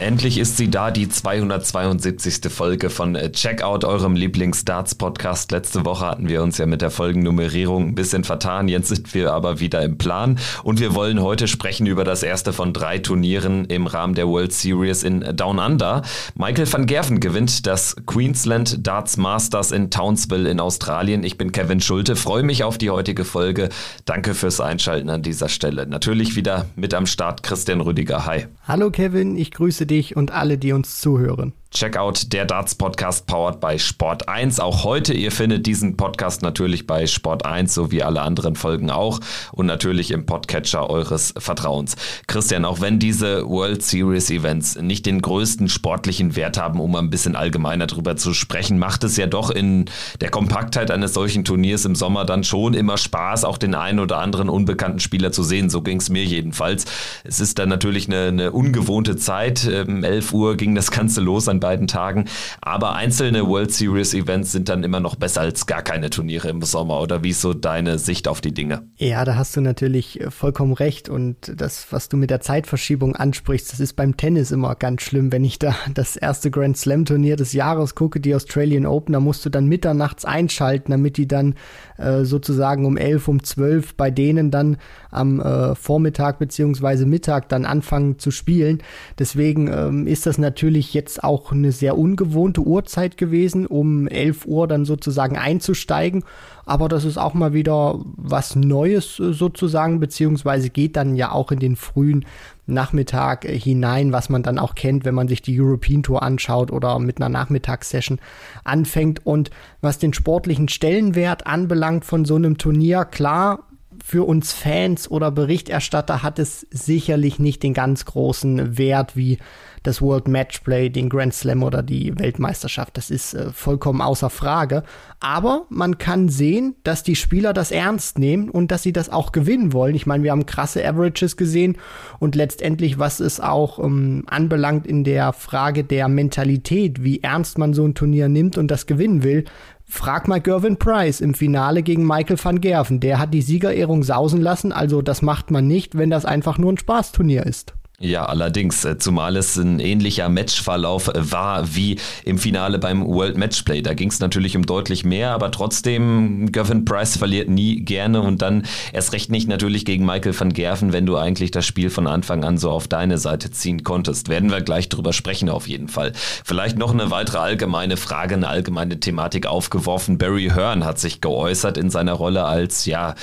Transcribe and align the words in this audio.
Endlich 0.00 0.38
ist 0.38 0.56
sie 0.56 0.70
da, 0.70 0.90
die 0.90 1.10
272. 1.10 2.50
Folge 2.50 2.88
von 2.88 3.14
äh, 3.16 3.30
Checkout, 3.32 3.84
eurem 3.84 4.14
Lieblings-Darts-Podcast. 4.14 5.52
Letzte 5.52 5.84
Woche 5.84 6.06
hatten 6.06 6.26
wir 6.26 6.42
uns 6.42 6.56
ja 6.56 6.64
mit 6.64 6.80
der 6.80 6.90
Folgennummerierung 6.90 7.88
ein 7.88 7.94
bisschen 7.94 8.24
vertan. 8.24 8.68
Jetzt 8.68 8.88
sind 8.88 9.12
wir 9.12 9.34
aber 9.34 9.60
wieder 9.60 9.82
im 9.82 9.98
Plan 9.98 10.38
und 10.64 10.80
wir 10.80 10.94
wollen 10.94 11.20
heute 11.20 11.46
sprechen 11.48 11.86
über 11.86 12.04
das 12.04 12.22
erste 12.22 12.54
von 12.54 12.72
drei 12.72 12.98
Turnieren 12.98 13.66
im 13.66 13.86
Rahmen 13.86 14.14
der 14.14 14.26
World 14.26 14.54
Series 14.54 15.02
in 15.02 15.20
Down 15.36 15.58
Under. 15.58 16.00
Michael 16.34 16.72
van 16.72 16.86
Gerven 16.86 17.20
gewinnt 17.20 17.66
das 17.66 17.94
Queensland 18.06 18.86
Darts 18.86 19.18
Masters 19.18 19.70
in 19.70 19.90
Townsville 19.90 20.48
in 20.48 20.60
Australien. 20.60 21.24
Ich 21.24 21.36
bin 21.36 21.52
Kevin 21.52 21.82
Schulte, 21.82 22.16
freue 22.16 22.42
mich 22.42 22.64
auf 22.64 22.78
die 22.78 22.88
heutige 22.88 23.26
Folge. 23.26 23.68
Danke 24.06 24.32
fürs 24.32 24.62
Einschalten 24.62 25.10
an 25.10 25.20
dieser 25.20 25.50
Stelle. 25.50 25.86
Natürlich 25.86 26.36
wieder 26.36 26.64
mit 26.74 26.94
am 26.94 27.04
Start 27.04 27.42
Christian 27.42 27.82
Rüdiger. 27.82 28.24
Hi. 28.24 28.46
Hallo 28.66 28.90
Kevin, 28.90 29.36
ich 29.36 29.50
grüße 29.50 29.84
dich 29.84 29.89
und 30.16 30.30
alle, 30.30 30.56
die 30.56 30.72
uns 30.72 31.00
zuhören. 31.00 31.52
Checkout 31.72 32.32
der 32.32 32.46
Darts 32.46 32.74
Podcast 32.74 33.28
powered 33.28 33.60
by 33.60 33.78
Sport 33.78 34.28
1. 34.28 34.58
Auch 34.58 34.82
heute, 34.82 35.14
ihr 35.14 35.30
findet 35.30 35.66
diesen 35.66 35.96
Podcast 35.96 36.42
natürlich 36.42 36.84
bei 36.84 37.06
Sport 37.06 37.46
1, 37.46 37.72
so 37.72 37.92
wie 37.92 38.02
alle 38.02 38.22
anderen 38.22 38.56
Folgen 38.56 38.90
auch 38.90 39.20
und 39.52 39.66
natürlich 39.66 40.10
im 40.10 40.26
Podcatcher 40.26 40.90
eures 40.90 41.32
Vertrauens. 41.38 41.94
Christian, 42.26 42.64
auch 42.64 42.80
wenn 42.80 42.98
diese 42.98 43.48
World 43.48 43.84
Series 43.84 44.30
Events 44.30 44.80
nicht 44.82 45.06
den 45.06 45.22
größten 45.22 45.68
sportlichen 45.68 46.34
Wert 46.34 46.58
haben, 46.58 46.80
um 46.80 46.96
ein 46.96 47.08
bisschen 47.08 47.36
allgemeiner 47.36 47.86
drüber 47.86 48.16
zu 48.16 48.34
sprechen, 48.34 48.80
macht 48.80 49.04
es 49.04 49.16
ja 49.16 49.28
doch 49.28 49.48
in 49.48 49.84
der 50.20 50.30
Kompaktheit 50.30 50.90
eines 50.90 51.14
solchen 51.14 51.44
Turniers 51.44 51.84
im 51.84 51.94
Sommer 51.94 52.24
dann 52.24 52.42
schon 52.42 52.74
immer 52.74 52.98
Spaß, 52.98 53.44
auch 53.44 53.58
den 53.58 53.76
einen 53.76 54.00
oder 54.00 54.18
anderen 54.18 54.48
unbekannten 54.48 54.98
Spieler 54.98 55.30
zu 55.30 55.44
sehen. 55.44 55.70
So 55.70 55.82
ging 55.82 55.98
es 55.98 56.10
mir 56.10 56.24
jedenfalls. 56.24 56.84
Es 57.22 57.38
ist 57.38 57.60
dann 57.60 57.68
natürlich 57.68 58.08
eine, 58.08 58.26
eine 58.26 58.50
ungewohnte 58.50 59.14
Zeit. 59.14 59.70
Um 59.86 60.02
11 60.02 60.32
Uhr 60.32 60.56
ging 60.56 60.74
das 60.74 60.90
Ganze 60.90 61.20
los 61.20 61.46
an 61.48 61.59
beiden 61.60 61.86
Tagen. 61.86 62.24
Aber 62.60 62.94
einzelne 62.94 63.46
World 63.46 63.72
Series 63.72 64.14
Events 64.14 64.52
sind 64.52 64.68
dann 64.68 64.82
immer 64.82 65.00
noch 65.00 65.16
besser 65.16 65.42
als 65.42 65.66
gar 65.66 65.82
keine 65.82 66.10
Turniere 66.10 66.48
im 66.48 66.62
Sommer. 66.62 67.00
Oder 67.00 67.22
wie 67.22 67.30
ist 67.30 67.40
so 67.40 67.54
deine 67.54 67.98
Sicht 67.98 68.26
auf 68.28 68.40
die 68.40 68.52
Dinge? 68.52 68.82
Ja, 68.96 69.24
da 69.24 69.36
hast 69.36 69.56
du 69.56 69.60
natürlich 69.60 70.20
äh, 70.20 70.30
vollkommen 70.30 70.72
recht. 70.72 71.08
Und 71.08 71.52
das, 71.54 71.86
was 71.90 72.08
du 72.08 72.16
mit 72.16 72.30
der 72.30 72.40
Zeitverschiebung 72.40 73.14
ansprichst, 73.16 73.72
das 73.72 73.80
ist 73.80 73.94
beim 73.94 74.16
Tennis 74.16 74.50
immer 74.50 74.74
ganz 74.74 75.02
schlimm. 75.02 75.32
Wenn 75.32 75.44
ich 75.44 75.58
da 75.58 75.74
das 75.94 76.16
erste 76.16 76.50
Grand 76.50 76.76
Slam 76.76 77.04
Turnier 77.04 77.36
des 77.36 77.52
Jahres 77.52 77.94
gucke, 77.94 78.20
die 78.20 78.34
Australian 78.34 78.86
Open, 78.86 79.12
da 79.12 79.20
musst 79.20 79.44
du 79.44 79.50
dann 79.50 79.66
mitternachts 79.66 80.24
einschalten, 80.24 80.90
damit 80.90 81.16
die 81.16 81.28
dann 81.28 81.54
äh, 82.00 82.24
sozusagen 82.24 82.84
um 82.86 82.96
11, 82.96 83.28
um 83.28 83.42
12 83.42 83.94
bei 83.94 84.10
denen 84.10 84.50
dann 84.50 84.76
am 85.10 85.40
äh, 85.40 85.74
Vormittag 85.74 86.38
beziehungsweise 86.38 87.06
Mittag 87.06 87.48
dann 87.48 87.64
anfangen 87.64 88.18
zu 88.18 88.30
spielen. 88.30 88.82
Deswegen 89.18 89.68
ähm, 89.72 90.06
ist 90.06 90.26
das 90.26 90.38
natürlich 90.38 90.94
jetzt 90.94 91.22
auch 91.22 91.52
eine 91.52 91.72
sehr 91.72 91.98
ungewohnte 91.98 92.62
Uhrzeit 92.62 93.16
gewesen, 93.16 93.66
um 93.66 94.06
11 94.08 94.46
Uhr 94.46 94.68
dann 94.68 94.84
sozusagen 94.84 95.36
einzusteigen. 95.36 96.24
Aber 96.64 96.88
das 96.88 97.04
ist 97.04 97.18
auch 97.18 97.34
mal 97.34 97.52
wieder 97.52 97.98
was 98.16 98.54
Neues 98.54 99.18
äh, 99.18 99.32
sozusagen, 99.32 100.00
beziehungsweise 100.00 100.70
geht 100.70 100.96
dann 100.96 101.16
ja 101.16 101.32
auch 101.32 101.50
in 101.50 101.58
den 101.58 101.76
frühen 101.76 102.24
Nachmittag 102.70 103.44
äh, 103.44 103.58
hinein, 103.58 104.12
was 104.12 104.28
man 104.28 104.42
dann 104.42 104.58
auch 104.58 104.74
kennt, 104.74 105.04
wenn 105.04 105.14
man 105.14 105.28
sich 105.28 105.42
die 105.42 105.60
European 105.60 106.02
Tour 106.02 106.22
anschaut 106.22 106.70
oder 106.70 106.98
mit 106.98 107.18
einer 107.18 107.28
Nachmittagssession 107.28 108.20
anfängt. 108.64 109.26
Und 109.26 109.50
was 109.80 109.98
den 109.98 110.14
sportlichen 110.14 110.68
Stellenwert 110.68 111.46
anbelangt 111.46 112.04
von 112.04 112.24
so 112.24 112.36
einem 112.36 112.58
Turnier, 112.58 113.04
klar, 113.04 113.60
für 114.02 114.26
uns 114.26 114.52
Fans 114.52 115.10
oder 115.10 115.30
Berichterstatter 115.30 116.22
hat 116.22 116.38
es 116.38 116.66
sicherlich 116.70 117.38
nicht 117.38 117.62
den 117.62 117.74
ganz 117.74 118.04
großen 118.04 118.78
Wert 118.78 119.16
wie 119.16 119.38
das 119.82 120.02
World 120.02 120.28
Matchplay, 120.28 120.90
den 120.90 121.08
Grand 121.08 121.32
Slam 121.32 121.62
oder 121.62 121.82
die 121.82 122.18
Weltmeisterschaft. 122.18 122.96
Das 122.96 123.10
ist 123.10 123.34
äh, 123.34 123.50
vollkommen 123.50 124.00
außer 124.00 124.30
Frage. 124.30 124.82
Aber 125.20 125.66
man 125.68 125.98
kann 125.98 126.28
sehen, 126.28 126.76
dass 126.84 127.02
die 127.02 127.16
Spieler 127.16 127.52
das 127.52 127.70
ernst 127.70 128.18
nehmen 128.18 128.50
und 128.50 128.70
dass 128.70 128.82
sie 128.82 128.92
das 128.92 129.10
auch 129.10 129.32
gewinnen 129.32 129.72
wollen. 129.72 129.94
Ich 129.94 130.06
meine, 130.06 130.24
wir 130.24 130.32
haben 130.32 130.46
krasse 130.46 130.86
Averages 130.86 131.36
gesehen 131.36 131.76
und 132.18 132.34
letztendlich, 132.34 132.98
was 132.98 133.20
es 133.20 133.40
auch 133.40 133.78
ähm, 133.78 134.24
anbelangt 134.26 134.86
in 134.86 135.04
der 135.04 135.32
Frage 135.32 135.84
der 135.84 136.08
Mentalität, 136.08 137.02
wie 137.02 137.22
ernst 137.22 137.58
man 137.58 137.74
so 137.74 137.84
ein 137.84 137.94
Turnier 137.94 138.28
nimmt 138.28 138.58
und 138.58 138.70
das 138.70 138.86
gewinnen 138.86 139.22
will, 139.22 139.44
Frag 139.92 140.28
mal 140.28 140.40
Gervin 140.40 140.76
Price 140.76 141.20
im 141.20 141.34
Finale 141.34 141.82
gegen 141.82 142.06
Michael 142.06 142.38
van 142.40 142.60
Gerven. 142.60 143.00
Der 143.00 143.18
hat 143.18 143.34
die 143.34 143.42
Siegerehrung 143.42 144.04
sausen 144.04 144.40
lassen, 144.40 144.70
also 144.70 145.02
das 145.02 145.20
macht 145.20 145.50
man 145.50 145.66
nicht, 145.66 145.98
wenn 145.98 146.10
das 146.10 146.24
einfach 146.24 146.58
nur 146.58 146.72
ein 146.72 146.78
Spaßturnier 146.78 147.44
ist. 147.44 147.74
Ja, 148.02 148.24
allerdings, 148.24 148.82
äh, 148.86 148.96
zumal 148.96 149.36
es 149.36 149.56
ein 149.56 149.78
ähnlicher 149.78 150.30
Matchverlauf 150.30 151.10
war 151.14 151.74
wie 151.74 151.98
im 152.24 152.38
Finale 152.38 152.78
beim 152.78 153.06
World 153.06 153.36
Matchplay. 153.36 153.82
Da 153.82 153.92
ging 153.92 154.08
es 154.08 154.20
natürlich 154.20 154.56
um 154.56 154.64
deutlich 154.64 155.04
mehr, 155.04 155.32
aber 155.32 155.50
trotzdem, 155.50 156.50
Gavin 156.50 156.86
Price 156.86 157.18
verliert 157.18 157.50
nie 157.50 157.80
gerne 157.80 158.22
und 158.22 158.40
dann 158.40 158.62
erst 158.94 159.12
recht 159.12 159.30
nicht 159.30 159.48
natürlich 159.48 159.84
gegen 159.84 160.06
Michael 160.06 160.38
van 160.38 160.54
Gerven, 160.54 160.94
wenn 160.94 161.04
du 161.04 161.18
eigentlich 161.18 161.50
das 161.50 161.66
Spiel 161.66 161.90
von 161.90 162.06
Anfang 162.06 162.42
an 162.42 162.56
so 162.56 162.70
auf 162.70 162.88
deine 162.88 163.18
Seite 163.18 163.50
ziehen 163.50 163.84
konntest. 163.84 164.30
Werden 164.30 164.50
wir 164.50 164.62
gleich 164.62 164.88
drüber 164.88 165.12
sprechen 165.12 165.50
auf 165.50 165.68
jeden 165.68 165.88
Fall. 165.88 166.14
Vielleicht 166.42 166.78
noch 166.78 166.94
eine 166.94 167.10
weitere 167.10 167.36
allgemeine 167.36 167.98
Frage, 167.98 168.34
eine 168.34 168.48
allgemeine 168.48 168.98
Thematik 168.98 169.44
aufgeworfen. 169.44 170.16
Barry 170.16 170.50
Hearn 170.54 170.86
hat 170.86 170.98
sich 170.98 171.20
geäußert 171.20 171.76
in 171.76 171.90
seiner 171.90 172.14
Rolle 172.14 172.46
als, 172.46 172.86
ja, 172.86 173.14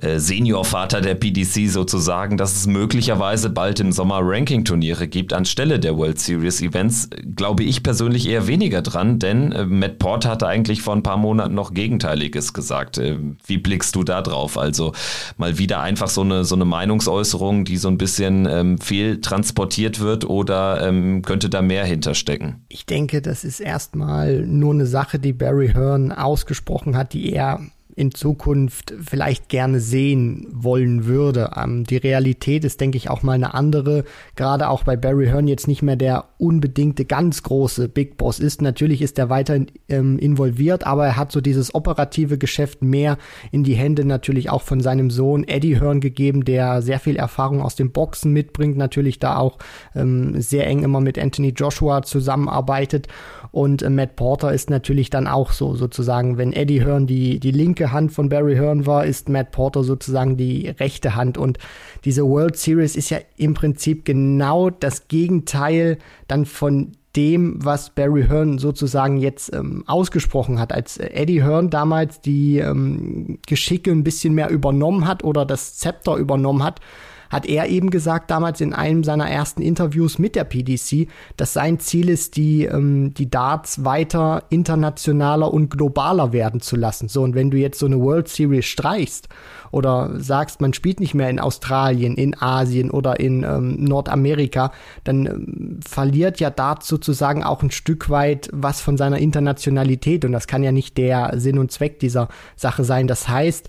äh, 0.00 0.18
Seniorvater 0.18 1.00
der 1.00 1.14
PDC 1.14 1.68
sozusagen, 1.68 2.36
dass 2.36 2.56
es 2.56 2.66
möglicherweise 2.66 3.50
bald 3.50 3.80
im 3.80 3.92
Sommer 3.92 4.20
Ranking-Turniere 4.22 5.08
gibt 5.08 5.32
anstelle 5.32 5.78
der 5.78 5.96
World 5.96 6.18
Series 6.18 6.60
Events, 6.62 7.08
glaube 7.36 7.64
ich 7.64 7.82
persönlich 7.82 8.28
eher 8.28 8.46
weniger 8.46 8.82
dran, 8.82 9.18
denn 9.18 9.52
äh, 9.52 9.66
Matt 9.66 9.98
Port 9.98 10.26
hatte 10.26 10.46
eigentlich 10.46 10.82
vor 10.82 10.94
ein 10.94 11.02
paar 11.02 11.16
Monaten 11.16 11.54
noch 11.54 11.74
Gegenteiliges 11.74 12.52
gesagt. 12.52 12.98
Äh, 12.98 13.18
wie 13.46 13.58
blickst 13.58 13.94
du 13.94 14.02
da 14.02 14.22
drauf? 14.22 14.56
Also 14.56 14.92
mal 15.36 15.58
wieder 15.58 15.80
einfach 15.80 16.08
so 16.08 16.22
eine, 16.22 16.44
so 16.44 16.54
eine 16.54 16.64
Meinungsäußerung, 16.64 17.64
die 17.64 17.76
so 17.76 17.88
ein 17.88 17.98
bisschen 17.98 18.46
ähm, 18.46 18.78
fehltransportiert 18.78 20.00
wird 20.00 20.24
oder 20.24 20.86
ähm, 20.86 21.22
könnte 21.22 21.50
da 21.50 21.62
mehr 21.62 21.84
hinterstecken? 21.84 22.64
Ich 22.68 22.86
denke, 22.86 23.22
das 23.22 23.44
ist 23.44 23.60
erstmal 23.60 24.46
nur 24.46 24.72
eine 24.72 24.86
Sache, 24.86 25.18
die 25.18 25.32
Barry 25.32 25.68
Hearn 25.68 26.12
ausgesprochen 26.12 26.96
hat, 26.96 27.12
die 27.12 27.32
er 27.32 27.60
in 28.00 28.12
Zukunft 28.12 28.94
vielleicht 28.98 29.50
gerne 29.50 29.78
sehen 29.78 30.46
wollen 30.50 31.04
würde. 31.04 31.50
Ähm, 31.54 31.84
die 31.84 31.98
Realität 31.98 32.64
ist, 32.64 32.80
denke 32.80 32.96
ich, 32.96 33.10
auch 33.10 33.22
mal 33.22 33.34
eine 33.34 33.52
andere. 33.52 34.04
Gerade 34.36 34.70
auch 34.70 34.84
bei 34.84 34.96
Barry 34.96 35.26
Hearn 35.26 35.46
jetzt 35.46 35.68
nicht 35.68 35.82
mehr 35.82 35.96
der 35.96 36.24
unbedingte 36.38 37.04
ganz 37.04 37.42
große 37.42 37.90
Big 37.90 38.16
Boss 38.16 38.40
ist. 38.40 38.62
Natürlich 38.62 39.02
ist 39.02 39.18
er 39.18 39.28
weiter 39.28 39.60
ähm, 39.90 40.18
involviert, 40.18 40.86
aber 40.86 41.04
er 41.04 41.16
hat 41.18 41.30
so 41.30 41.42
dieses 41.42 41.74
operative 41.74 42.38
Geschäft 42.38 42.80
mehr 42.80 43.18
in 43.52 43.64
die 43.64 43.74
Hände 43.74 44.06
natürlich 44.06 44.48
auch 44.48 44.62
von 44.62 44.80
seinem 44.80 45.10
Sohn 45.10 45.44
Eddie 45.46 45.78
Hearn 45.78 46.00
gegeben, 46.00 46.46
der 46.46 46.80
sehr 46.80 47.00
viel 47.00 47.16
Erfahrung 47.16 47.60
aus 47.60 47.74
dem 47.74 47.92
Boxen 47.92 48.32
mitbringt, 48.32 48.78
natürlich 48.78 49.18
da 49.18 49.36
auch 49.36 49.58
ähm, 49.94 50.40
sehr 50.40 50.66
eng 50.66 50.84
immer 50.84 51.02
mit 51.02 51.18
Anthony 51.18 51.50
Joshua 51.50 52.00
zusammenarbeitet. 52.00 53.08
Und 53.52 53.82
äh, 53.82 53.90
Matt 53.90 54.16
Porter 54.16 54.54
ist 54.54 54.70
natürlich 54.70 55.10
dann 55.10 55.26
auch 55.26 55.52
so, 55.52 55.74
sozusagen, 55.74 56.38
wenn 56.38 56.54
Eddie 56.54 56.82
Hearn 56.82 57.06
die, 57.06 57.40
die 57.40 57.50
linke 57.50 57.89
Hand 57.92 58.12
von 58.12 58.28
Barry 58.28 58.56
Hearn 58.56 58.86
war, 58.86 59.04
ist 59.04 59.28
Matt 59.28 59.50
Porter 59.50 59.84
sozusagen 59.84 60.36
die 60.36 60.68
rechte 60.68 61.14
Hand. 61.14 61.38
Und 61.38 61.58
diese 62.04 62.24
World 62.24 62.56
Series 62.56 62.96
ist 62.96 63.10
ja 63.10 63.18
im 63.36 63.54
Prinzip 63.54 64.04
genau 64.04 64.70
das 64.70 65.08
Gegenteil 65.08 65.98
dann 66.28 66.46
von 66.46 66.92
dem, 67.16 67.64
was 67.64 67.90
Barry 67.90 68.24
Hearn 68.28 68.58
sozusagen 68.58 69.16
jetzt 69.16 69.52
ähm, 69.52 69.82
ausgesprochen 69.86 70.58
hat, 70.58 70.72
als 70.72 70.96
Eddie 70.98 71.42
Hearn 71.42 71.70
damals 71.70 72.20
die 72.20 72.58
ähm, 72.58 73.38
Geschicke 73.46 73.90
ein 73.90 74.04
bisschen 74.04 74.34
mehr 74.34 74.50
übernommen 74.50 75.08
hat 75.08 75.24
oder 75.24 75.44
das 75.44 75.76
Zepter 75.76 76.16
übernommen 76.16 76.62
hat, 76.62 76.80
hat 77.30 77.46
er 77.46 77.68
eben 77.68 77.90
gesagt, 77.90 78.30
damals 78.30 78.60
in 78.60 78.74
einem 78.74 79.04
seiner 79.04 79.30
ersten 79.30 79.62
Interviews 79.62 80.18
mit 80.18 80.34
der 80.34 80.44
PDC, 80.44 81.08
dass 81.36 81.52
sein 81.52 81.78
Ziel 81.78 82.08
ist, 82.08 82.36
die, 82.36 82.64
ähm, 82.64 83.14
die 83.14 83.30
Darts 83.30 83.84
weiter 83.84 84.42
internationaler 84.50 85.52
und 85.52 85.70
globaler 85.70 86.32
werden 86.32 86.60
zu 86.60 86.76
lassen. 86.76 87.08
So, 87.08 87.22
und 87.22 87.34
wenn 87.34 87.50
du 87.50 87.56
jetzt 87.56 87.78
so 87.78 87.86
eine 87.86 88.00
World 88.00 88.28
Series 88.28 88.66
streichst 88.66 89.28
oder 89.70 90.10
sagst, 90.18 90.60
man 90.60 90.74
spielt 90.74 90.98
nicht 90.98 91.14
mehr 91.14 91.30
in 91.30 91.38
Australien, 91.38 92.16
in 92.16 92.40
Asien 92.40 92.90
oder 92.90 93.20
in 93.20 93.44
ähm, 93.44 93.84
Nordamerika, 93.84 94.72
dann 95.04 95.26
ähm, 95.26 95.80
verliert 95.86 96.40
ja 96.40 96.50
Darts 96.50 96.88
sozusagen 96.88 97.44
auch 97.44 97.62
ein 97.62 97.70
Stück 97.70 98.10
weit 98.10 98.48
was 98.52 98.80
von 98.80 98.96
seiner 98.96 99.18
Internationalität 99.18 100.24
und 100.24 100.32
das 100.32 100.48
kann 100.48 100.64
ja 100.64 100.72
nicht 100.72 100.98
der 100.98 101.34
Sinn 101.36 101.58
und 101.58 101.70
Zweck 101.70 102.00
dieser 102.00 102.28
Sache 102.56 102.82
sein. 102.82 103.06
Das 103.06 103.28
heißt, 103.28 103.68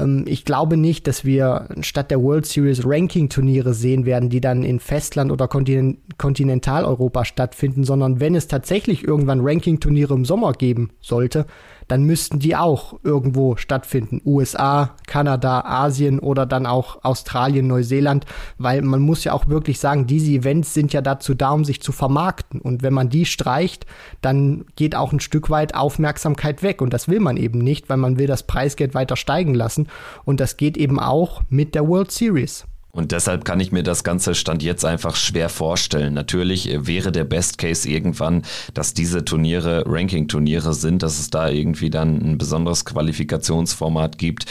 ähm, 0.00 0.24
ich 0.26 0.44
glaube 0.44 0.76
nicht, 0.76 1.06
dass 1.06 1.24
wir 1.24 1.68
statt 1.80 2.10
der 2.10 2.22
World 2.22 2.46
Series 2.46 2.82
Ranking-Turniere 2.84 3.74
sehen 3.74 4.06
werden, 4.06 4.28
die 4.28 4.40
dann 4.40 4.62
in 4.62 4.80
Festland 4.80 5.30
oder 5.30 5.48
Kontinent 5.48 5.98
Kontinentaleuropa 6.18 7.24
stattfinden, 7.24 7.84
sondern 7.84 8.20
wenn 8.20 8.34
es 8.34 8.48
tatsächlich 8.48 9.04
irgendwann 9.06 9.40
Ranking-Turniere 9.42 10.14
im 10.14 10.24
Sommer 10.24 10.52
geben 10.52 10.90
sollte, 11.00 11.46
dann 11.90 12.04
müssten 12.04 12.38
die 12.38 12.54
auch 12.54 13.00
irgendwo 13.02 13.56
stattfinden. 13.56 14.22
USA, 14.24 14.94
Kanada, 15.08 15.62
Asien 15.62 16.20
oder 16.20 16.46
dann 16.46 16.64
auch 16.64 17.02
Australien, 17.02 17.66
Neuseeland, 17.66 18.26
weil 18.58 18.82
man 18.82 19.00
muss 19.00 19.24
ja 19.24 19.32
auch 19.32 19.48
wirklich 19.48 19.80
sagen, 19.80 20.06
diese 20.06 20.30
Events 20.30 20.72
sind 20.72 20.92
ja 20.92 21.00
dazu 21.00 21.34
da, 21.34 21.50
um 21.50 21.64
sich 21.64 21.82
zu 21.82 21.90
vermarkten. 21.90 22.60
Und 22.60 22.84
wenn 22.84 22.94
man 22.94 23.08
die 23.08 23.26
streicht, 23.26 23.86
dann 24.20 24.66
geht 24.76 24.94
auch 24.94 25.12
ein 25.12 25.18
Stück 25.18 25.50
weit 25.50 25.74
Aufmerksamkeit 25.74 26.62
weg. 26.62 26.80
Und 26.80 26.92
das 26.92 27.08
will 27.08 27.18
man 27.18 27.36
eben 27.36 27.58
nicht, 27.58 27.88
weil 27.88 27.96
man 27.96 28.18
will 28.18 28.28
das 28.28 28.44
Preisgeld 28.44 28.94
weiter 28.94 29.16
steigen 29.16 29.54
lassen. 29.54 29.88
Und 30.24 30.38
das 30.38 30.56
geht 30.56 30.76
eben 30.76 31.00
auch 31.00 31.42
mit 31.48 31.74
der 31.74 31.88
World 31.88 32.12
Series. 32.12 32.66
Und 32.92 33.12
deshalb 33.12 33.44
kann 33.44 33.60
ich 33.60 33.72
mir 33.72 33.82
das 33.82 34.04
ganze 34.04 34.34
Stand 34.34 34.62
jetzt 34.62 34.84
einfach 34.84 35.14
schwer 35.16 35.48
vorstellen. 35.48 36.14
Natürlich 36.14 36.68
äh, 36.68 36.86
wäre 36.86 37.12
der 37.12 37.24
Best 37.24 37.58
Case 37.58 37.88
irgendwann, 37.88 38.42
dass 38.74 38.94
diese 38.94 39.24
Turniere 39.24 39.84
Ranking-Turniere 39.86 40.74
sind, 40.74 41.02
dass 41.02 41.18
es 41.18 41.30
da 41.30 41.48
irgendwie 41.48 41.90
dann 41.90 42.20
ein 42.20 42.38
besonderes 42.38 42.84
Qualifikationsformat 42.84 44.18
gibt 44.18 44.46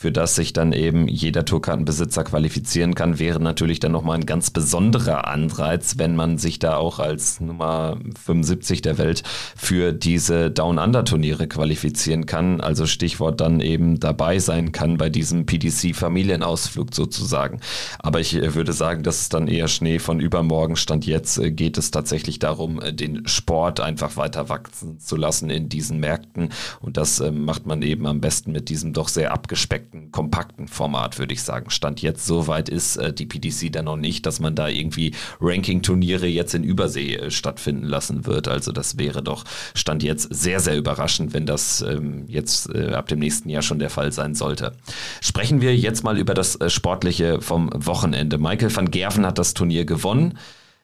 für 0.00 0.12
das 0.12 0.36
sich 0.36 0.52
dann 0.52 0.72
eben 0.72 1.08
jeder 1.08 1.44
Tourkartenbesitzer 1.44 2.22
qualifizieren 2.22 2.94
kann, 2.94 3.18
wäre 3.18 3.40
natürlich 3.40 3.80
dann 3.80 3.90
nochmal 3.90 4.16
ein 4.16 4.26
ganz 4.26 4.50
besonderer 4.50 5.26
Anreiz, 5.26 5.98
wenn 5.98 6.14
man 6.14 6.38
sich 6.38 6.60
da 6.60 6.76
auch 6.76 7.00
als 7.00 7.40
Nummer 7.40 7.98
75 8.24 8.80
der 8.80 8.96
Welt 8.96 9.24
für 9.56 9.92
diese 9.92 10.52
Down-Under-Turniere 10.52 11.48
qualifizieren 11.48 12.26
kann. 12.26 12.60
Also 12.60 12.86
Stichwort 12.86 13.40
dann 13.40 13.58
eben 13.58 13.98
dabei 13.98 14.38
sein 14.38 14.70
kann 14.70 14.98
bei 14.98 15.10
diesem 15.10 15.46
PDC-Familienausflug 15.46 16.94
sozusagen. 16.94 17.58
Aber 17.98 18.20
ich 18.20 18.36
äh, 18.36 18.54
würde 18.54 18.72
sagen, 18.72 19.02
das 19.02 19.22
ist 19.22 19.34
dann 19.34 19.48
eher 19.48 19.66
Schnee 19.66 19.98
von 19.98 20.20
übermorgen. 20.20 20.76
Stand 20.76 21.06
jetzt 21.06 21.38
äh, 21.38 21.50
geht 21.50 21.76
es 21.76 21.90
tatsächlich 21.90 22.38
darum, 22.38 22.80
äh, 22.80 22.94
den 22.94 23.26
Sport 23.26 23.80
einfach 23.80 24.16
weiter 24.16 24.48
wachsen 24.48 25.00
zu 25.00 25.16
lassen 25.16 25.50
in 25.50 25.68
diesen 25.68 25.98
Märkten. 25.98 26.50
Und 26.78 26.96
das 26.96 27.20
macht 27.32 27.66
man 27.66 27.82
eben 27.82 28.06
am 28.06 28.20
besten 28.20 28.52
mit 28.52 28.68
diesem 28.68 28.92
doch 28.92 29.08
sehr 29.08 29.32
abgespeckten 29.32 29.87
kompakten, 29.88 30.12
kompakten 30.12 30.68
Format, 30.68 31.18
würde 31.18 31.34
ich 31.34 31.42
sagen. 31.42 31.70
Stand 31.70 32.02
jetzt 32.02 32.26
so 32.26 32.46
weit 32.46 32.68
ist 32.68 32.96
äh, 32.96 33.12
die 33.12 33.26
PDC 33.26 33.72
dann 33.72 33.86
noch 33.86 33.96
nicht, 33.96 34.26
dass 34.26 34.40
man 34.40 34.54
da 34.54 34.68
irgendwie 34.68 35.12
Ranking-Turniere 35.40 36.26
jetzt 36.26 36.54
in 36.54 36.64
Übersee 36.64 37.16
äh, 37.16 37.30
stattfinden 37.30 37.84
lassen 37.84 38.26
wird. 38.26 38.48
Also 38.48 38.72
das 38.72 38.98
wäre 38.98 39.22
doch 39.22 39.44
Stand 39.74 40.02
jetzt 40.02 40.34
sehr, 40.34 40.60
sehr 40.60 40.76
überraschend, 40.76 41.32
wenn 41.32 41.46
das 41.46 41.80
ähm, 41.82 42.24
jetzt 42.28 42.74
äh, 42.74 42.92
ab 42.92 43.08
dem 43.08 43.18
nächsten 43.18 43.48
Jahr 43.48 43.62
schon 43.62 43.78
der 43.78 43.90
Fall 43.90 44.12
sein 44.12 44.34
sollte. 44.34 44.72
Sprechen 45.20 45.60
wir 45.60 45.76
jetzt 45.76 46.04
mal 46.04 46.18
über 46.18 46.34
das 46.34 46.56
äh, 46.56 46.70
Sportliche 46.70 47.40
vom 47.40 47.70
Wochenende. 47.74 48.38
Michael 48.38 48.74
van 48.74 48.90
Gerven 48.90 49.26
hat 49.26 49.38
das 49.38 49.54
Turnier 49.54 49.84
gewonnen. 49.84 50.38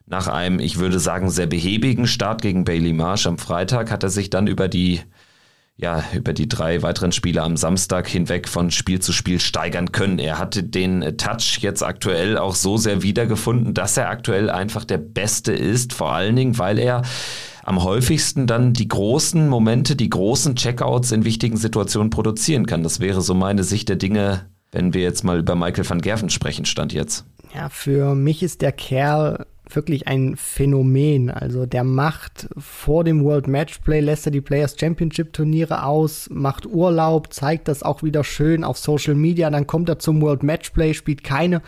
Nach 0.06 0.28
einem, 0.28 0.58
ich 0.58 0.78
würde 0.78 0.98
sagen, 0.98 1.30
sehr 1.30 1.46
behäbigen 1.46 2.06
Start 2.06 2.42
gegen 2.42 2.64
Bailey 2.64 2.92
Marsh 2.92 3.26
am 3.26 3.38
Freitag 3.38 3.90
hat 3.90 4.02
er 4.02 4.10
sich 4.10 4.28
dann 4.28 4.46
über 4.46 4.68
die 4.68 5.00
ja, 5.76 6.04
über 6.14 6.32
die 6.32 6.48
drei 6.48 6.82
weiteren 6.82 7.10
Spiele 7.10 7.42
am 7.42 7.56
Samstag 7.56 8.08
hinweg 8.08 8.48
von 8.48 8.70
Spiel 8.70 9.00
zu 9.00 9.12
Spiel 9.12 9.40
steigern 9.40 9.90
können. 9.90 10.18
Er 10.20 10.38
hatte 10.38 10.62
den 10.62 11.16
Touch 11.16 11.58
jetzt 11.60 11.82
aktuell 11.82 12.38
auch 12.38 12.54
so 12.54 12.76
sehr 12.76 13.02
wiedergefunden, 13.02 13.74
dass 13.74 13.96
er 13.96 14.08
aktuell 14.08 14.50
einfach 14.50 14.84
der 14.84 14.98
Beste 14.98 15.52
ist, 15.52 15.92
vor 15.92 16.12
allen 16.12 16.36
Dingen, 16.36 16.58
weil 16.58 16.78
er 16.78 17.02
am 17.64 17.82
häufigsten 17.82 18.46
dann 18.46 18.72
die 18.72 18.88
großen 18.88 19.48
Momente, 19.48 19.96
die 19.96 20.10
großen 20.10 20.54
Checkouts 20.54 21.10
in 21.10 21.24
wichtigen 21.24 21.56
Situationen 21.56 22.10
produzieren 22.10 22.66
kann. 22.66 22.82
Das 22.82 23.00
wäre 23.00 23.20
so 23.22 23.34
meine 23.34 23.64
Sicht 23.64 23.88
der 23.88 23.96
Dinge, 23.96 24.46
wenn 24.70 24.94
wir 24.94 25.02
jetzt 25.02 25.24
mal 25.24 25.38
über 25.38 25.56
Michael 25.56 25.88
van 25.88 26.00
Gerven 26.00 26.30
sprechen, 26.30 26.66
stand 26.66 26.92
jetzt. 26.92 27.24
Ja, 27.54 27.68
für 27.68 28.14
mich 28.14 28.42
ist 28.42 28.62
der 28.62 28.72
Kerl 28.72 29.46
wirklich 29.70 30.06
ein 30.06 30.36
Phänomen. 30.36 31.30
Also 31.30 31.66
der 31.66 31.84
macht 31.84 32.48
vor 32.56 33.04
dem 33.04 33.24
World 33.24 33.48
Matchplay, 33.48 34.00
lässt 34.00 34.26
er 34.26 34.32
die 34.32 34.40
Players 34.40 34.76
Championship 34.78 35.32
Turniere 35.32 35.84
aus, 35.84 36.28
macht 36.30 36.66
Urlaub, 36.66 37.32
zeigt 37.32 37.68
das 37.68 37.82
auch 37.82 38.02
wieder 38.02 38.24
schön 38.24 38.64
auf 38.64 38.78
Social 38.78 39.14
Media, 39.14 39.50
dann 39.50 39.66
kommt 39.66 39.88
er 39.88 39.98
zum 39.98 40.20
World 40.20 40.42
Matchplay, 40.42 40.94
spielt 40.94 41.24
keine 41.24 41.62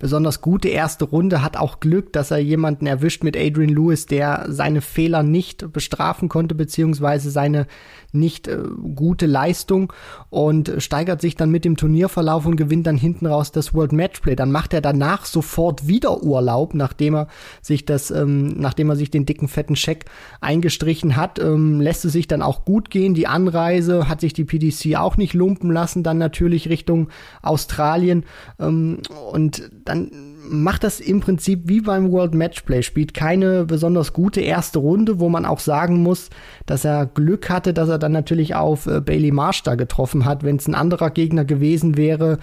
besonders 0.00 0.40
gute 0.40 0.68
erste 0.68 1.04
Runde, 1.04 1.42
hat 1.42 1.56
auch 1.56 1.78
Glück, 1.78 2.12
dass 2.12 2.32
er 2.32 2.38
jemanden 2.38 2.86
erwischt 2.86 3.22
mit 3.22 3.36
Adrian 3.36 3.68
Lewis, 3.68 4.06
der 4.06 4.46
seine 4.48 4.80
Fehler 4.80 5.22
nicht 5.22 5.72
bestrafen 5.72 6.28
konnte, 6.28 6.54
beziehungsweise 6.56 7.30
seine 7.30 7.66
nicht 8.12 8.48
äh, 8.48 8.58
gute 8.94 9.26
Leistung 9.26 9.92
und 10.28 10.72
steigert 10.78 11.20
sich 11.20 11.36
dann 11.36 11.50
mit 11.50 11.64
dem 11.64 11.76
Turnierverlauf 11.76 12.46
und 12.46 12.56
gewinnt 12.56 12.86
dann 12.86 12.96
hinten 12.96 13.26
raus 13.26 13.52
das 13.52 13.74
World 13.74 13.92
Matchplay. 13.92 14.36
Dann 14.36 14.52
macht 14.52 14.74
er 14.74 14.80
danach 14.80 15.24
sofort 15.24 15.86
wieder 15.86 16.22
Urlaub, 16.22 16.74
nachdem 16.74 17.14
er 17.14 17.28
sich 17.62 17.84
das, 17.84 18.10
ähm, 18.10 18.48
nachdem 18.48 18.90
er 18.90 18.96
sich 18.96 19.10
den 19.10 19.26
dicken 19.26 19.48
fetten 19.48 19.76
Scheck 19.76 20.06
eingestrichen 20.40 21.16
hat, 21.16 21.38
ähm, 21.38 21.80
lässt 21.80 22.04
es 22.04 22.12
sich 22.12 22.28
dann 22.28 22.42
auch 22.42 22.64
gut 22.64 22.90
gehen. 22.90 23.14
Die 23.14 23.26
Anreise 23.26 24.08
hat 24.08 24.20
sich 24.20 24.32
die 24.32 24.44
PDC 24.44 24.96
auch 24.96 25.16
nicht 25.16 25.34
lumpen 25.34 25.70
lassen, 25.70 26.02
dann 26.02 26.18
natürlich 26.18 26.68
Richtung 26.68 27.08
Australien 27.42 28.24
ähm, 28.58 28.98
und 29.32 29.70
dann 29.84 30.10
macht 30.50 30.84
das 30.84 31.00
im 31.00 31.20
Prinzip 31.20 31.62
wie 31.64 31.80
beim 31.80 32.10
World 32.10 32.34
Matchplay, 32.34 32.82
spielt 32.82 33.14
keine 33.14 33.64
besonders 33.64 34.12
gute 34.12 34.40
erste 34.40 34.78
Runde, 34.78 35.20
wo 35.20 35.28
man 35.28 35.46
auch 35.46 35.60
sagen 35.60 36.02
muss, 36.02 36.30
dass 36.66 36.84
er 36.84 37.06
Glück 37.06 37.48
hatte, 37.48 37.72
dass 37.72 37.88
er 37.88 37.98
dann 37.98 38.12
natürlich 38.12 38.54
auf 38.54 38.86
äh, 38.86 39.00
Bailey 39.00 39.30
Marsh 39.30 39.62
da 39.62 39.74
getroffen 39.74 40.24
hat. 40.24 40.42
Wenn 40.42 40.56
es 40.56 40.66
ein 40.66 40.74
anderer 40.74 41.10
Gegner 41.10 41.44
gewesen 41.44 41.96
wäre, 41.96 42.38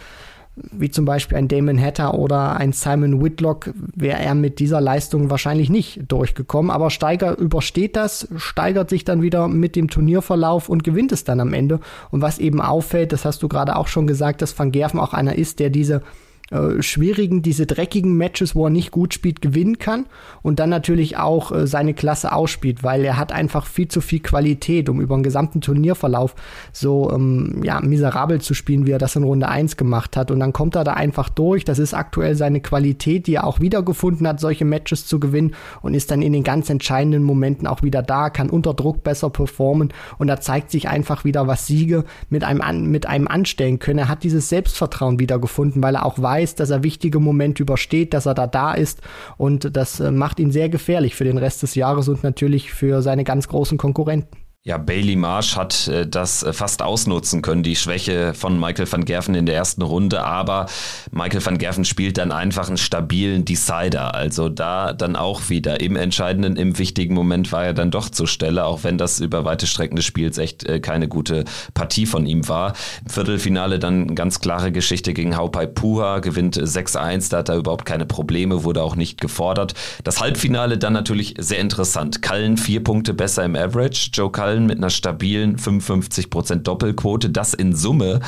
wie 0.72 0.90
zum 0.90 1.06
Beispiel 1.06 1.38
ein 1.38 1.48
Damon 1.48 1.80
Hatter 1.80 2.16
oder 2.16 2.58
ein 2.58 2.74
Simon 2.74 3.24
Whitlock, 3.24 3.72
wäre 3.96 4.20
er 4.20 4.34
mit 4.34 4.60
dieser 4.60 4.82
Leistung 4.82 5.30
wahrscheinlich 5.30 5.70
nicht 5.70 6.02
durchgekommen. 6.08 6.72
Aber 6.72 6.90
Steiger 6.90 7.38
übersteht 7.38 7.96
das, 7.96 8.28
steigert 8.38 8.90
sich 8.90 9.06
dann 9.06 9.22
wieder 9.22 9.48
mit 9.48 9.76
dem 9.76 9.90
Turnierverlauf 9.90 10.70
und 10.70 10.84
gewinnt 10.84 11.12
es 11.12 11.24
dann 11.24 11.40
am 11.40 11.54
Ende. 11.54 11.80
Und 12.10 12.22
was 12.22 12.40
eben 12.40 12.62
auffällt, 12.62 13.14
das 13.14 13.26
hast 13.26 13.44
du 13.44 13.48
gerade 13.48 13.76
auch 13.76 13.88
schon 13.88 14.08
gesagt, 14.08 14.42
dass 14.42 14.58
Van 14.58 14.72
Gerven 14.72 15.00
auch 15.00 15.14
einer 15.14 15.36
ist, 15.36 15.60
der 15.60 15.70
diese 15.70 16.02
äh, 16.50 16.82
schwierigen, 16.82 17.42
diese 17.42 17.66
dreckigen 17.66 18.16
Matches, 18.16 18.56
wo 18.56 18.68
er 18.68 18.70
nicht 18.70 18.92
gut 18.92 19.14
spielt, 19.14 19.42
gewinnen 19.42 19.80
kann 19.80 20.06
und 20.42 20.60
dann 20.60 20.70
natürlich 20.70 21.18
auch 21.18 21.52
äh, 21.52 21.68
seine 21.68 21.94
Klasse 21.94 22.32
ausspielt, 22.32 22.86
weil 22.86 23.04
er 23.04 23.18
hat 23.18 23.34
einfach 23.34 23.66
viel 23.66 23.90
zu 23.90 24.00
viel 24.00 24.22
Qualität, 24.22 24.88
um 24.88 25.02
über 25.02 25.18
den 25.18 25.24
gesamten 25.24 25.60
Turnierverlauf 25.60 26.36
so 26.72 27.12
ähm, 27.12 27.62
ja, 27.64 27.82
miserabel 27.82 28.40
zu 28.40 28.54
spielen, 28.54 28.88
wie 28.88 28.92
er 28.92 28.98
das 28.98 29.18
in 29.18 29.24
Runde 29.24 29.50
1 29.50 29.76
gemacht 29.76 30.16
hat. 30.16 30.32
Und 30.32 30.40
dann 30.40 30.54
kommt 30.54 30.78
er 30.78 30.86
da 30.86 30.94
einfach 30.94 31.28
durch. 31.28 31.66
Das 31.66 31.80
ist 31.80 31.94
aktuell 31.94 32.36
seine 32.36 32.62
Qualität, 32.62 33.28
die 33.28 33.36
er 33.36 33.46
auch 33.46 33.60
wiedergefunden 33.60 34.26
hat, 34.26 34.40
solche 34.40 34.64
Matches 34.64 35.06
zu 35.06 35.20
gewinnen 35.20 35.54
und 35.82 35.96
ist 35.96 36.12
dann 36.12 36.22
in 36.22 36.32
den 36.32 36.44
ganz 36.44 36.70
entscheidenden 36.70 37.24
Momenten 37.24 37.68
auch 37.68 37.84
wieder 37.84 38.02
da, 38.02 38.30
kann 38.30 38.50
unter 38.50 38.74
Druck 38.74 39.04
besser 39.04 39.30
performen 39.30 39.94
und 40.18 40.28
da 40.28 40.40
zeigt 40.40 40.72
sich 40.72 40.88
einfach 40.88 41.26
wieder, 41.26 41.46
was 41.48 41.68
Siege 41.68 42.06
mit 42.30 42.46
einem, 42.46 42.90
mit 42.90 43.06
einem 43.06 43.28
anstellen 43.28 43.80
können. 43.80 44.00
Er 44.00 44.08
hat 44.08 44.24
dieses 44.24 44.48
Selbstvertrauen 44.48 45.20
wiedergefunden, 45.20 45.84
weil 45.84 45.96
er 45.96 46.06
auch 46.06 46.22
weiß, 46.22 46.37
weiß, 46.38 46.56
dass 46.56 46.70
er 46.70 46.84
wichtige 46.84 47.20
Momente 47.20 47.64
übersteht, 47.64 48.14
dass 48.14 48.26
er 48.26 48.34
da 48.34 48.48
da 48.48 48.74
ist 48.74 49.02
und 49.38 49.76
das 49.76 50.00
äh, 50.00 50.12
macht 50.12 50.40
ihn 50.40 50.52
sehr 50.52 50.70
gefährlich 50.70 51.16
für 51.16 51.24
den 51.24 51.38
Rest 51.38 51.64
des 51.64 51.76
Jahres 51.76 52.08
und 52.08 52.24
natürlich 52.24 52.72
für 52.72 53.02
seine 53.02 53.24
ganz 53.24 53.48
großen 53.48 53.78
Konkurrenten. 53.78 54.47
Ja, 54.68 54.78
Bailey 54.78 55.16
Marsh 55.16 55.56
hat 55.56 55.88
äh, 55.88 56.06
das 56.06 56.44
äh, 56.44 56.52
fast 56.52 56.82
ausnutzen 56.82 57.42
können, 57.42 57.64
die 57.64 57.78
Schwäche 57.78 58.34
von 58.34 58.60
Michael 58.60 58.92
van 58.92 59.06
Gerven 59.06 59.34
in 59.34 59.46
der 59.46 59.56
ersten 59.56 59.82
Runde, 59.82 60.26
aber 60.26 60.66
Michael 61.10 61.46
van 61.46 61.58
Gerven 61.58 61.86
spielt 61.86 62.18
dann 62.18 62.34
einfach 62.34 62.68
einen 62.68 62.76
stabilen 62.76 63.46
Decider. 63.46 64.14
Also 64.14 64.50
da 64.50 64.92
dann 64.92 65.16
auch 65.16 65.48
wieder 65.48 65.80
im 65.80 65.96
entscheidenden, 65.96 66.58
im 66.58 66.78
wichtigen 66.78 67.14
Moment 67.14 67.54
war 67.54 67.64
er 67.64 67.74
dann 67.74 67.92
doch 67.92 68.10
zur 68.10 68.28
Stelle, 68.28 68.66
auch 68.66 68.84
wenn 68.84 68.98
das 68.98 69.22
über 69.22 69.46
weite 69.46 69.68
Strecken 69.68 69.96
des 69.96 70.04
Spiels 70.04 70.38
echt 70.38 70.66
äh, 70.66 70.82
keine 70.82 71.08
gute 71.08 71.46
Partie 71.74 72.06
von 72.06 72.26
ihm 72.26 72.50
war. 72.50 72.74
Im 73.06 73.10
Viertelfinale 73.10 73.80
dann 73.80 74.16
ganz 74.16 74.42
klare 74.42 74.74
Geschichte 74.74 75.14
gegen 75.14 75.38
Haupai 75.38 75.66
Puha, 75.66 76.20
gewinnt 76.20 76.58
6-1, 76.58 77.30
da 77.30 77.38
hat 77.38 77.48
er 77.48 77.56
überhaupt 77.56 77.86
keine 77.86 78.06
Probleme, 78.06 78.66
wurde 78.66 78.84
auch 78.84 78.98
nicht 78.98 79.22
gefordert. 79.22 79.76
Das 80.04 80.20
Halbfinale 80.20 80.78
dann 80.78 80.92
natürlich 80.92 81.36
sehr 81.38 81.60
interessant. 81.60 82.22
Kallen 82.22 82.58
vier 82.58 82.84
Punkte 82.84 83.14
besser 83.14 83.46
im 83.46 83.56
Average, 83.56 84.10
Joe 84.12 84.30
Cullen 84.30 84.57
Köln 84.58 84.66
mit 84.66 84.78
einer 84.78 84.90
stabilen 84.90 85.58
55% 85.58 86.56
Doppelquote. 86.58 87.30
Das 87.30 87.54
in 87.54 87.76
Summe 87.76 88.22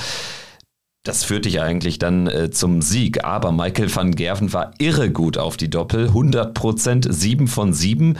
das 1.04 1.24
führt 1.24 1.46
dich 1.46 1.62
eigentlich 1.62 1.98
dann 1.98 2.28
äh, 2.28 2.52
zum 2.52 2.82
Sieg. 2.82 3.24
Aber 3.24 3.52
Michael 3.52 3.96
van 3.96 4.14
Gerven 4.16 4.52
war 4.52 4.74
irre 4.80 5.10
gut 5.10 5.38
auf 5.38 5.56
die 5.56 5.70
Doppel. 5.70 6.10
100 6.10 6.54
Prozent, 6.54 7.08
7 7.10 7.48
von 7.48 7.74
7. 7.74 8.18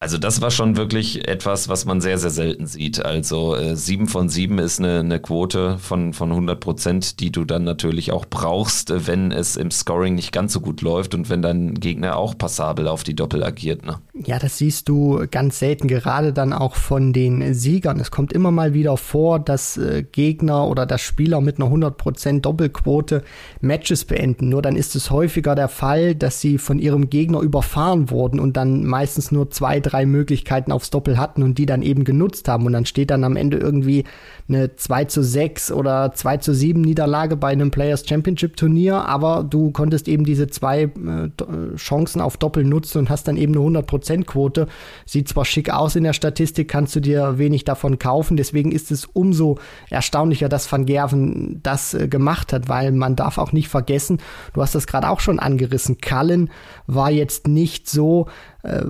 Also 0.00 0.16
das 0.16 0.40
war 0.40 0.52
schon 0.52 0.76
wirklich 0.76 1.26
etwas, 1.26 1.68
was 1.68 1.84
man 1.84 2.00
sehr, 2.00 2.18
sehr 2.18 2.30
selten 2.30 2.68
sieht. 2.68 3.04
Also 3.04 3.56
äh, 3.56 3.74
7 3.74 4.06
von 4.06 4.28
7 4.28 4.60
ist 4.60 4.78
eine, 4.78 5.00
eine 5.00 5.18
Quote 5.18 5.76
von, 5.78 6.12
von 6.12 6.30
100 6.30 6.60
Prozent, 6.60 7.18
die 7.18 7.32
du 7.32 7.44
dann 7.44 7.64
natürlich 7.64 8.12
auch 8.12 8.24
brauchst, 8.24 9.08
wenn 9.08 9.32
es 9.32 9.56
im 9.56 9.72
Scoring 9.72 10.14
nicht 10.14 10.30
ganz 10.30 10.52
so 10.52 10.60
gut 10.60 10.82
läuft 10.82 11.16
und 11.16 11.30
wenn 11.30 11.42
dein 11.42 11.74
Gegner 11.74 12.16
auch 12.16 12.38
passabel 12.38 12.86
auf 12.86 13.02
die 13.02 13.16
Doppel 13.16 13.42
agiert. 13.42 13.84
Ne? 13.84 13.98
Ja, 14.24 14.38
das 14.38 14.58
siehst 14.58 14.88
du 14.88 15.26
ganz 15.32 15.58
selten, 15.58 15.88
gerade 15.88 16.32
dann 16.32 16.52
auch 16.52 16.76
von 16.76 17.12
den 17.12 17.52
Siegern. 17.52 17.98
Es 17.98 18.12
kommt 18.12 18.32
immer 18.32 18.52
mal 18.52 18.74
wieder 18.74 18.96
vor, 18.98 19.40
dass 19.40 19.78
äh, 19.78 20.04
Gegner 20.04 20.68
oder 20.68 20.86
dass 20.86 21.00
Spieler 21.00 21.40
mit 21.40 21.60
einer 21.60 21.72
100% 21.72 22.42
Doppelquote 22.42 23.24
Matches 23.60 24.04
beenden. 24.04 24.48
Nur 24.48 24.62
dann 24.62 24.76
ist 24.76 24.94
es 24.94 25.10
häufiger 25.10 25.56
der 25.56 25.68
Fall, 25.68 26.14
dass 26.14 26.40
sie 26.40 26.58
von 26.58 26.78
ihrem 26.78 27.10
Gegner 27.10 27.40
überfahren 27.40 28.10
wurden 28.10 28.38
und 28.38 28.56
dann 28.56 28.84
meistens 28.84 29.32
nur 29.32 29.50
zwei, 29.50 29.80
drei 29.88 30.06
Möglichkeiten 30.06 30.72
aufs 30.72 30.90
Doppel 30.90 31.18
hatten 31.18 31.42
und 31.42 31.58
die 31.58 31.66
dann 31.66 31.82
eben 31.82 32.04
genutzt 32.04 32.48
haben. 32.48 32.66
Und 32.66 32.72
dann 32.72 32.86
steht 32.86 33.10
dann 33.10 33.24
am 33.24 33.36
Ende 33.36 33.56
irgendwie 33.56 34.04
eine 34.48 34.76
2 34.76 35.04
zu 35.06 35.22
6 35.22 35.72
oder 35.72 36.12
2 36.14 36.36
zu 36.38 36.54
7 36.54 36.80
Niederlage 36.80 37.36
bei 37.36 37.48
einem 37.48 37.70
Players 37.70 38.06
Championship 38.06 38.56
Turnier, 38.56 39.06
aber 39.06 39.44
du 39.48 39.70
konntest 39.70 40.08
eben 40.08 40.24
diese 40.24 40.48
zwei 40.48 40.82
äh, 40.84 41.76
Chancen 41.76 42.20
auf 42.20 42.36
Doppel 42.36 42.64
nutzen 42.64 42.98
und 42.98 43.10
hast 43.10 43.28
dann 43.28 43.36
eben 43.36 43.54
eine 43.54 43.80
100% 43.80 44.24
Quote. 44.24 44.66
Sieht 45.06 45.28
zwar 45.28 45.44
schick 45.44 45.70
aus 45.70 45.96
in 45.96 46.04
der 46.04 46.12
Statistik, 46.12 46.68
kannst 46.68 46.96
du 46.96 47.00
dir 47.00 47.38
wenig 47.38 47.64
davon 47.64 47.98
kaufen, 47.98 48.36
deswegen 48.36 48.72
ist 48.72 48.90
es 48.90 49.04
umso 49.06 49.58
erstaunlicher, 49.90 50.48
dass 50.48 50.70
Van 50.70 50.86
Gerven 50.86 51.60
das 51.62 51.94
äh, 51.94 52.08
gemacht 52.08 52.52
hat, 52.52 52.68
weil 52.68 52.92
man 52.92 53.16
darf 53.16 53.38
auch 53.38 53.52
nicht 53.52 53.68
vergessen, 53.68 54.18
du 54.54 54.62
hast 54.62 54.74
das 54.74 54.86
gerade 54.86 55.08
auch 55.08 55.20
schon 55.20 55.38
angerissen, 55.38 55.98
Cullen 56.00 56.50
war 56.86 57.10
jetzt 57.10 57.48
nicht 57.48 57.88
so, 57.88 58.26
äh, 58.62 58.84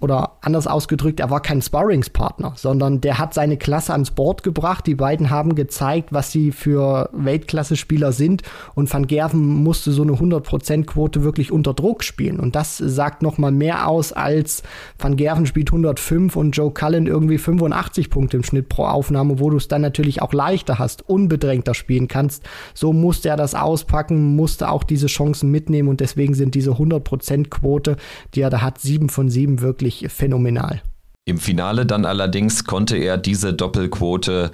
oder 0.00 0.32
anders 0.40 0.66
ausgedrückt, 0.66 1.20
er 1.20 1.30
war 1.30 1.40
kein 1.40 1.60
Sparringspartner, 1.60 2.52
sondern 2.56 3.00
der 3.00 3.18
hat 3.18 3.34
seine 3.34 3.56
Klasse 3.56 3.92
ans 3.92 4.12
Board 4.12 4.42
gebracht. 4.42 4.86
Die 4.86 4.94
beiden 4.94 5.30
haben 5.30 5.54
gezeigt, 5.54 6.12
was 6.12 6.30
sie 6.30 6.52
für 6.52 7.10
Weltklasse-Spieler 7.12 8.12
sind 8.12 8.42
und 8.74 8.92
Van 8.92 9.06
Gerven 9.06 9.62
musste 9.62 9.90
so 9.92 10.02
eine 10.02 10.12
100%-Quote 10.12 11.24
wirklich 11.24 11.50
unter 11.50 11.74
Druck 11.74 12.04
spielen 12.04 12.38
und 12.38 12.54
das 12.54 12.78
sagt 12.78 13.22
nochmal 13.22 13.52
mehr 13.52 13.88
aus 13.88 14.12
als 14.12 14.62
Van 14.98 15.16
Gerven 15.16 15.46
spielt 15.46 15.70
105 15.70 16.36
und 16.36 16.52
Joe 16.52 16.70
Cullen 16.70 17.06
irgendwie 17.06 17.38
85 17.38 18.10
Punkte 18.10 18.36
im 18.36 18.44
Schnitt 18.44 18.68
pro 18.68 18.84
Aufnahme, 18.84 19.40
wo 19.40 19.50
du 19.50 19.56
es 19.56 19.68
dann 19.68 19.82
natürlich 19.82 20.22
auch 20.22 20.32
leichter 20.32 20.78
hast, 20.78 21.08
unbedrängter 21.08 21.74
spielen 21.74 22.08
kannst. 22.08 22.44
So 22.74 22.92
musste 22.92 23.28
er 23.28 23.36
das 23.36 23.54
auspacken, 23.54 24.36
musste 24.36 24.70
auch 24.70 24.84
diese 24.84 25.06
Chancen 25.06 25.50
mitnehmen 25.50 25.88
und 25.88 26.00
deswegen 26.00 26.34
sind 26.34 26.54
diese 26.54 26.72
100%-Quote, 26.72 27.96
die 28.34 28.40
er 28.40 28.50
da 28.50 28.62
hat, 28.62 28.80
7 29.08 29.10
von 29.10 29.28
7 29.28 29.60
wirklich 29.60 30.06
phänomenal. 30.08 30.82
Im 31.24 31.38
Finale 31.38 31.84
dann 31.86 32.04
allerdings 32.04 32.64
konnte 32.64 32.96
er 32.96 33.18
diese 33.18 33.52
Doppelquote 33.52 34.50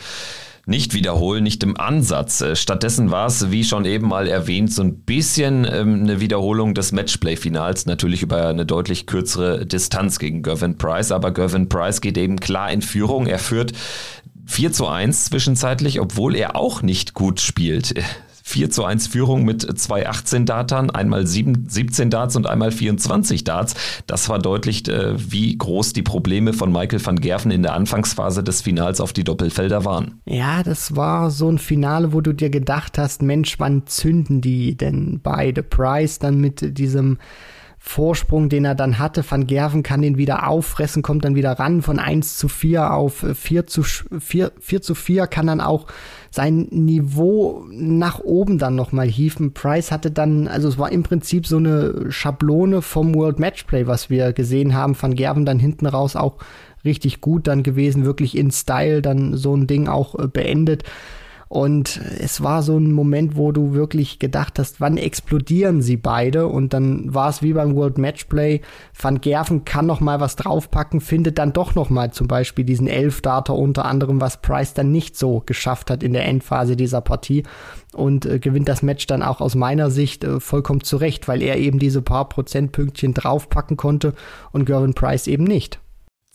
nicht 0.66 0.94
wiederholen, 0.94 1.44
nicht 1.44 1.62
im 1.62 1.78
Ansatz. 1.78 2.40
Äh, 2.40 2.56
stattdessen 2.56 3.10
war 3.10 3.26
es, 3.26 3.50
wie 3.50 3.64
schon 3.64 3.84
eben 3.84 4.08
mal 4.08 4.26
erwähnt, 4.26 4.72
so 4.72 4.82
ein 4.82 5.00
bisschen 5.00 5.66
ähm, 5.70 6.00
eine 6.02 6.20
Wiederholung 6.20 6.72
des 6.72 6.90
Matchplay-Finals, 6.92 7.84
natürlich 7.84 8.22
über 8.22 8.48
eine 8.48 8.64
deutlich 8.64 9.06
kürzere 9.06 9.66
Distanz 9.66 10.18
gegen 10.18 10.42
Gervin 10.42 10.78
Price, 10.78 11.12
aber 11.12 11.32
Gervin 11.32 11.68
Price 11.68 12.00
geht 12.00 12.16
eben 12.16 12.40
klar 12.40 12.72
in 12.72 12.80
Führung. 12.80 13.26
Er 13.26 13.38
führt 13.38 13.72
4 14.46 14.72
zu 14.72 14.86
1 14.86 15.26
zwischenzeitlich, 15.26 16.00
obwohl 16.00 16.34
er 16.34 16.56
auch 16.56 16.80
nicht 16.80 17.12
gut 17.12 17.40
spielt. 17.40 17.94
4 18.46 18.68
zu 18.68 18.84
1 18.84 19.06
Führung 19.06 19.44
mit 19.44 19.62
zwei 19.80 20.06
18 20.06 20.44
Datern, 20.44 20.90
einmal 20.90 21.26
7, 21.26 21.64
17 21.66 22.10
Darts 22.10 22.36
und 22.36 22.46
einmal 22.46 22.72
24 22.72 23.42
Darts. 23.42 23.74
Das 24.06 24.26
verdeutlicht, 24.26 24.88
äh, 24.88 25.14
wie 25.16 25.56
groß 25.56 25.94
die 25.94 26.02
Probleme 26.02 26.52
von 26.52 26.70
Michael 26.70 27.04
van 27.04 27.20
Gerven 27.20 27.50
in 27.50 27.62
der 27.62 27.72
Anfangsphase 27.72 28.44
des 28.44 28.60
Finals 28.60 29.00
auf 29.00 29.14
die 29.14 29.24
Doppelfelder 29.24 29.86
waren. 29.86 30.20
Ja, 30.26 30.62
das 30.62 30.94
war 30.94 31.30
so 31.30 31.50
ein 31.50 31.58
Finale, 31.58 32.12
wo 32.12 32.20
du 32.20 32.34
dir 32.34 32.50
gedacht 32.50 32.98
hast, 32.98 33.22
Mensch, 33.22 33.58
wann 33.58 33.86
zünden 33.86 34.42
die 34.42 34.76
denn 34.76 35.20
beide? 35.22 35.62
Price 35.62 36.18
dann 36.18 36.38
mit 36.38 36.78
diesem 36.78 37.16
Vorsprung, 37.86 38.48
den 38.48 38.64
er 38.64 38.74
dann 38.74 38.98
hatte. 38.98 39.22
Van 39.28 39.46
Gerven 39.46 39.82
kann 39.82 40.00
den 40.00 40.16
wieder 40.16 40.48
auffressen, 40.48 41.02
kommt 41.02 41.22
dann 41.26 41.34
wieder 41.34 41.52
ran 41.52 41.82
von 41.82 41.98
1 41.98 42.38
zu 42.38 42.48
4 42.48 42.94
auf 42.94 43.26
4 43.34 43.66
zu 43.66 43.82
4, 43.82 44.52
4 44.58 44.80
zu 44.80 44.94
4, 44.94 45.26
kann 45.26 45.46
dann 45.46 45.60
auch 45.60 45.86
sein 46.30 46.66
Niveau 46.70 47.66
nach 47.70 48.20
oben 48.20 48.56
dann 48.56 48.74
nochmal 48.74 49.06
hieven. 49.06 49.52
Price 49.52 49.92
hatte 49.92 50.10
dann, 50.10 50.48
also 50.48 50.66
es 50.66 50.78
war 50.78 50.90
im 50.92 51.02
Prinzip 51.02 51.46
so 51.46 51.58
eine 51.58 52.10
Schablone 52.10 52.80
vom 52.80 53.14
World 53.14 53.38
Matchplay, 53.38 53.86
was 53.86 54.08
wir 54.08 54.32
gesehen 54.32 54.74
haben. 54.74 54.96
Van 55.00 55.14
Gerven 55.14 55.44
dann 55.44 55.58
hinten 55.58 55.84
raus 55.86 56.16
auch 56.16 56.38
richtig 56.86 57.20
gut 57.20 57.46
dann 57.46 57.62
gewesen, 57.62 58.06
wirklich 58.06 58.34
in 58.34 58.50
Style 58.50 59.02
dann 59.02 59.36
so 59.36 59.54
ein 59.54 59.66
Ding 59.66 59.88
auch 59.88 60.18
äh, 60.18 60.26
beendet. 60.26 60.84
Und 61.54 62.00
es 62.18 62.42
war 62.42 62.64
so 62.64 62.76
ein 62.76 62.90
Moment, 62.90 63.36
wo 63.36 63.52
du 63.52 63.74
wirklich 63.74 64.18
gedacht 64.18 64.58
hast, 64.58 64.80
wann 64.80 64.96
explodieren 64.96 65.82
sie 65.82 65.96
beide? 65.96 66.48
Und 66.48 66.74
dann 66.74 67.14
war 67.14 67.28
es 67.28 67.42
wie 67.42 67.52
beim 67.52 67.76
World 67.76 67.96
Matchplay. 67.96 68.60
Van 69.00 69.20
Gerven 69.20 69.64
kann 69.64 69.86
noch 69.86 70.00
mal 70.00 70.18
was 70.18 70.34
draufpacken, 70.34 71.00
findet 71.00 71.38
dann 71.38 71.52
doch 71.52 71.76
noch 71.76 71.90
mal 71.90 72.10
zum 72.10 72.26
Beispiel 72.26 72.64
diesen 72.64 72.88
Elf-Data 72.88 73.52
unter 73.52 73.84
anderem, 73.84 74.20
was 74.20 74.42
Price 74.42 74.74
dann 74.74 74.90
nicht 74.90 75.16
so 75.16 75.44
geschafft 75.46 75.92
hat 75.92 76.02
in 76.02 76.12
der 76.12 76.26
Endphase 76.26 76.74
dieser 76.74 77.00
Partie 77.00 77.44
und 77.92 78.26
äh, 78.26 78.40
gewinnt 78.40 78.68
das 78.68 78.82
Match 78.82 79.06
dann 79.06 79.22
auch 79.22 79.40
aus 79.40 79.54
meiner 79.54 79.92
Sicht 79.92 80.24
äh, 80.24 80.40
vollkommen 80.40 80.82
zurecht, 80.82 81.28
weil 81.28 81.40
er 81.40 81.56
eben 81.58 81.78
diese 81.78 82.02
paar 82.02 82.28
Prozentpünktchen 82.28 83.14
draufpacken 83.14 83.76
konnte 83.76 84.14
und 84.50 84.64
Gervin 84.64 84.94
Price 84.94 85.28
eben 85.28 85.44
nicht. 85.44 85.78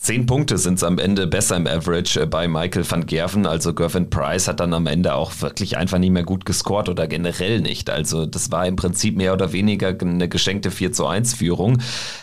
Zehn 0.01 0.25
Punkte 0.25 0.57
sind 0.57 0.75
es 0.75 0.83
am 0.85 0.97
Ende 0.97 1.27
besser 1.27 1.57
im 1.57 1.67
Average 1.67 2.21
äh, 2.21 2.25
bei 2.25 2.47
Michael 2.47 2.89
van 2.89 3.05
Gerven. 3.05 3.45
Also 3.45 3.73
Gervin 3.73 4.09
Price 4.09 4.47
hat 4.47 4.61
dann 4.61 4.73
am 4.73 4.87
Ende 4.87 5.13
auch 5.13 5.33
wirklich 5.41 5.75
einfach 5.75 5.97
nicht 5.97 6.11
mehr 6.11 6.23
gut 6.23 6.45
gescored 6.45 6.87
oder 6.87 7.05
generell 7.05 7.59
nicht. 7.59 7.89
Also 7.89 8.25
das 8.25 8.49
war 8.49 8.65
im 8.65 8.77
Prinzip 8.77 9.17
mehr 9.17 9.33
oder 9.33 9.51
weniger 9.51 9.93
eine 9.99 10.29
geschenkte 10.29 10.71
4 10.71 10.93
zu 10.93 11.05
1 11.05 11.33
Führung, 11.33 11.81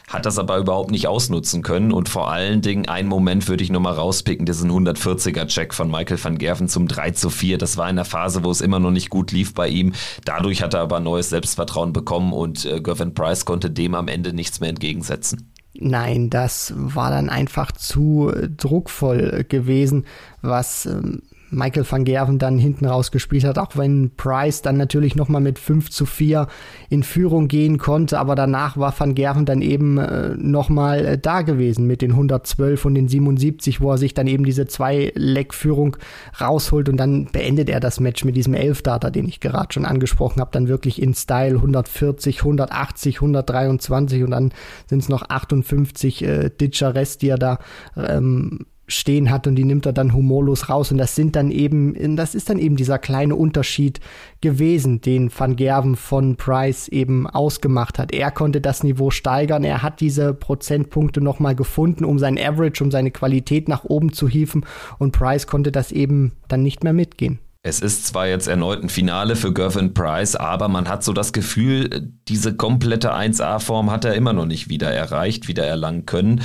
hat 0.08 0.24
das 0.24 0.38
aber 0.38 0.56
überhaupt 0.56 0.90
nicht 0.90 1.06
ausnutzen 1.06 1.60
können. 1.60 1.92
Und 1.92 2.08
vor 2.08 2.30
allen 2.30 2.62
Dingen, 2.62 2.88
einen 2.88 3.10
Moment 3.10 3.46
würde 3.46 3.62
ich 3.62 3.70
nochmal 3.70 3.92
rauspicken, 3.92 4.46
diesen 4.46 4.70
140er 4.70 5.46
Check 5.46 5.74
von 5.74 5.90
Michael 5.90 6.24
van 6.24 6.38
Gerven 6.38 6.68
zum 6.68 6.88
3 6.88 7.10
zu 7.10 7.28
4. 7.28 7.58
Das 7.58 7.76
war 7.76 7.90
in 7.90 7.96
der 7.96 8.06
Phase, 8.06 8.42
wo 8.42 8.50
es 8.50 8.62
immer 8.62 8.78
noch 8.78 8.90
nicht 8.90 9.10
gut 9.10 9.32
lief 9.32 9.52
bei 9.52 9.68
ihm. 9.68 9.92
Dadurch 10.24 10.62
hat 10.62 10.72
er 10.72 10.80
aber 10.80 11.00
neues 11.00 11.28
Selbstvertrauen 11.28 11.92
bekommen 11.92 12.32
und 12.32 12.64
äh, 12.64 12.80
Gervin 12.80 13.12
Price 13.12 13.44
konnte 13.44 13.70
dem 13.70 13.94
am 13.94 14.08
Ende 14.08 14.32
nichts 14.32 14.60
mehr 14.60 14.70
entgegensetzen. 14.70 15.52
Nein, 15.80 16.30
das 16.30 16.72
war 16.76 17.10
dann 17.10 17.28
einfach 17.28 17.72
zu 17.72 18.32
druckvoll 18.56 19.44
gewesen, 19.48 20.04
was 20.42 20.86
ähm, 20.86 21.22
Michael 21.50 21.86
van 21.88 22.04
Gerven 22.04 22.38
dann 22.38 22.58
hinten 22.58 22.86
raus 22.86 23.10
gespielt 23.10 23.44
hat, 23.44 23.58
auch 23.58 23.76
wenn 23.76 24.10
Price 24.16 24.62
dann 24.62 24.76
natürlich 24.76 25.14
nochmal 25.14 25.40
mit 25.40 25.58
5 25.58 25.90
zu 25.90 26.06
4 26.06 26.48
in 26.90 27.02
Führung 27.02 27.48
gehen 27.48 27.78
konnte, 27.78 28.18
aber 28.18 28.34
danach 28.34 28.76
war 28.76 28.94
van 28.98 29.14
Gerven 29.14 29.46
dann 29.46 29.62
eben 29.62 29.98
äh, 29.98 30.34
nochmal 30.36 31.04
äh, 31.04 31.18
da 31.18 31.42
gewesen 31.42 31.86
mit 31.86 32.02
den 32.02 32.12
112 32.12 32.84
und 32.84 32.94
den 32.94 33.08
77, 33.08 33.80
wo 33.80 33.92
er 33.92 33.98
sich 33.98 34.14
dann 34.14 34.26
eben 34.26 34.44
diese 34.44 34.66
zwei 34.66 35.12
Leck-Führung 35.14 35.96
rausholt 36.40 36.88
und 36.88 36.96
dann 36.96 37.26
beendet 37.26 37.68
er 37.68 37.80
das 37.80 38.00
Match 38.00 38.24
mit 38.24 38.36
diesem 38.36 38.54
Elfdata, 38.54 39.10
den 39.10 39.28
ich 39.28 39.40
gerade 39.40 39.72
schon 39.72 39.84
angesprochen 39.84 40.40
habe, 40.40 40.50
dann 40.52 40.68
wirklich 40.68 41.00
in 41.00 41.14
Style 41.14 41.56
140, 41.56 42.40
180, 42.40 43.16
123 43.16 44.24
und 44.24 44.30
dann 44.30 44.52
sind 44.86 45.02
es 45.02 45.08
noch 45.08 45.28
58 45.28 46.24
äh, 46.24 46.50
Ditcher 46.50 46.94
Rest, 46.94 47.22
die 47.22 47.28
er 47.28 47.38
da 47.38 47.58
ähm, 47.96 48.66
stehen 48.88 49.30
hat 49.30 49.46
und 49.46 49.56
die 49.56 49.64
nimmt 49.64 49.86
er 49.86 49.92
dann 49.92 50.12
humorlos 50.12 50.68
raus 50.68 50.92
und 50.92 50.98
das 50.98 51.14
sind 51.14 51.36
dann 51.36 51.50
eben, 51.50 52.16
das 52.16 52.34
ist 52.34 52.50
dann 52.50 52.58
eben 52.58 52.76
dieser 52.76 52.98
kleine 52.98 53.34
Unterschied 53.34 54.00
gewesen, 54.40 55.00
den 55.00 55.30
Van 55.36 55.56
Gerven 55.56 55.96
von 55.96 56.36
Price 56.36 56.88
eben 56.88 57.26
ausgemacht 57.26 57.98
hat. 57.98 58.12
Er 58.12 58.30
konnte 58.30 58.60
das 58.60 58.82
Niveau 58.84 59.10
steigern, 59.10 59.64
er 59.64 59.82
hat 59.82 60.00
diese 60.00 60.34
Prozentpunkte 60.34 61.20
nochmal 61.20 61.54
gefunden, 61.54 62.04
um 62.04 62.18
sein 62.18 62.38
Average, 62.38 62.84
um 62.84 62.90
seine 62.90 63.10
Qualität 63.10 63.68
nach 63.68 63.84
oben 63.84 64.12
zu 64.12 64.28
hieven 64.28 64.64
und 64.98 65.12
Price 65.12 65.46
konnte 65.46 65.72
das 65.72 65.92
eben 65.92 66.32
dann 66.48 66.62
nicht 66.62 66.84
mehr 66.84 66.92
mitgehen. 66.92 67.40
Es 67.68 67.80
ist 67.80 68.06
zwar 68.06 68.28
jetzt 68.28 68.46
erneut 68.46 68.80
ein 68.80 68.88
Finale 68.88 69.34
für 69.34 69.52
Gervin 69.52 69.92
Price, 69.92 70.36
aber 70.36 70.68
man 70.68 70.88
hat 70.88 71.02
so 71.02 71.12
das 71.12 71.32
Gefühl, 71.32 72.12
diese 72.28 72.54
komplette 72.54 73.12
1A-Form 73.12 73.90
hat 73.90 74.04
er 74.04 74.14
immer 74.14 74.32
noch 74.32 74.46
nicht 74.46 74.68
wieder 74.68 74.92
erreicht, 74.92 75.48
wieder 75.48 75.66
erlangen 75.66 76.06
können. 76.06 76.42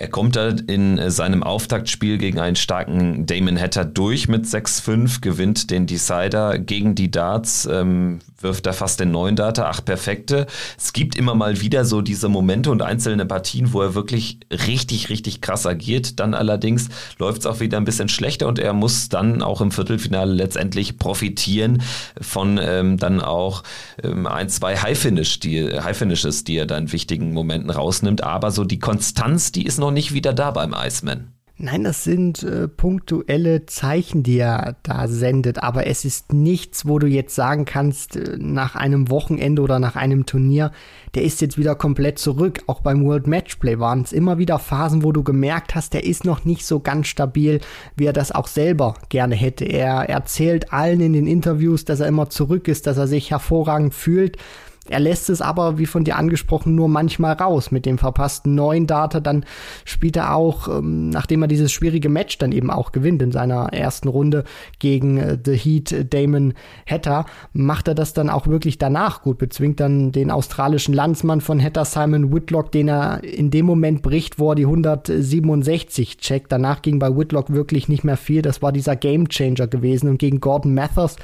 Er 0.00 0.08
kommt 0.08 0.34
da 0.34 0.48
in 0.48 1.10
seinem 1.10 1.42
Auftaktspiel 1.42 2.16
gegen 2.16 2.40
einen 2.40 2.56
starken 2.56 3.26
Damon 3.26 3.60
Hatter 3.60 3.84
durch 3.84 4.28
mit 4.28 4.46
6-5, 4.46 5.20
gewinnt 5.20 5.70
den 5.70 5.86
Decider 5.86 6.58
gegen 6.58 6.94
die 6.94 7.10
Darts, 7.10 7.68
ähm, 7.70 8.20
wirft 8.40 8.64
da 8.64 8.72
fast 8.72 8.98
den 9.00 9.10
neuen 9.10 9.36
Data, 9.36 9.68
acht 9.68 9.84
perfekte. 9.84 10.46
Es 10.78 10.94
gibt 10.94 11.16
immer 11.16 11.34
mal 11.34 11.60
wieder 11.60 11.84
so 11.84 12.00
diese 12.00 12.30
Momente 12.30 12.70
und 12.70 12.80
einzelne 12.80 13.26
Partien, 13.26 13.74
wo 13.74 13.82
er 13.82 13.94
wirklich 13.94 14.38
richtig, 14.50 15.10
richtig 15.10 15.42
krass 15.42 15.66
agiert. 15.66 16.18
Dann 16.18 16.32
allerdings 16.32 16.88
läuft 17.18 17.40
es 17.40 17.46
auch 17.46 17.60
wieder 17.60 17.76
ein 17.76 17.84
bisschen 17.84 18.08
schlechter 18.08 18.48
und 18.48 18.58
er 18.58 18.72
muss 18.72 19.10
dann 19.10 19.42
auch 19.42 19.60
im 19.60 19.70
Viertelfinale 19.70 20.32
letztendlich 20.32 20.96
profitieren 20.96 21.82
von 22.18 22.58
ähm, 22.62 22.96
dann 22.96 23.20
auch 23.20 23.64
ähm, 24.02 24.26
ein, 24.26 24.48
zwei 24.48 24.78
High-Finish, 24.78 25.40
die, 25.40 25.78
High-Finishes, 25.78 26.44
die 26.44 26.56
er 26.56 26.64
da 26.64 26.78
in 26.78 26.90
wichtigen 26.90 27.34
Momenten 27.34 27.68
rausnimmt. 27.68 28.24
Aber 28.24 28.50
so 28.50 28.64
die 28.64 28.78
Konstanz, 28.78 29.52
die 29.52 29.66
ist 29.66 29.78
noch 29.78 29.89
noch 29.90 29.94
nicht 29.94 30.14
wieder 30.14 30.32
da 30.32 30.52
beim 30.52 30.72
Iceman. 30.72 31.32
Nein, 31.62 31.84
das 31.84 32.04
sind 32.04 32.42
äh, 32.42 32.68
punktuelle 32.68 33.66
Zeichen, 33.66 34.22
die 34.22 34.38
er 34.38 34.76
da 34.82 35.08
sendet, 35.08 35.62
aber 35.62 35.86
es 35.86 36.06
ist 36.06 36.32
nichts, 36.32 36.88
wo 36.88 36.98
du 36.98 37.06
jetzt 37.06 37.34
sagen 37.34 37.66
kannst, 37.66 38.16
äh, 38.16 38.38
nach 38.38 38.76
einem 38.76 39.10
Wochenende 39.10 39.60
oder 39.60 39.78
nach 39.78 39.94
einem 39.94 40.24
Turnier, 40.24 40.72
der 41.14 41.22
ist 41.24 41.42
jetzt 41.42 41.58
wieder 41.58 41.74
komplett 41.74 42.18
zurück. 42.18 42.62
Auch 42.66 42.80
beim 42.80 43.04
World 43.04 43.26
Matchplay 43.26 43.78
waren 43.78 44.00
es 44.00 44.12
immer 44.12 44.38
wieder 44.38 44.58
Phasen, 44.58 45.02
wo 45.02 45.12
du 45.12 45.22
gemerkt 45.22 45.74
hast, 45.74 45.92
der 45.92 46.04
ist 46.04 46.24
noch 46.24 46.46
nicht 46.46 46.64
so 46.64 46.80
ganz 46.80 47.08
stabil, 47.08 47.60
wie 47.94 48.06
er 48.06 48.14
das 48.14 48.32
auch 48.32 48.46
selber 48.46 48.94
gerne 49.10 49.34
hätte. 49.34 49.66
Er 49.66 50.08
erzählt 50.08 50.72
allen 50.72 51.00
in 51.00 51.12
den 51.12 51.26
Interviews, 51.26 51.84
dass 51.84 52.00
er 52.00 52.08
immer 52.08 52.30
zurück 52.30 52.68
ist, 52.68 52.86
dass 52.86 52.96
er 52.96 53.08
sich 53.08 53.32
hervorragend 53.32 53.92
fühlt. 53.92 54.38
Er 54.90 55.00
lässt 55.00 55.30
es 55.30 55.40
aber, 55.40 55.78
wie 55.78 55.86
von 55.86 56.04
dir 56.04 56.16
angesprochen, 56.16 56.74
nur 56.74 56.88
manchmal 56.88 57.34
raus. 57.34 57.70
Mit 57.70 57.86
dem 57.86 57.98
verpassten 57.98 58.54
neuen 58.54 58.86
Data, 58.86 59.20
dann 59.20 59.44
spielt 59.84 60.16
er 60.16 60.34
auch, 60.34 60.68
ähm, 60.68 61.10
nachdem 61.10 61.42
er 61.42 61.48
dieses 61.48 61.72
schwierige 61.72 62.08
Match 62.08 62.38
dann 62.38 62.52
eben 62.52 62.70
auch 62.70 62.92
gewinnt 62.92 63.22
in 63.22 63.32
seiner 63.32 63.72
ersten 63.72 64.08
Runde 64.08 64.44
gegen 64.78 65.18
äh, 65.18 65.38
The 65.42 65.56
Heat 65.56 65.92
äh, 65.92 66.04
Damon 66.04 66.54
Hatter, 66.88 67.26
macht 67.52 67.88
er 67.88 67.94
das 67.94 68.12
dann 68.12 68.30
auch 68.30 68.46
wirklich 68.46 68.78
danach 68.78 69.22
gut, 69.22 69.38
bezwingt 69.38 69.80
dann 69.80 70.12
den 70.12 70.30
australischen 70.30 70.94
Landsmann 70.94 71.40
von 71.40 71.62
Hatter, 71.62 71.84
Simon 71.84 72.32
Whitlock, 72.32 72.72
den 72.72 72.88
er 72.88 73.22
in 73.22 73.50
dem 73.50 73.66
Moment 73.66 74.02
bricht, 74.02 74.38
wo 74.38 74.50
er 74.50 74.54
die 74.56 74.66
167 74.66 76.18
checkt. 76.18 76.50
Danach 76.50 76.82
ging 76.82 76.98
bei 76.98 77.16
Whitlock 77.16 77.52
wirklich 77.52 77.88
nicht 77.88 78.04
mehr 78.04 78.16
viel. 78.16 78.42
Das 78.42 78.60
war 78.60 78.72
dieser 78.72 78.96
Gamechanger 78.96 79.68
gewesen 79.68 80.08
und 80.08 80.18
gegen 80.18 80.40
Gordon 80.40 80.74
Mathers 80.74 81.16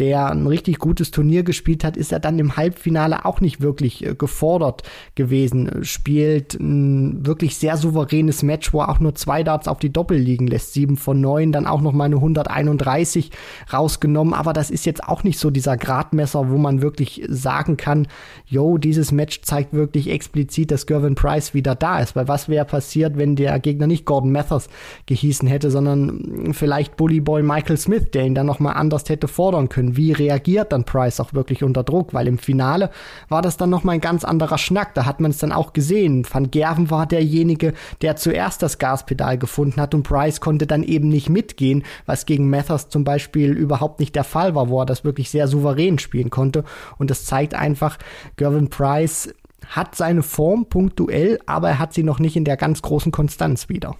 der 0.00 0.30
ein 0.30 0.46
richtig 0.46 0.78
gutes 0.78 1.10
Turnier 1.10 1.42
gespielt 1.42 1.84
hat, 1.84 1.98
ist 1.98 2.10
er 2.10 2.20
dann 2.20 2.38
im 2.38 2.56
Halbfinale 2.56 3.26
auch 3.26 3.42
nicht 3.42 3.60
wirklich 3.60 4.04
äh, 4.04 4.14
gefordert 4.14 4.82
gewesen. 5.14 5.84
Spielt 5.84 6.54
ein 6.54 7.26
wirklich 7.26 7.56
sehr 7.56 7.76
souveränes 7.76 8.42
Match, 8.42 8.72
wo 8.72 8.80
er 8.80 8.88
auch 8.88 8.98
nur 8.98 9.14
zwei 9.14 9.42
Darts 9.42 9.68
auf 9.68 9.78
die 9.78 9.92
Doppel 9.92 10.16
liegen 10.16 10.46
lässt. 10.46 10.72
Sieben 10.72 10.96
von 10.96 11.20
neun, 11.20 11.52
dann 11.52 11.66
auch 11.66 11.82
noch 11.82 11.92
mal 11.92 12.06
eine 12.06 12.16
131 12.16 13.30
rausgenommen. 13.70 14.32
Aber 14.32 14.54
das 14.54 14.70
ist 14.70 14.86
jetzt 14.86 15.04
auch 15.04 15.22
nicht 15.22 15.38
so 15.38 15.50
dieser 15.50 15.76
Gradmesser, 15.76 16.48
wo 16.48 16.56
man 16.56 16.80
wirklich 16.80 17.22
sagen 17.28 17.76
kann, 17.76 18.08
yo, 18.46 18.78
dieses 18.78 19.12
Match 19.12 19.42
zeigt 19.42 19.74
wirklich 19.74 20.08
explizit, 20.08 20.70
dass 20.70 20.86
Gervin 20.86 21.14
Price 21.14 21.52
wieder 21.52 21.74
da 21.74 22.00
ist. 22.00 22.16
Weil 22.16 22.26
was 22.26 22.48
wäre 22.48 22.64
passiert, 22.64 23.18
wenn 23.18 23.36
der 23.36 23.60
Gegner 23.60 23.86
nicht 23.86 24.06
Gordon 24.06 24.32
Mathers 24.32 24.70
gehießen 25.04 25.46
hätte, 25.46 25.70
sondern 25.70 26.54
vielleicht 26.54 26.96
Bully 26.96 27.20
Boy 27.20 27.42
Michael 27.42 27.76
Smith, 27.76 28.06
der 28.14 28.24
ihn 28.24 28.34
dann 28.34 28.46
noch 28.46 28.60
mal 28.60 28.72
anders 28.72 29.06
hätte 29.10 29.28
fordern 29.28 29.68
können 29.68 29.89
wie 29.96 30.12
reagiert 30.12 30.72
dann 30.72 30.84
Price 30.84 31.20
auch 31.20 31.34
wirklich 31.34 31.62
unter 31.62 31.82
Druck, 31.82 32.14
weil 32.14 32.28
im 32.28 32.38
Finale 32.38 32.90
war 33.28 33.42
das 33.42 33.56
dann 33.56 33.70
nochmal 33.70 33.96
ein 33.96 34.00
ganz 34.00 34.24
anderer 34.24 34.58
Schnack. 34.58 34.94
Da 34.94 35.06
hat 35.06 35.20
man 35.20 35.30
es 35.30 35.38
dann 35.38 35.52
auch 35.52 35.72
gesehen. 35.72 36.26
Van 36.30 36.50
Gerven 36.50 36.90
war 36.90 37.06
derjenige, 37.06 37.74
der 38.02 38.16
zuerst 38.16 38.62
das 38.62 38.78
Gaspedal 38.78 39.38
gefunden 39.38 39.80
hat 39.80 39.94
und 39.94 40.02
Price 40.02 40.40
konnte 40.40 40.66
dann 40.66 40.82
eben 40.82 41.08
nicht 41.08 41.28
mitgehen, 41.28 41.84
was 42.06 42.26
gegen 42.26 42.50
Mathers 42.50 42.88
zum 42.88 43.04
Beispiel 43.04 43.52
überhaupt 43.52 44.00
nicht 44.00 44.14
der 44.14 44.24
Fall 44.24 44.54
war, 44.54 44.68
wo 44.68 44.80
er 44.80 44.86
das 44.86 45.04
wirklich 45.04 45.30
sehr 45.30 45.48
souverän 45.48 45.98
spielen 45.98 46.30
konnte. 46.30 46.64
Und 46.98 47.10
das 47.10 47.24
zeigt 47.24 47.54
einfach, 47.54 47.98
Gervin 48.36 48.70
Price 48.70 49.32
hat 49.66 49.94
seine 49.94 50.22
Form 50.22 50.66
punktuell, 50.66 51.38
aber 51.46 51.68
er 51.68 51.78
hat 51.78 51.94
sie 51.94 52.02
noch 52.02 52.18
nicht 52.18 52.36
in 52.36 52.44
der 52.44 52.56
ganz 52.56 52.82
großen 52.82 53.12
Konstanz 53.12 53.68
wieder. 53.68 53.96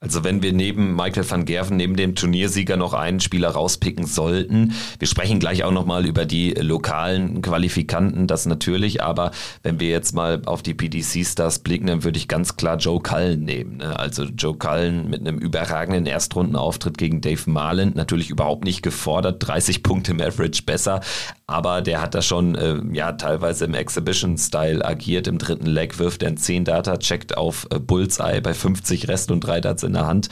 Also 0.00 0.22
wenn 0.22 0.44
wir 0.44 0.52
neben 0.52 0.94
Michael 0.94 1.28
van 1.28 1.44
Gerven, 1.44 1.76
neben 1.76 1.96
dem 1.96 2.14
Turniersieger 2.14 2.76
noch 2.76 2.94
einen 2.94 3.18
Spieler 3.18 3.48
rauspicken 3.48 4.06
sollten, 4.06 4.72
wir 5.00 5.08
sprechen 5.08 5.40
gleich 5.40 5.64
auch 5.64 5.72
nochmal 5.72 6.06
über 6.06 6.24
die 6.24 6.50
lokalen 6.52 7.42
Qualifikanten, 7.42 8.28
das 8.28 8.46
natürlich, 8.46 9.02
aber 9.02 9.32
wenn 9.64 9.80
wir 9.80 9.88
jetzt 9.88 10.14
mal 10.14 10.40
auf 10.46 10.62
die 10.62 10.74
PDC-Stars 10.74 11.58
blicken, 11.60 11.88
dann 11.88 12.04
würde 12.04 12.16
ich 12.16 12.28
ganz 12.28 12.54
klar 12.54 12.76
Joe 12.76 13.00
Cullen 13.00 13.42
nehmen. 13.42 13.78
Ne? 13.78 13.98
Also 13.98 14.22
Joe 14.22 14.56
Cullen 14.56 15.10
mit 15.10 15.20
einem 15.20 15.38
überragenden 15.38 16.06
Erstrundenauftritt 16.06 16.96
gegen 16.96 17.20
Dave 17.20 17.50
Marlin, 17.50 17.90
natürlich 17.96 18.30
überhaupt 18.30 18.62
nicht 18.62 18.82
gefordert, 18.82 19.44
30 19.48 19.82
Punkte 19.82 20.12
im 20.12 20.20
Average 20.20 20.62
besser, 20.62 21.00
aber 21.48 21.82
der 21.82 22.00
hat 22.00 22.14
da 22.14 22.22
schon 22.22 22.54
äh, 22.54 22.80
ja 22.92 23.12
teilweise 23.12 23.64
im 23.64 23.74
Exhibition-Style 23.74 24.84
agiert. 24.84 25.26
Im 25.26 25.38
dritten 25.38 25.66
Leg 25.66 25.98
wirft 25.98 26.22
er 26.22 26.28
ein 26.28 26.36
10 26.36 26.66
Data, 26.66 26.98
checkt 26.98 27.36
auf 27.36 27.66
äh, 27.72 27.80
Bullseye 27.80 28.40
bei 28.40 28.54
50 28.54 29.08
Rest 29.08 29.32
und 29.32 29.40
3 29.40 29.62
Darts 29.62 29.87
in 29.88 29.94
der 29.94 30.06
Hand. 30.06 30.28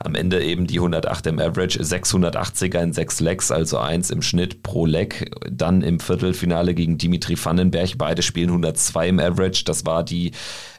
Am 0.00 0.14
Ende 0.14 0.42
eben 0.42 0.66
die 0.66 0.78
108 0.78 1.26
im 1.26 1.40
Average, 1.40 1.80
680er 1.80 2.80
in 2.80 2.92
6 2.92 3.20
Legs, 3.20 3.50
also 3.50 3.78
1 3.78 4.10
im 4.10 4.22
Schnitt 4.22 4.62
pro 4.62 4.86
Leg. 4.86 5.30
Dann 5.50 5.82
im 5.82 5.98
Viertelfinale 5.98 6.74
gegen 6.74 6.98
Dimitri 6.98 7.36
Vandenberg, 7.42 7.98
beide 7.98 8.22
spielen 8.22 8.50
102 8.50 9.08
im 9.08 9.18
Average. 9.18 9.64
Das 9.64 9.84
war 9.84 10.04
die 10.04 10.32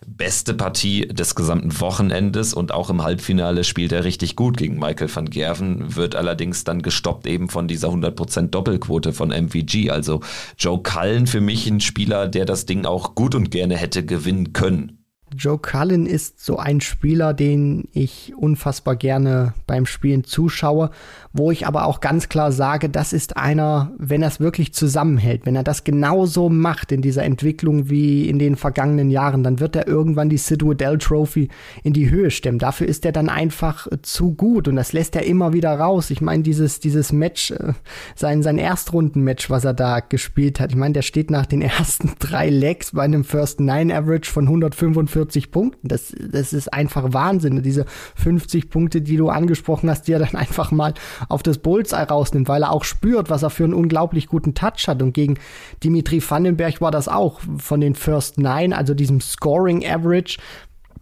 beste 0.08 0.54
Partie 0.54 1.08
des 1.08 1.36
gesamten 1.36 1.80
Wochenendes 1.80 2.54
und 2.54 2.72
auch 2.72 2.90
im 2.90 3.04
Halbfinale 3.04 3.64
spielt 3.64 3.92
er 3.92 4.04
richtig 4.04 4.36
gut 4.36 4.58
gegen 4.58 4.80
Michael 4.80 5.14
van 5.14 5.30
Gerven, 5.30 5.96
wird 5.96 6.16
allerdings 6.16 6.64
dann 6.64 6.82
gestoppt 6.82 7.28
eben 7.28 7.50
von 7.50 7.68
dieser 7.68 7.90
100% 7.90 8.48
Doppelquote 8.48 9.14
von 9.14 9.30
MVG. 9.30 9.90
Also 9.90 10.22
Joe 10.58 10.82
Cullen 10.82 11.28
für 11.28 11.42
mich 11.42 11.68
ein 11.68 11.82
Spieler, 11.82 12.28
der 12.28 12.46
das 12.46 12.66
Ding 12.66 12.86
auch 12.86 13.16
gut 13.16 13.36
und 13.36 13.52
gerne 13.52 13.78
hätte 13.78 14.06
gewinnen 14.06 14.54
können. 14.54 14.99
Joe 15.36 15.58
Cullen 15.58 16.06
ist 16.06 16.44
so 16.44 16.58
ein 16.58 16.82
Spieler, 16.82 17.34
den 17.34 17.88
ich 17.92 18.34
unfassbar 18.36 18.96
gerne 18.96 19.54
beim 19.68 19.86
Spielen 19.86 20.24
zuschaue, 20.24 20.92
wo 21.32 21.52
ich 21.52 21.68
aber 21.68 21.86
auch 21.86 22.00
ganz 22.00 22.28
klar 22.28 22.52
sage, 22.52 22.90
das 22.90 23.14
ist 23.14 23.38
einer, 23.38 23.92
wenn 23.98 24.24
er 24.24 24.30
es 24.30 24.40
wirklich 24.40 24.74
zusammenhält, 24.74 25.46
wenn 25.46 25.56
er 25.56 25.64
das 25.64 25.84
genauso 25.84 26.50
macht 26.50 26.92
in 26.92 27.04
dieser 27.04 27.24
Entwicklung 27.24 27.90
wie 27.90 28.28
in 28.28 28.40
den 28.40 28.56
vergangenen 28.56 29.12
Jahren, 29.12 29.44
dann 29.44 29.60
wird 29.60 29.76
er 29.76 29.88
irgendwann 29.88 30.30
die 30.30 30.38
Sid 30.38 30.66
Waddell 30.66 30.98
Trophy 30.98 31.50
in 31.84 31.94
die 31.94 32.10
Höhe 32.10 32.32
stemmen. 32.32 32.58
Dafür 32.58 32.88
ist 32.88 33.06
er 33.06 33.12
dann 33.12 33.30
einfach 33.30 33.88
zu 34.02 34.34
gut 34.34 34.68
und 34.68 34.76
das 34.76 34.92
lässt 34.92 35.16
er 35.16 35.26
immer 35.26 35.54
wieder 35.54 35.78
raus. 35.78 36.10
Ich 36.10 36.22
meine, 36.22 36.42
dieses, 36.42 36.80
dieses 36.80 37.12
Match, 37.12 37.52
äh, 37.52 37.74
sein, 38.16 38.42
sein 38.42 38.58
Erstrundenmatch, 38.58 39.52
was 39.52 39.66
er 39.66 39.76
da 39.76 40.00
gespielt 40.00 40.60
hat, 40.60 40.72
ich 40.72 40.78
meine, 40.78 40.94
der 40.94 41.04
steht 41.04 41.30
nach 41.30 41.46
den 41.46 41.62
ersten 41.80 42.14
drei 42.18 42.50
Legs 42.50 42.92
bei 42.94 43.04
einem 43.04 43.24
First 43.24 43.60
Nine 43.60 43.96
Average 43.96 44.32
von 44.32 44.46
145 44.46 45.52
Punkten. 45.52 45.88
Das, 45.88 46.12
das 46.20 46.54
ist 46.54 46.74
einfach 46.74 47.14
Wahnsinn. 47.14 47.62
Diese 47.62 47.86
50 48.16 48.72
Punkte, 48.72 49.02
die 49.02 49.18
du 49.18 49.30
angesprochen 49.30 49.92
hast, 49.92 50.08
die 50.08 50.14
er 50.14 50.20
dann 50.20 50.30
einfach 50.36 50.72
mal 50.72 50.96
auf 51.28 51.44
das 51.44 51.58
Bullseye 51.58 52.04
rausnimmt, 52.04 52.48
weil 52.48 52.64
er 52.64 52.72
auch 52.72 52.84
spürt, 52.84 53.30
was 53.30 53.44
er 53.44 53.50
für 53.50 53.64
einen 53.64 53.74
unglaublich 53.74 54.28
guten 54.28 54.54
Touch 54.54 54.88
hat. 54.88 55.02
Und 55.02 55.14
gegen 55.14 55.38
Dimitri 55.84 56.22
Vandenberg 56.28 56.82
war 56.82 56.92
das 56.92 57.08
auch 57.08 57.40
von 57.58 57.82
den 57.82 57.96
First 57.96 58.38
Nine, 58.38 58.76
also 58.76 58.94
diesem 58.94 59.22
Scoring 59.22 59.86
Average, 59.86 60.38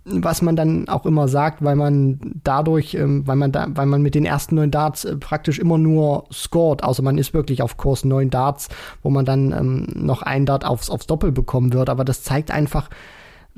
was 0.09 0.41
man 0.41 0.55
dann 0.55 0.87
auch 0.87 1.05
immer 1.05 1.27
sagt, 1.27 1.63
weil 1.63 1.75
man 1.75 2.19
dadurch, 2.43 2.93
ähm, 2.93 3.27
weil 3.27 3.35
man 3.35 3.51
da, 3.51 3.67
weil 3.69 3.85
man 3.85 4.01
mit 4.01 4.15
den 4.15 4.25
ersten 4.25 4.55
neun 4.55 4.71
Darts 4.71 5.03
äh, 5.05 5.17
praktisch 5.17 5.59
immer 5.59 5.77
nur 5.77 6.25
scored, 6.31 6.83
außer 6.83 7.03
man 7.03 7.17
ist 7.17 7.33
wirklich 7.33 7.61
auf 7.61 7.77
Kurs 7.77 8.05
neun 8.05 8.29
Darts, 8.29 8.69
wo 9.03 9.09
man 9.09 9.25
dann 9.25 9.51
ähm, 9.51 9.87
noch 9.93 10.21
ein 10.21 10.45
Dart 10.45 10.65
aufs, 10.65 10.89
aufs 10.89 11.07
Doppel 11.07 11.31
bekommen 11.31 11.73
wird. 11.73 11.89
Aber 11.89 12.05
das 12.05 12.23
zeigt 12.23 12.51
einfach, 12.51 12.89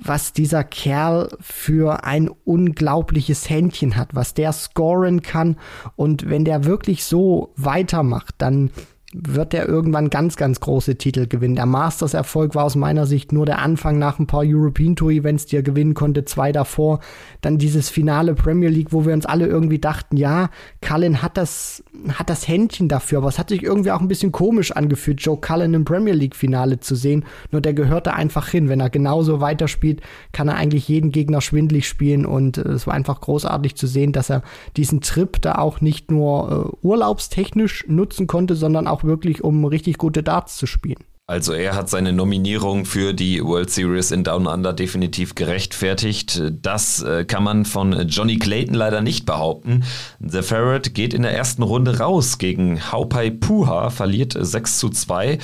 was 0.03 0.33
dieser 0.33 0.63
Kerl 0.63 1.29
für 1.39 2.03
ein 2.03 2.29
unglaubliches 2.45 3.49
Händchen 3.49 3.95
hat, 3.95 4.15
was 4.15 4.33
der 4.33 4.53
scoren 4.53 5.21
kann. 5.21 5.57
Und 5.95 6.29
wenn 6.29 6.45
der 6.45 6.65
wirklich 6.65 7.03
so 7.03 7.53
weitermacht, 7.55 8.35
dann 8.37 8.71
wird 9.11 9.55
er 9.55 9.67
irgendwann 9.67 10.11
ganz, 10.11 10.35
ganz 10.35 10.59
große 10.59 10.95
Titel 10.97 11.25
gewinnen. 11.25 11.55
Der 11.55 11.65
Masters-Erfolg 11.65 12.53
war 12.53 12.65
aus 12.65 12.75
meiner 12.75 13.07
Sicht 13.07 13.31
nur 13.31 13.47
der 13.47 13.57
Anfang 13.57 13.97
nach 13.97 14.19
ein 14.19 14.27
paar 14.27 14.43
European 14.45 14.95
Tour-Events, 14.95 15.47
die 15.47 15.55
er 15.55 15.63
gewinnen 15.63 15.95
konnte, 15.95 16.25
zwei 16.25 16.51
davor. 16.51 16.99
Dann 17.41 17.57
dieses 17.57 17.89
Finale 17.89 18.35
Premier 18.35 18.69
League, 18.69 18.93
wo 18.93 19.07
wir 19.07 19.13
uns 19.15 19.25
alle 19.25 19.47
irgendwie 19.47 19.79
dachten, 19.79 20.15
ja, 20.15 20.51
Cullen 20.81 21.23
hat 21.23 21.37
das, 21.37 21.83
hat 22.13 22.29
das 22.29 22.47
Händchen 22.47 22.87
dafür, 22.87 23.19
aber 23.19 23.29
es 23.29 23.39
hat 23.39 23.49
sich 23.49 23.63
irgendwie 23.63 23.89
auch 23.91 23.99
ein 23.99 24.07
bisschen 24.07 24.31
komisch 24.31 24.71
angefühlt, 24.71 25.21
Joe 25.21 25.37
Cullen 25.37 25.73
im 25.73 25.85
Premier 25.85 26.13
League-Finale 26.13 26.79
zu 26.79 26.93
sehen. 26.93 27.25
Nur 27.51 27.61
der 27.61 27.73
gehört 27.73 28.05
da 28.05 28.11
einfach 28.11 28.47
hin. 28.49 28.69
Wenn 28.69 28.79
er 28.79 28.91
genauso 28.91 29.41
weiterspielt, 29.41 30.01
kann 30.33 30.49
er 30.49 30.55
eigentlich 30.55 30.87
jeden 30.87 31.11
Gegner 31.11 31.41
schwindlig 31.41 31.87
spielen 31.87 32.27
und 32.27 32.59
äh, 32.59 32.69
es 32.69 32.85
war 32.85 32.93
einfach 32.93 33.21
großartig 33.21 33.75
zu 33.75 33.87
sehen, 33.87 34.11
dass 34.11 34.29
er 34.29 34.43
diesen 34.77 35.01
Trip 35.01 35.41
da 35.41 35.55
auch 35.55 35.81
nicht 35.81 36.11
nur 36.11 36.69
äh, 36.83 36.85
urlaubstechnisch 36.85 37.85
nutzen 37.87 38.27
konnte, 38.27 38.55
sondern 38.55 38.85
auch 38.87 38.98
auch 38.99 39.03
wirklich, 39.03 39.43
um 39.43 39.65
richtig 39.65 39.97
gute 39.97 40.23
Darts 40.23 40.57
zu 40.57 40.65
spielen. 40.65 41.03
Also 41.27 41.53
er 41.53 41.75
hat 41.75 41.91
seine 41.91 42.11
Nominierung 42.11 42.85
für 42.85 43.13
die 43.13 43.43
World 43.43 43.69
Series 43.69 44.09
in 44.09 44.23
Down 44.23 44.47
Under 44.47 44.73
definitiv 44.73 45.35
gerechtfertigt. 45.35 46.41
Das 46.63 47.03
äh, 47.03 47.23
kann 47.23 47.43
man 47.43 47.65
von 47.65 48.07
Johnny 48.07 48.39
Clayton 48.39 48.73
leider 48.73 49.01
nicht 49.01 49.27
behaupten. 49.27 49.83
The 50.19 50.41
Ferret 50.41 50.95
geht 50.95 51.13
in 51.13 51.21
der 51.21 51.35
ersten 51.35 51.61
Runde 51.61 51.99
raus 51.99 52.39
gegen 52.39 52.91
Haupai 52.91 53.29
Puha, 53.29 53.91
verliert 53.91 54.35
6 54.39 54.79
zu 54.79 54.89
2. 54.89 55.37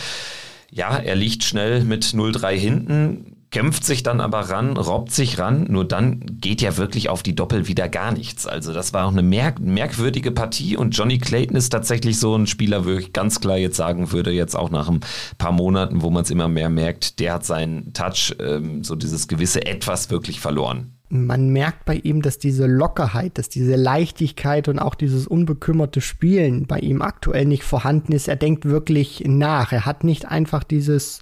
Ja, 0.71 0.97
er 0.97 1.15
liegt 1.15 1.43
schnell 1.43 1.83
mit 1.83 2.05
0-3 2.05 2.53
hinten 2.53 3.34
kämpft 3.55 3.85
sich 3.85 4.03
dann 4.03 4.19
aber 4.19 4.49
ran, 4.49 4.75
robbt 4.75 5.13
sich 5.13 5.39
ran, 5.39 5.67
nur 5.69 5.85
dann 5.85 6.19
geht 6.41 6.61
ja 6.61 6.75
wirklich 6.75 7.07
auf 7.07 7.23
die 7.23 7.35
Doppel 7.35 7.69
wieder 7.69 7.87
gar 7.87 8.11
nichts. 8.11 8.45
Also 8.45 8.73
das 8.73 8.91
war 8.91 9.05
auch 9.05 9.13
eine 9.13 9.23
merk 9.23 9.61
merkwürdige 9.61 10.31
Partie 10.31 10.75
und 10.75 10.91
Johnny 10.91 11.19
Clayton 11.19 11.55
ist 11.55 11.69
tatsächlich 11.69 12.19
so 12.19 12.35
ein 12.35 12.47
Spieler, 12.47 12.83
wo 12.83 12.89
ich 12.89 13.13
ganz 13.13 13.39
klar 13.39 13.55
jetzt 13.55 13.77
sagen 13.77 14.11
würde, 14.11 14.31
jetzt 14.31 14.57
auch 14.57 14.71
nach 14.71 14.89
ein 14.89 14.99
paar 15.37 15.53
Monaten, 15.53 16.01
wo 16.01 16.09
man 16.09 16.23
es 16.23 16.31
immer 16.31 16.49
mehr 16.49 16.67
merkt, 16.67 17.21
der 17.21 17.35
hat 17.35 17.45
seinen 17.45 17.93
Touch, 17.93 18.35
ähm, 18.41 18.83
so 18.83 18.95
dieses 18.95 19.29
gewisse 19.29 19.65
Etwas 19.65 20.11
wirklich 20.11 20.41
verloren 20.41 20.91
man 21.07 21.49
merkt 21.49 21.85
bei 21.85 21.97
ihm, 21.97 22.23
dass 22.23 22.39
diese 22.39 22.65
Lockerheit, 22.65 23.37
dass 23.37 23.47
diese 23.47 23.75
Leichtigkeit 23.75 24.67
und 24.67 24.79
auch 24.79 24.95
dieses 24.95 25.27
unbekümmerte 25.27 26.01
Spielen 26.01 26.65
bei 26.65 26.79
ihm 26.79 27.03
aktuell 27.03 27.45
nicht 27.45 27.63
vorhanden 27.63 28.11
ist. 28.11 28.27
Er 28.27 28.35
denkt 28.35 28.65
wirklich 28.65 29.23
nach. 29.25 29.71
Er 29.71 29.85
hat 29.85 30.03
nicht 30.03 30.25
einfach 30.25 30.63
dieses, 30.63 31.21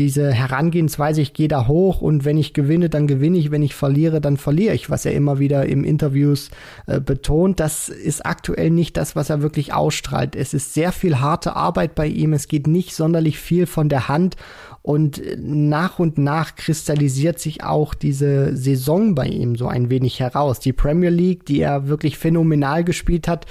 diese 0.00 0.32
Herangehensweise, 0.32 1.20
ich 1.20 1.34
gehe 1.34 1.46
da 1.46 1.66
hoch 1.66 2.00
und 2.00 2.24
wenn 2.24 2.38
ich 2.38 2.54
gewinne, 2.54 2.88
dann 2.88 3.06
gewinne 3.06 3.36
ich, 3.36 3.50
wenn 3.50 3.62
ich 3.62 3.74
verliere, 3.74 4.22
dann 4.22 4.38
verliere 4.38 4.74
ich, 4.74 4.88
was 4.88 5.04
er 5.04 5.12
immer 5.12 5.38
wieder 5.38 5.66
im 5.66 5.84
Interviews 5.84 6.50
äh, 6.86 7.00
betont. 7.00 7.60
Das 7.60 7.90
ist 7.90 8.24
aktuell 8.24 8.70
nicht 8.70 8.96
das, 8.96 9.14
was 9.14 9.28
er 9.28 9.42
wirklich 9.42 9.74
ausstrahlt. 9.74 10.36
Es 10.36 10.54
ist 10.54 10.72
sehr 10.72 10.92
viel 10.92 11.20
harte 11.20 11.54
Arbeit 11.54 11.94
bei 11.94 12.06
ihm, 12.06 12.32
es 12.32 12.48
geht 12.48 12.66
nicht 12.66 12.94
sonderlich 12.94 13.38
viel 13.38 13.66
von 13.66 13.90
der 13.90 14.08
Hand 14.08 14.36
und 14.80 15.20
nach 15.36 15.98
und 15.98 16.16
nach 16.16 16.56
kristallisiert 16.56 17.38
sich 17.38 17.62
auch 17.62 17.92
diese 17.92 18.56
Saison 18.56 19.14
bei 19.14 19.26
ihm 19.26 19.54
so 19.54 19.68
ein 19.68 19.90
wenig 19.90 20.18
heraus. 20.18 20.60
Die 20.60 20.72
Premier 20.72 21.10
League, 21.10 21.44
die 21.44 21.60
er 21.60 21.88
wirklich 21.88 22.16
phänomenal 22.16 22.84
gespielt 22.84 23.28
hat, 23.28 23.44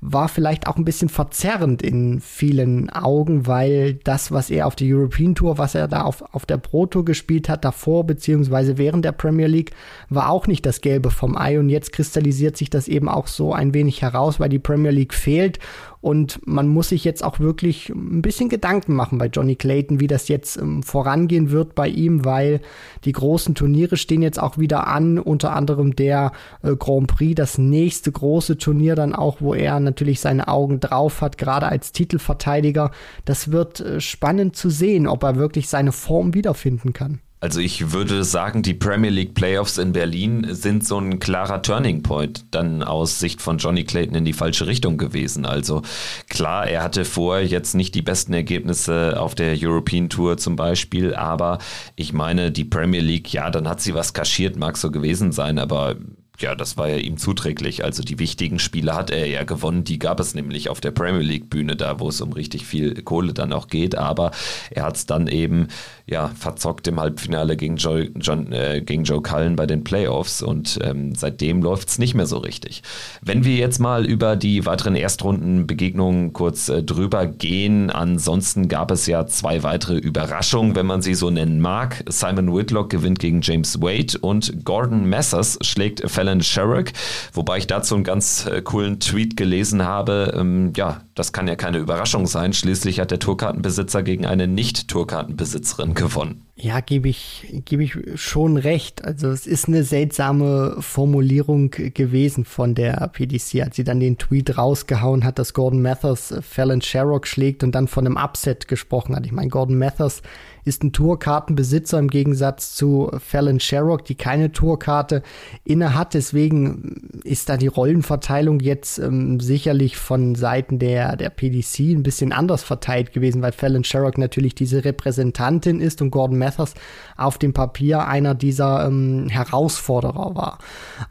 war 0.00 0.28
vielleicht 0.28 0.66
auch 0.66 0.76
ein 0.76 0.84
bisschen 0.84 1.08
verzerrend 1.08 1.82
in 1.82 2.20
vielen 2.20 2.90
Augen, 2.90 3.46
weil 3.46 3.94
das, 4.04 4.32
was 4.32 4.50
er 4.50 4.66
auf 4.66 4.76
der 4.76 4.88
European 4.88 5.34
Tour, 5.34 5.58
was 5.58 5.74
er 5.74 5.88
da 5.88 6.02
auf, 6.02 6.22
auf 6.34 6.46
der 6.46 6.58
Pro 6.58 6.86
Tour 6.86 7.04
gespielt 7.04 7.48
hat, 7.48 7.64
davor 7.64 8.04
beziehungsweise 8.04 8.78
während 8.78 9.04
der 9.04 9.12
Premier 9.12 9.46
League, 9.46 9.72
war 10.08 10.30
auch 10.30 10.46
nicht 10.46 10.66
das 10.66 10.80
Gelbe 10.80 11.10
vom 11.10 11.36
Ei. 11.36 11.58
Und 11.58 11.68
jetzt 11.68 11.92
kristallisiert 11.92 12.56
sich 12.56 12.70
das 12.70 12.88
eben 12.88 13.08
auch 13.08 13.26
so 13.26 13.52
ein 13.52 13.74
wenig 13.74 14.02
heraus, 14.02 14.40
weil 14.40 14.48
die 14.48 14.58
Premier 14.58 14.90
League 14.90 15.14
fehlt 15.14 15.58
und 16.04 16.46
man 16.46 16.68
muss 16.68 16.90
sich 16.90 17.02
jetzt 17.02 17.24
auch 17.24 17.40
wirklich 17.40 17.88
ein 17.88 18.20
bisschen 18.20 18.50
Gedanken 18.50 18.92
machen 18.92 19.16
bei 19.16 19.28
Johnny 19.28 19.56
Clayton, 19.56 20.00
wie 20.00 20.06
das 20.06 20.28
jetzt 20.28 20.58
ähm, 20.58 20.82
vorangehen 20.82 21.50
wird 21.50 21.74
bei 21.74 21.88
ihm, 21.88 22.26
weil 22.26 22.60
die 23.06 23.12
großen 23.12 23.54
Turniere 23.54 23.96
stehen 23.96 24.20
jetzt 24.20 24.38
auch 24.38 24.58
wieder 24.58 24.86
an, 24.86 25.18
unter 25.18 25.56
anderem 25.56 25.96
der 25.96 26.32
äh, 26.62 26.76
Grand 26.76 27.06
Prix, 27.06 27.36
das 27.36 27.56
nächste 27.56 28.12
große 28.12 28.58
Turnier 28.58 28.96
dann 28.96 29.14
auch, 29.14 29.40
wo 29.40 29.54
er 29.54 29.80
natürlich 29.80 30.20
seine 30.20 30.48
Augen 30.48 30.78
drauf 30.78 31.22
hat, 31.22 31.38
gerade 31.38 31.68
als 31.68 31.92
Titelverteidiger. 31.92 32.90
Das 33.24 33.50
wird 33.50 33.80
äh, 33.80 33.98
spannend 33.98 34.56
zu 34.56 34.68
sehen, 34.68 35.06
ob 35.06 35.22
er 35.22 35.36
wirklich 35.36 35.70
seine 35.70 35.92
Form 35.92 36.34
wiederfinden 36.34 36.92
kann. 36.92 37.20
Also 37.44 37.60
ich 37.60 37.92
würde 37.92 38.24
sagen, 38.24 38.62
die 38.62 38.72
Premier 38.72 39.10
League 39.10 39.34
Playoffs 39.34 39.76
in 39.76 39.92
Berlin 39.92 40.46
sind 40.54 40.86
so 40.86 40.96
ein 40.96 41.20
klarer 41.20 41.60
Turning 41.60 42.02
Point 42.02 42.46
dann 42.52 42.82
aus 42.82 43.20
Sicht 43.20 43.42
von 43.42 43.58
Johnny 43.58 43.84
Clayton 43.84 44.14
in 44.14 44.24
die 44.24 44.32
falsche 44.32 44.66
Richtung 44.66 44.96
gewesen. 44.96 45.44
Also 45.44 45.82
klar, 46.30 46.66
er 46.66 46.82
hatte 46.82 47.04
vorher 47.04 47.44
jetzt 47.44 47.74
nicht 47.74 47.94
die 47.94 48.00
besten 48.00 48.32
Ergebnisse 48.32 49.20
auf 49.20 49.34
der 49.34 49.58
European 49.60 50.08
Tour 50.08 50.38
zum 50.38 50.56
Beispiel, 50.56 51.14
aber 51.14 51.58
ich 51.96 52.14
meine, 52.14 52.50
die 52.50 52.64
Premier 52.64 53.02
League, 53.02 53.30
ja, 53.34 53.50
dann 53.50 53.68
hat 53.68 53.82
sie 53.82 53.92
was 53.92 54.14
kaschiert, 54.14 54.56
mag 54.56 54.78
so 54.78 54.90
gewesen 54.90 55.30
sein, 55.30 55.58
aber 55.58 55.96
ja, 56.40 56.54
das 56.54 56.76
war 56.76 56.88
ja 56.88 56.96
ihm 56.96 57.16
zuträglich. 57.16 57.84
Also 57.84 58.02
die 58.02 58.18
wichtigen 58.18 58.58
Spiele 58.58 58.94
hat 58.94 59.10
er 59.10 59.26
ja 59.26 59.44
gewonnen. 59.44 59.84
Die 59.84 59.98
gab 59.98 60.18
es 60.18 60.34
nämlich 60.34 60.68
auf 60.68 60.80
der 60.80 60.90
Premier 60.90 61.22
League 61.22 61.48
Bühne, 61.48 61.76
da 61.76 62.00
wo 62.00 62.08
es 62.08 62.20
um 62.20 62.32
richtig 62.32 62.66
viel 62.66 63.02
Kohle 63.02 63.32
dann 63.32 63.52
auch 63.52 63.68
geht. 63.68 63.96
Aber 63.96 64.32
er 64.70 64.84
hat 64.84 64.96
es 64.96 65.06
dann 65.06 65.28
eben 65.28 65.68
ja 66.06 66.28
verzockt 66.28 66.86
im 66.86 67.00
Halbfinale 67.00 67.56
gegen 67.56 67.76
Joe, 67.76 68.10
John, 68.16 68.52
äh, 68.52 68.82
gegen 68.84 69.04
Joe 69.04 69.22
Cullen 69.22 69.56
bei 69.56 69.66
den 69.66 69.84
Playoffs 69.84 70.42
und 70.42 70.78
ähm, 70.82 71.14
seitdem 71.14 71.62
läuft 71.62 71.88
es 71.88 71.98
nicht 71.98 72.14
mehr 72.14 72.26
so 72.26 72.38
richtig. 72.38 72.82
Wenn 73.22 73.44
wir 73.44 73.54
jetzt 73.54 73.78
mal 73.78 74.04
über 74.04 74.36
die 74.36 74.66
weiteren 74.66 74.96
Erstrundenbegegnungen 74.96 76.32
kurz 76.32 76.68
äh, 76.68 76.82
drüber 76.82 77.26
gehen, 77.26 77.90
ansonsten 77.90 78.68
gab 78.68 78.90
es 78.90 79.06
ja 79.06 79.26
zwei 79.26 79.62
weitere 79.62 79.96
Überraschungen, 79.96 80.74
wenn 80.74 80.86
man 80.86 81.00
sie 81.00 81.14
so 81.14 81.30
nennen 81.30 81.60
mag. 81.60 82.04
Simon 82.08 82.54
Whitlock 82.54 82.90
gewinnt 82.90 83.18
gegen 83.18 83.40
James 83.40 83.80
Wade 83.80 84.18
und 84.20 84.64
Gordon 84.64 85.06
Messers 85.06 85.58
schlägt 85.62 86.02
Fallon 86.24 86.40
Sherrick, 86.40 86.92
wobei 87.34 87.58
ich 87.58 87.66
dazu 87.66 87.94
einen 87.94 88.04
ganz 88.04 88.46
äh, 88.46 88.62
coolen 88.62 88.98
Tweet 88.98 89.36
gelesen 89.36 89.82
habe. 89.82 90.34
Ähm, 90.34 90.72
ja, 90.74 91.02
das 91.14 91.34
kann 91.34 91.46
ja 91.46 91.54
keine 91.54 91.76
Überraschung 91.76 92.26
sein. 92.26 92.54
Schließlich 92.54 92.98
hat 92.98 93.10
der 93.10 93.18
Tourkartenbesitzer 93.18 94.02
gegen 94.02 94.24
eine 94.24 94.48
Nicht-Tourkartenbesitzerin 94.48 95.92
gewonnen. 95.92 96.46
Ja, 96.56 96.80
gebe 96.80 97.08
ich, 97.08 97.46
gebe 97.66 97.82
ich 97.84 97.98
schon 98.14 98.56
recht. 98.56 99.04
Also 99.04 99.28
es 99.28 99.46
ist 99.46 99.68
eine 99.68 99.84
seltsame 99.84 100.76
Formulierung 100.80 101.70
gewesen 101.70 102.46
von 102.46 102.74
der 102.74 103.06
PDC, 103.08 103.62
als 103.62 103.76
sie 103.76 103.84
dann 103.84 104.00
den 104.00 104.16
Tweet 104.16 104.56
rausgehauen 104.56 105.24
hat, 105.24 105.38
dass 105.38 105.52
Gordon 105.52 105.82
Mathers 105.82 106.34
Fallon 106.40 106.80
Sherrock 106.80 107.26
schlägt 107.26 107.64
und 107.64 107.74
dann 107.74 107.86
von 107.86 108.06
einem 108.06 108.16
Upset 108.16 108.66
gesprochen 108.66 109.14
hat. 109.14 109.26
Ich 109.26 109.32
meine, 109.32 109.48
Gordon 109.48 109.76
Mathers 109.76 110.22
ist 110.64 110.82
ein 110.82 110.92
Tourkartenbesitzer 110.92 111.98
im 111.98 112.08
Gegensatz 112.08 112.74
zu 112.74 113.10
Fallon 113.18 113.60
Sherrock, 113.60 114.04
die 114.04 114.14
keine 114.14 114.52
Tourkarte 114.52 115.22
inne 115.64 115.94
hat. 115.94 116.14
Deswegen 116.14 117.20
ist 117.24 117.48
da 117.48 117.56
die 117.56 117.66
Rollenverteilung 117.66 118.60
jetzt 118.60 118.98
ähm, 118.98 119.40
sicherlich 119.40 119.96
von 119.96 120.34
Seiten 120.34 120.78
der, 120.78 121.16
der 121.16 121.30
PDC 121.30 121.96
ein 121.96 122.02
bisschen 122.02 122.32
anders 122.32 122.62
verteilt 122.62 123.12
gewesen, 123.12 123.42
weil 123.42 123.52
Fallon 123.52 123.84
Sherrock 123.84 124.18
natürlich 124.18 124.54
diese 124.54 124.84
Repräsentantin 124.84 125.80
ist 125.80 126.00
und 126.02 126.10
Gordon 126.10 126.38
Mathers 126.38 126.74
auf 127.16 127.38
dem 127.38 127.52
Papier 127.52 128.06
einer 128.06 128.34
dieser 128.34 128.86
ähm, 128.86 129.28
Herausforderer 129.28 130.34
war. 130.34 130.58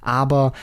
Aber 0.02 0.54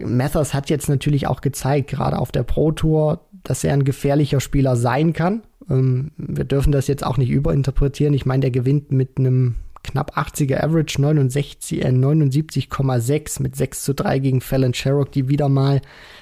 Mathers 0.00 0.54
hat 0.54 0.70
jetzt 0.70 0.88
natürlich 0.88 1.26
auch 1.26 1.40
gezeigt, 1.40 1.90
gerade 1.90 2.18
auf 2.18 2.32
der 2.32 2.42
Pro 2.42 2.72
Tour, 2.72 3.20
dass 3.44 3.64
er 3.64 3.74
ein 3.74 3.84
gefährlicher 3.84 4.40
Spieler 4.40 4.76
sein 4.76 5.12
kann. 5.12 5.42
Ähm, 5.70 6.12
wir 6.16 6.44
dürfen 6.44 6.72
das 6.72 6.86
jetzt 6.86 7.04
auch 7.04 7.16
nicht 7.16 7.30
überinterpretieren. 7.30 8.14
Ich 8.14 8.26
meine, 8.26 8.42
der 8.42 8.50
gewinnt 8.50 8.92
mit 8.92 9.18
einem 9.18 9.56
knapp 9.82 10.16
80er 10.16 10.62
Average, 10.62 11.00
69, 11.00 11.84
äh, 11.84 11.88
79,6 11.88 13.42
mit 13.42 13.54
6 13.54 13.84
zu 13.84 13.94
3 13.94 14.18
gegen 14.18 14.40
Fallon 14.40 14.74
Sherrock, 14.74 15.12
die 15.12 15.28
wieder 15.28 15.48
mal 15.48 15.80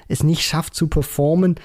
es 0.08 0.22
nicht 0.22 0.42
schafft 0.42 0.74
zu 0.74 0.88
performen. 0.88 1.56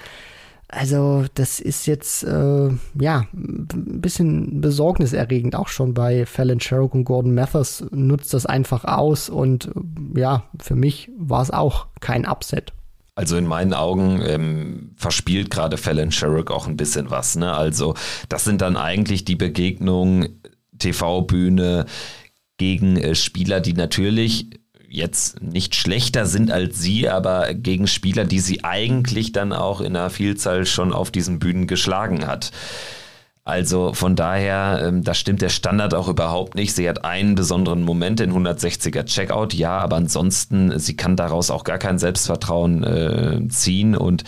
Also 0.70 1.26
das 1.34 1.62
ist 1.62 1.88
jetzt 1.88 2.24
äh, 2.24 2.70
ja 3.00 3.26
ein 3.34 4.02
bisschen 4.02 4.60
besorgniserregend 4.60 5.56
auch 5.56 5.70
schon 5.70 5.94
bei 5.94 6.26
Fallon 6.26 6.60
Sherrock 6.60 6.94
und 6.94 7.06
Gordon 7.06 7.34
Mathers 7.34 7.86
nutzt 7.92 8.34
das 8.34 8.46
einfach 8.46 8.84
aus 8.84 9.30
und 9.30 9.72
ja 10.14 10.44
für 10.60 10.76
mich 10.76 11.10
war 11.18 11.42
es 11.42 11.52
auch 11.52 11.88
kein 12.02 12.26
Upset. 12.26 12.74
Also 13.18 13.36
in 13.36 13.48
meinen 13.48 13.74
Augen 13.74 14.22
ähm, 14.24 14.92
verspielt 14.96 15.50
gerade 15.50 15.78
Fallon 15.78 16.12
Sherrick 16.12 16.52
auch 16.52 16.68
ein 16.68 16.78
bisschen 16.78 17.10
was. 17.10 17.36
Ne? 17.36 17.52
Also 17.52 17.96
das 18.30 18.44
sind 18.44 18.62
dann 18.62 18.78
eigentlich 18.78 19.26
die 19.26 19.36
Begegnungen 19.36 20.40
TV-Bühne 20.78 21.88
gegen 22.58 22.96
äh, 22.96 23.16
Spieler, 23.16 23.60
die 23.60 23.74
natürlich 23.74 24.52
jetzt 24.88 25.42
nicht 25.42 25.74
schlechter 25.74 26.28
sind 26.28 26.52
als 26.52 26.80
sie, 26.80 27.10
aber 27.10 27.56
gegen 27.56 27.88
Spieler, 27.88 28.24
die 28.24 28.40
sie 28.40 28.64
eigentlich 28.64 29.32
dann 29.32 29.52
auch 29.52 29.82
in 29.82 29.96
einer 29.96 30.12
Vielzahl 30.12 30.68
schon 30.68 30.94
auf 30.94 31.10
diesen 31.10 31.40
Bühnen 31.40 31.66
geschlagen 31.66 32.28
hat. 32.28 32.52
Also 33.48 33.94
von 33.94 34.18
daher, 34.18 34.82
ähm, 34.84 35.06
da 35.06 35.14
stimmt 35.14 35.42
der 35.42 35.48
Standard 35.48 35.94
auch 35.94 36.10
überhaupt 36.10 36.56
nicht. 36.56 36.76
Sie 36.76 36.90
hat 36.90 37.06
einen 37.06 37.36
besonderen 37.36 37.82
Moment, 37.82 38.20
den 38.20 38.34
160er 38.34 39.06
Checkout, 39.06 39.54
ja, 39.54 39.78
aber 39.78 39.96
ansonsten, 39.96 40.78
sie 40.80 40.98
kann 40.98 41.16
daraus 41.16 41.50
auch 41.50 41.64
gar 41.64 41.78
kein 41.78 41.98
Selbstvertrauen 41.98 42.84
äh, 42.84 43.48
ziehen 43.48 43.96
und 43.96 44.26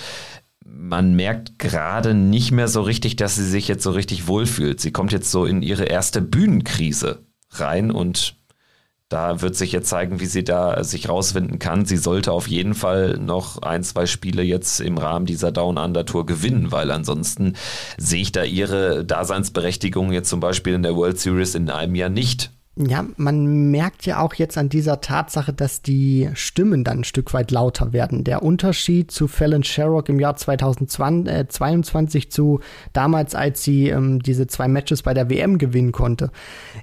man 0.65 1.17
merkt 1.17 1.59
gerade 1.59 2.13
nicht 2.13 2.53
mehr 2.53 2.69
so 2.69 2.81
richtig, 2.81 3.17
dass 3.17 3.35
sie 3.35 3.45
sich 3.45 3.67
jetzt 3.67 3.83
so 3.83 3.91
richtig 3.91 4.27
wohlfühlt. 4.27 4.79
Sie 4.79 4.91
kommt 4.91 5.11
jetzt 5.11 5.31
so 5.31 5.43
in 5.43 5.63
ihre 5.63 5.83
erste 5.83 6.21
Bühnenkrise 6.21 7.25
rein 7.51 7.91
und 7.91 8.38
da 9.09 9.41
wird 9.41 9.55
sich 9.55 9.71
jetzt 9.71 9.89
zeigen, 9.89 10.19
wie 10.19 10.27
sie 10.27 10.43
da 10.43 10.83
sich 10.83 11.09
rausfinden 11.09 11.57
kann. 11.57 11.85
Sie 11.85 11.97
sollte 11.97 12.31
auf 12.31 12.47
jeden 12.47 12.75
Fall 12.75 13.17
noch 13.17 13.59
ein, 13.63 13.83
zwei 13.83 14.05
Spiele 14.05 14.43
jetzt 14.43 14.79
im 14.79 14.99
Rahmen 14.99 15.25
dieser 15.25 15.51
Down 15.51 15.79
Under 15.79 16.05
Tour 16.05 16.27
gewinnen, 16.27 16.71
weil 16.71 16.91
ansonsten 16.91 17.55
sehe 17.97 18.21
ich 18.21 18.31
da 18.31 18.43
ihre 18.43 19.03
Daseinsberechtigung 19.03 20.11
jetzt 20.11 20.29
zum 20.29 20.39
Beispiel 20.39 20.75
in 20.75 20.83
der 20.83 20.95
World 20.95 21.19
Series 21.19 21.55
in 21.55 21.71
einem 21.71 21.95
Jahr 21.95 22.09
nicht. 22.09 22.51
Ja, 22.81 23.05
man 23.17 23.71
merkt 23.71 24.05
ja 24.05 24.21
auch 24.21 24.35
jetzt 24.35 24.57
an 24.57 24.69
dieser 24.69 25.01
Tatsache, 25.01 25.51
dass 25.51 25.81
die 25.81 26.29
Stimmen 26.33 26.85
dann 26.85 26.99
ein 26.99 27.03
Stück 27.03 27.33
weit 27.33 27.51
lauter 27.51 27.91
werden. 27.91 28.23
Der 28.23 28.41
Unterschied 28.41 29.11
zu 29.11 29.27
Fallon 29.27 29.65
Sherrock 29.65 30.07
im 30.07 30.17
Jahr 30.17 30.37
2022 30.37 32.25
äh, 32.25 32.29
zu 32.29 32.61
damals, 32.93 33.35
als 33.35 33.63
sie 33.63 33.89
ähm, 33.89 34.23
diese 34.23 34.47
zwei 34.47 34.69
Matches 34.69 35.03
bei 35.03 35.13
der 35.13 35.29
WM 35.29 35.57
gewinnen 35.57 35.91
konnte, 35.91 36.31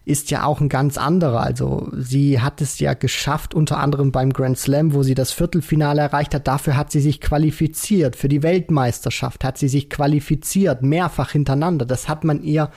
ist 0.04 0.30
ja 0.30 0.44
auch 0.44 0.60
ein 0.60 0.68
ganz 0.68 0.98
anderer. 0.98 1.40
Also 1.40 1.88
sie 1.96 2.42
hat 2.42 2.60
es 2.60 2.78
ja 2.78 2.92
geschafft, 2.92 3.54
unter 3.54 3.78
anderem 3.78 4.12
beim 4.12 4.34
Grand 4.34 4.58
Slam, 4.58 4.92
wo 4.92 5.02
sie 5.02 5.14
das 5.14 5.32
Viertelfinale 5.32 6.02
erreicht 6.02 6.34
hat. 6.34 6.46
Dafür 6.46 6.76
hat 6.76 6.92
sie 6.92 7.00
sich 7.00 7.22
qualifiziert. 7.22 8.16
Für 8.16 8.28
die 8.28 8.42
Weltmeisterschaft 8.42 9.44
hat 9.44 9.56
sie 9.56 9.68
sich 9.68 9.88
qualifiziert, 9.88 10.82
mehrfach 10.82 11.30
hintereinander. 11.30 11.86
Das 11.86 12.06
hat 12.06 12.22
man 12.22 12.42
ihr 12.42 12.70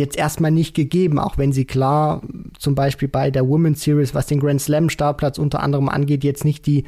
jetzt 0.00 0.16
erstmal 0.16 0.50
nicht 0.50 0.74
gegeben, 0.74 1.18
auch 1.18 1.38
wenn 1.38 1.52
sie 1.52 1.64
klar 1.64 2.22
zum 2.58 2.74
Beispiel 2.74 3.08
bei 3.08 3.30
der 3.30 3.48
Women's 3.48 3.82
Series, 3.82 4.14
was 4.14 4.26
den 4.26 4.40
Grand 4.40 4.60
Slam 4.60 4.90
Startplatz 4.90 5.38
unter 5.38 5.62
anderem 5.62 5.88
angeht, 5.88 6.24
jetzt 6.24 6.44
nicht 6.44 6.66
die 6.66 6.84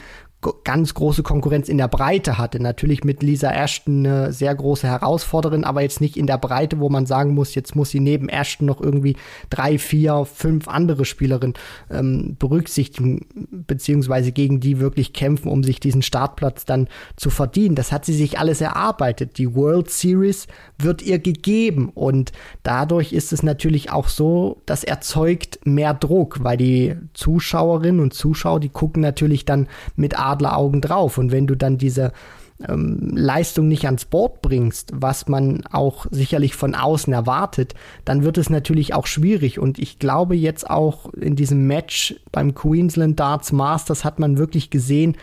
ganz 0.64 0.94
große 0.94 1.22
Konkurrenz 1.22 1.68
in 1.68 1.78
der 1.78 1.88
Breite 1.88 2.37
hatte. 2.37 2.61
Natürlich 2.61 3.05
mit 3.05 3.22
Lisa 3.22 3.50
Ashton 3.50 4.05
eine 4.05 4.33
sehr 4.33 4.55
große 4.55 4.87
Herausforderin, 4.87 5.64
aber 5.64 5.83
jetzt 5.83 6.00
nicht 6.00 6.16
in 6.16 6.26
der 6.26 6.38
Breite, 6.38 6.81
wo 6.81 6.88
man 6.88 7.07
sagen 7.07 7.35
muss, 7.35 7.55
jetzt 7.55 7.76
muss 7.76 7.90
sie 7.90 8.00
neben 8.00 8.28
Ashton 8.28 8.66
noch 8.66 8.81
irgendwie 8.81 9.16
drei, 9.50 9.78
vier, 9.78 10.24
fünf 10.24 10.66
andere 10.68 11.05
Spielerinnen 11.05 11.55
ähm, 11.90 12.37
berücksichtigen, 12.38 13.26
beziehungsweise 13.50 14.33
gegen 14.33 14.59
die 14.59 14.81
wirklich 14.81 15.12
kämpfen, 15.12 15.48
um 15.48 15.62
sich 15.62 15.78
diesen 15.78 16.02
Startplatz 16.02 16.64
dann 16.64 16.88
zu 17.16 17.31
verdienen. 17.31 17.76
Das 17.76 17.92
hat 17.92 18.05
sie 18.05 18.14
sich 18.14 18.38
alles 18.38 18.61
erarbeitet. 18.61 19.38
Die 19.38 19.55
World 19.55 19.90
Series 19.90 20.48
wird 20.78 21.02
ihr 21.02 21.20
gegeben 21.20 21.90
und 21.94 22.33
dadurch 22.64 23.12
ist 23.12 23.33
es 23.33 23.44
natürlich 23.44 23.92
auch 23.92 24.09
so, 24.09 24.61
das 24.66 24.83
erzeugt 24.83 25.61
mehr 25.64 25.94
Druck, 25.94 26.42
weil 26.42 26.57
die 26.57 26.96
Zuschauerinnen 27.14 28.00
und 28.00 28.12
Zuschauer, 28.12 28.59
die 28.59 28.68
gucken 28.68 29.02
natürlich 29.02 29.44
dann 29.44 29.68
mit 29.94 30.18
Adleraugen 30.33 30.81
drauf. 30.81 31.18
Und 31.18 31.33
wenn 31.33 31.47
du 31.47 31.57
dann 31.57 31.79
diese 31.79 32.12
ähm, 32.68 33.12
Leistung 33.14 33.68
nicht 33.68 33.85
ans 33.87 34.05
Board 34.05 34.42
bringst, 34.42 34.90
was 34.95 35.29
man 35.29 35.64
auch 35.71 36.07
sicherlich 36.11 36.55
von 36.55 36.75
außen 36.75 37.12
erwartet, 37.12 37.75
dann 38.05 38.23
wird 38.23 38.38
es 38.38 38.51
natürlich 38.51 38.95
auch 38.95 39.07
schwierig. 39.07 39.59
Und 39.59 39.79
ich 39.79 39.99
glaube 39.99 40.35
jetzt 40.37 40.68
auch 40.68 41.12
in 41.14 41.37
diesem 41.37 41.66
Match 41.66 42.16
beim 42.31 42.55
Queensland 42.55 43.18
Darts 43.18 43.53
Masters 43.53 44.05
hat 44.05 44.18
man 44.18 44.38
wirklich 44.38 44.71
gesehen, 44.71 45.16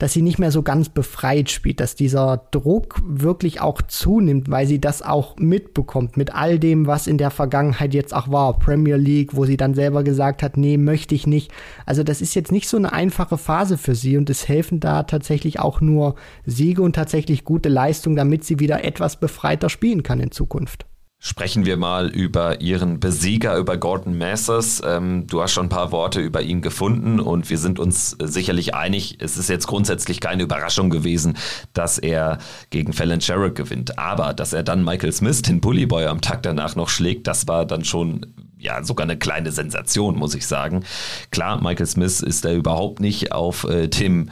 dass 0.00 0.14
sie 0.14 0.22
nicht 0.22 0.38
mehr 0.38 0.50
so 0.50 0.62
ganz 0.62 0.88
befreit 0.88 1.50
spielt, 1.50 1.78
dass 1.78 1.94
dieser 1.94 2.46
Druck 2.50 3.00
wirklich 3.06 3.60
auch 3.60 3.82
zunimmt, 3.82 4.50
weil 4.50 4.66
sie 4.66 4.80
das 4.80 5.02
auch 5.02 5.36
mitbekommt 5.36 6.16
mit 6.16 6.34
all 6.34 6.58
dem, 6.58 6.86
was 6.86 7.06
in 7.06 7.18
der 7.18 7.30
Vergangenheit 7.30 7.92
jetzt 7.92 8.14
auch 8.14 8.32
war. 8.32 8.58
Premier 8.58 8.96
League, 8.96 9.36
wo 9.36 9.44
sie 9.44 9.58
dann 9.58 9.74
selber 9.74 10.02
gesagt 10.02 10.42
hat, 10.42 10.56
nee, 10.56 10.78
möchte 10.78 11.14
ich 11.14 11.26
nicht. 11.26 11.52
Also 11.84 12.02
das 12.02 12.22
ist 12.22 12.34
jetzt 12.34 12.50
nicht 12.50 12.66
so 12.66 12.78
eine 12.78 12.94
einfache 12.94 13.36
Phase 13.36 13.76
für 13.76 13.94
sie 13.94 14.16
und 14.16 14.30
es 14.30 14.48
helfen 14.48 14.80
da 14.80 15.02
tatsächlich 15.02 15.60
auch 15.60 15.82
nur 15.82 16.14
Siege 16.46 16.80
und 16.80 16.96
tatsächlich 16.96 17.44
gute 17.44 17.68
Leistung, 17.68 18.16
damit 18.16 18.42
sie 18.42 18.58
wieder 18.58 18.82
etwas 18.82 19.20
befreiter 19.20 19.68
spielen 19.68 20.02
kann 20.02 20.18
in 20.18 20.30
Zukunft. 20.30 20.86
Sprechen 21.22 21.66
wir 21.66 21.76
mal 21.76 22.08
über 22.08 22.62
Ihren 22.62 22.98
Besieger, 22.98 23.58
über 23.58 23.76
Gordon 23.76 24.16
Masters. 24.16 24.80
Ähm, 24.82 25.26
du 25.26 25.42
hast 25.42 25.52
schon 25.52 25.66
ein 25.66 25.68
paar 25.68 25.92
Worte 25.92 26.18
über 26.18 26.40
ihn 26.40 26.62
gefunden 26.62 27.20
und 27.20 27.50
wir 27.50 27.58
sind 27.58 27.78
uns 27.78 28.16
sicherlich 28.18 28.74
einig, 28.74 29.18
es 29.20 29.36
ist 29.36 29.50
jetzt 29.50 29.66
grundsätzlich 29.66 30.20
keine 30.20 30.44
Überraschung 30.44 30.88
gewesen, 30.88 31.36
dass 31.74 31.98
er 31.98 32.38
gegen 32.70 32.94
Fallon 32.94 33.20
Sherrick 33.20 33.54
gewinnt. 33.54 33.98
Aber 33.98 34.32
dass 34.32 34.54
er 34.54 34.62
dann 34.62 34.82
Michael 34.82 35.12
Smith, 35.12 35.42
den 35.42 35.60
Bullyboy, 35.60 36.06
am 36.06 36.22
Tag 36.22 36.42
danach 36.42 36.74
noch 36.74 36.88
schlägt, 36.88 37.26
das 37.26 37.46
war 37.46 37.66
dann 37.66 37.84
schon 37.84 38.24
ja 38.56 38.82
sogar 38.82 39.04
eine 39.04 39.18
kleine 39.18 39.52
Sensation, 39.52 40.16
muss 40.16 40.34
ich 40.34 40.46
sagen. 40.46 40.84
Klar, 41.30 41.62
Michael 41.62 41.86
Smith 41.86 42.20
ist 42.22 42.46
da 42.46 42.52
überhaupt 42.52 43.00
nicht 43.00 43.32
auf 43.32 43.64
äh, 43.64 43.88
dem 43.88 44.30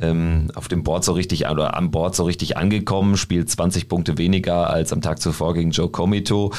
ähm, 0.00 0.50
auf 0.54 0.68
dem 0.68 0.82
Board 0.82 1.04
so 1.04 1.12
richtig 1.12 1.48
oder 1.48 1.76
am 1.76 1.90
Board 1.90 2.14
so 2.14 2.24
richtig 2.24 2.56
angekommen, 2.56 3.16
spielt 3.16 3.50
20 3.50 3.88
Punkte 3.88 4.18
weniger 4.18 4.70
als 4.70 4.92
am 4.92 5.00
Tag 5.00 5.20
zuvor 5.20 5.54
gegen 5.54 5.70
Joe 5.70 5.88
Comito. 5.88 6.52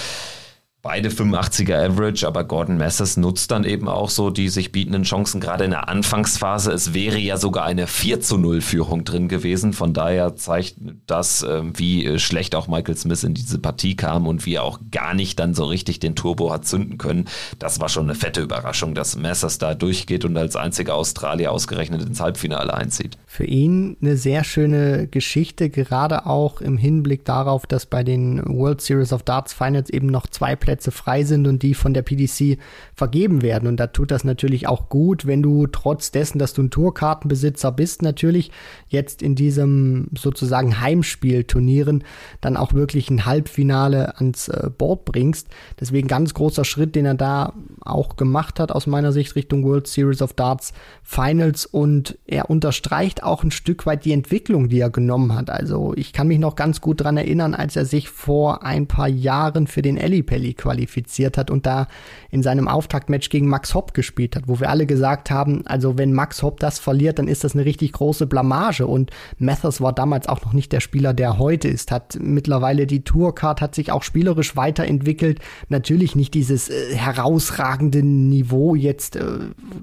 Beide 0.83 1.09
85er 1.09 1.75
Average, 1.75 2.27
aber 2.27 2.43
Gordon 2.43 2.77
Messers 2.77 3.17
nutzt 3.17 3.49
dann 3.49 3.63
eben 3.63 3.89
auch 3.89 4.11
so 4.11 4.29
die 4.29 4.47
sich 4.47 4.71
bietenden 4.71 5.03
Chancen, 5.03 5.41
gerade 5.41 5.63
in 5.63 5.71
der 5.71 5.89
Anfangsphase. 5.89 6.71
Es 6.71 6.93
wäre 6.93 7.17
ja 7.17 7.37
sogar 7.37 7.65
eine 7.65 7.87
4 7.87 8.21
zu 8.21 8.37
0 8.37 8.61
Führung 8.61 9.03
drin 9.03 9.27
gewesen. 9.27 9.73
Von 9.73 9.93
daher 9.93 10.35
zeigt 10.35 10.75
das, 11.07 11.41
ähm, 11.41 11.73
wie 11.77 12.05
äh, 12.05 12.19
schlecht 12.19 12.53
auch 12.53 12.67
Michael 12.67 12.95
Smith 12.95 13.23
in 13.23 13.33
diese 13.33 13.57
Partie 13.57 13.95
kam 13.95 14.27
und 14.27 14.45
wie 14.45 14.53
er 14.53 14.63
auch 14.63 14.79
gar 14.91 15.15
nicht 15.15 15.39
dann 15.39 15.55
so 15.55 15.65
richtig 15.65 15.99
den 15.99 16.15
Turbo 16.15 16.53
hat 16.53 16.65
zünden 16.65 16.99
können. 16.99 17.25
Das 17.57 17.79
war 17.79 17.89
schon 17.89 18.03
eine 18.03 18.15
fette 18.15 18.41
Überraschung, 18.41 18.93
dass 18.93 19.17
Messers 19.17 19.57
da 19.57 19.73
durchgeht 19.73 20.25
und 20.25 20.37
als 20.37 20.55
einziger 20.55 20.93
Australier 20.93 21.51
ausgerechnet 21.51 22.03
ins 22.03 22.21
Halbfinale 22.21 22.73
einzieht. 22.73 23.17
Für 23.25 23.45
ihn 23.45 23.97
eine 23.99 24.15
sehr 24.15 24.43
schöne 24.43 25.07
Geschichte, 25.07 25.71
gerade 25.71 26.27
auch 26.27 26.61
im 26.61 26.77
Hinblick 26.77 27.25
darauf, 27.25 27.65
dass 27.65 27.87
bei 27.87 28.03
den 28.03 28.41
World 28.45 28.79
Series 28.79 29.11
of 29.11 29.23
Darts 29.23 29.53
Finals 29.53 29.89
eben 29.89 30.07
noch 30.07 30.27
zwei 30.27 30.55
Plätze 30.55 30.66
Plätze 30.67 30.91
frei 30.91 31.23
sind 31.23 31.47
und 31.47 31.63
die 31.63 31.73
von 31.73 31.93
der 31.93 32.01
PDC 32.01 32.57
vergeben 32.93 33.41
werden. 33.41 33.69
Und 33.69 33.79
da 33.79 33.87
tut 33.87 34.11
das 34.11 34.25
natürlich 34.25 34.67
auch 34.67 34.89
gut, 34.89 35.25
wenn 35.25 35.41
du 35.41 35.65
trotz 35.65 36.11
dessen, 36.11 36.39
dass 36.39 36.51
du 36.51 36.61
ein 36.61 36.71
Tourkartenbesitzer 36.71 37.71
bist, 37.71 38.01
natürlich 38.01 38.51
jetzt 38.89 39.21
in 39.21 39.35
diesem 39.35 40.09
sozusagen 40.17 40.81
Heimspiel-Turnieren 40.81 42.03
dann 42.41 42.57
auch 42.57 42.73
wirklich 42.73 43.09
ein 43.09 43.25
Halbfinale 43.25 44.17
ans 44.17 44.49
äh, 44.49 44.69
Board 44.77 45.05
bringst. 45.05 45.47
Deswegen 45.79 46.09
ganz 46.09 46.33
großer 46.33 46.65
Schritt, 46.65 46.95
den 46.95 47.05
er 47.05 47.15
da 47.15 47.53
auch 47.79 48.17
gemacht 48.17 48.59
hat 48.59 48.73
aus 48.73 48.87
meiner 48.87 49.13
Sicht 49.13 49.37
Richtung 49.37 49.63
World 49.63 49.87
Series 49.87 50.21
of 50.21 50.33
Darts 50.33 50.73
Finals 51.01 51.65
und 51.65 52.17
er 52.25 52.49
unterstreicht 52.49 53.23
auch 53.23 53.41
ein 53.41 53.51
Stück 53.51 53.85
weit 53.85 54.03
die 54.03 54.11
Entwicklung, 54.11 54.67
die 54.67 54.81
er 54.81 54.89
genommen 54.89 55.33
hat. 55.33 55.49
Also 55.49 55.93
ich 55.95 56.11
kann 56.11 56.27
mich 56.27 56.39
noch 56.39 56.57
ganz 56.57 56.81
gut 56.81 56.99
dran 56.99 57.15
erinnern, 57.15 57.53
als 57.53 57.77
er 57.77 57.85
sich 57.85 58.09
vor 58.09 58.63
ein 58.63 58.87
paar 58.87 59.07
Jahren 59.07 59.67
für 59.67 59.81
den 59.81 59.95
Ellipelli 59.95 60.56
qualifiziert 60.57 61.37
hat 61.37 61.51
und 61.51 61.65
da 61.65 61.87
in 62.29 62.43
seinem 62.43 62.67
Auftaktmatch 62.67 63.29
gegen 63.29 63.47
Max 63.47 63.73
Hopp 63.73 63.93
gespielt 63.93 64.35
hat, 64.35 64.43
wo 64.47 64.59
wir 64.59 64.69
alle 64.69 64.85
gesagt 64.85 65.31
haben, 65.31 65.65
also 65.65 65.97
wenn 65.97 66.13
Max 66.13 66.43
Hopp 66.43 66.59
das 66.59 66.79
verliert, 66.79 67.19
dann 67.19 67.27
ist 67.27 67.43
das 67.43 67.53
eine 67.53 67.65
richtig 67.65 67.93
große 67.93 68.27
Blamage. 68.27 68.85
Und 68.85 69.11
Mathers 69.37 69.81
war 69.81 69.93
damals 69.93 70.27
auch 70.27 70.43
noch 70.43 70.53
nicht 70.53 70.71
der 70.71 70.79
Spieler, 70.79 71.13
der 71.13 71.37
heute 71.37 71.67
ist, 71.67 71.91
hat 71.91 72.17
mittlerweile 72.19 72.87
die 72.87 73.03
Tourcard, 73.03 73.61
hat 73.61 73.75
sich 73.75 73.91
auch 73.91 74.03
spielerisch 74.03 74.55
weiterentwickelt, 74.55 75.39
natürlich 75.69 76.15
nicht 76.15 76.33
dieses 76.33 76.69
äh, 76.69 76.95
herausragende 76.95 78.03
Niveau 78.03 78.75
jetzt 78.75 79.15
äh, 79.15 79.23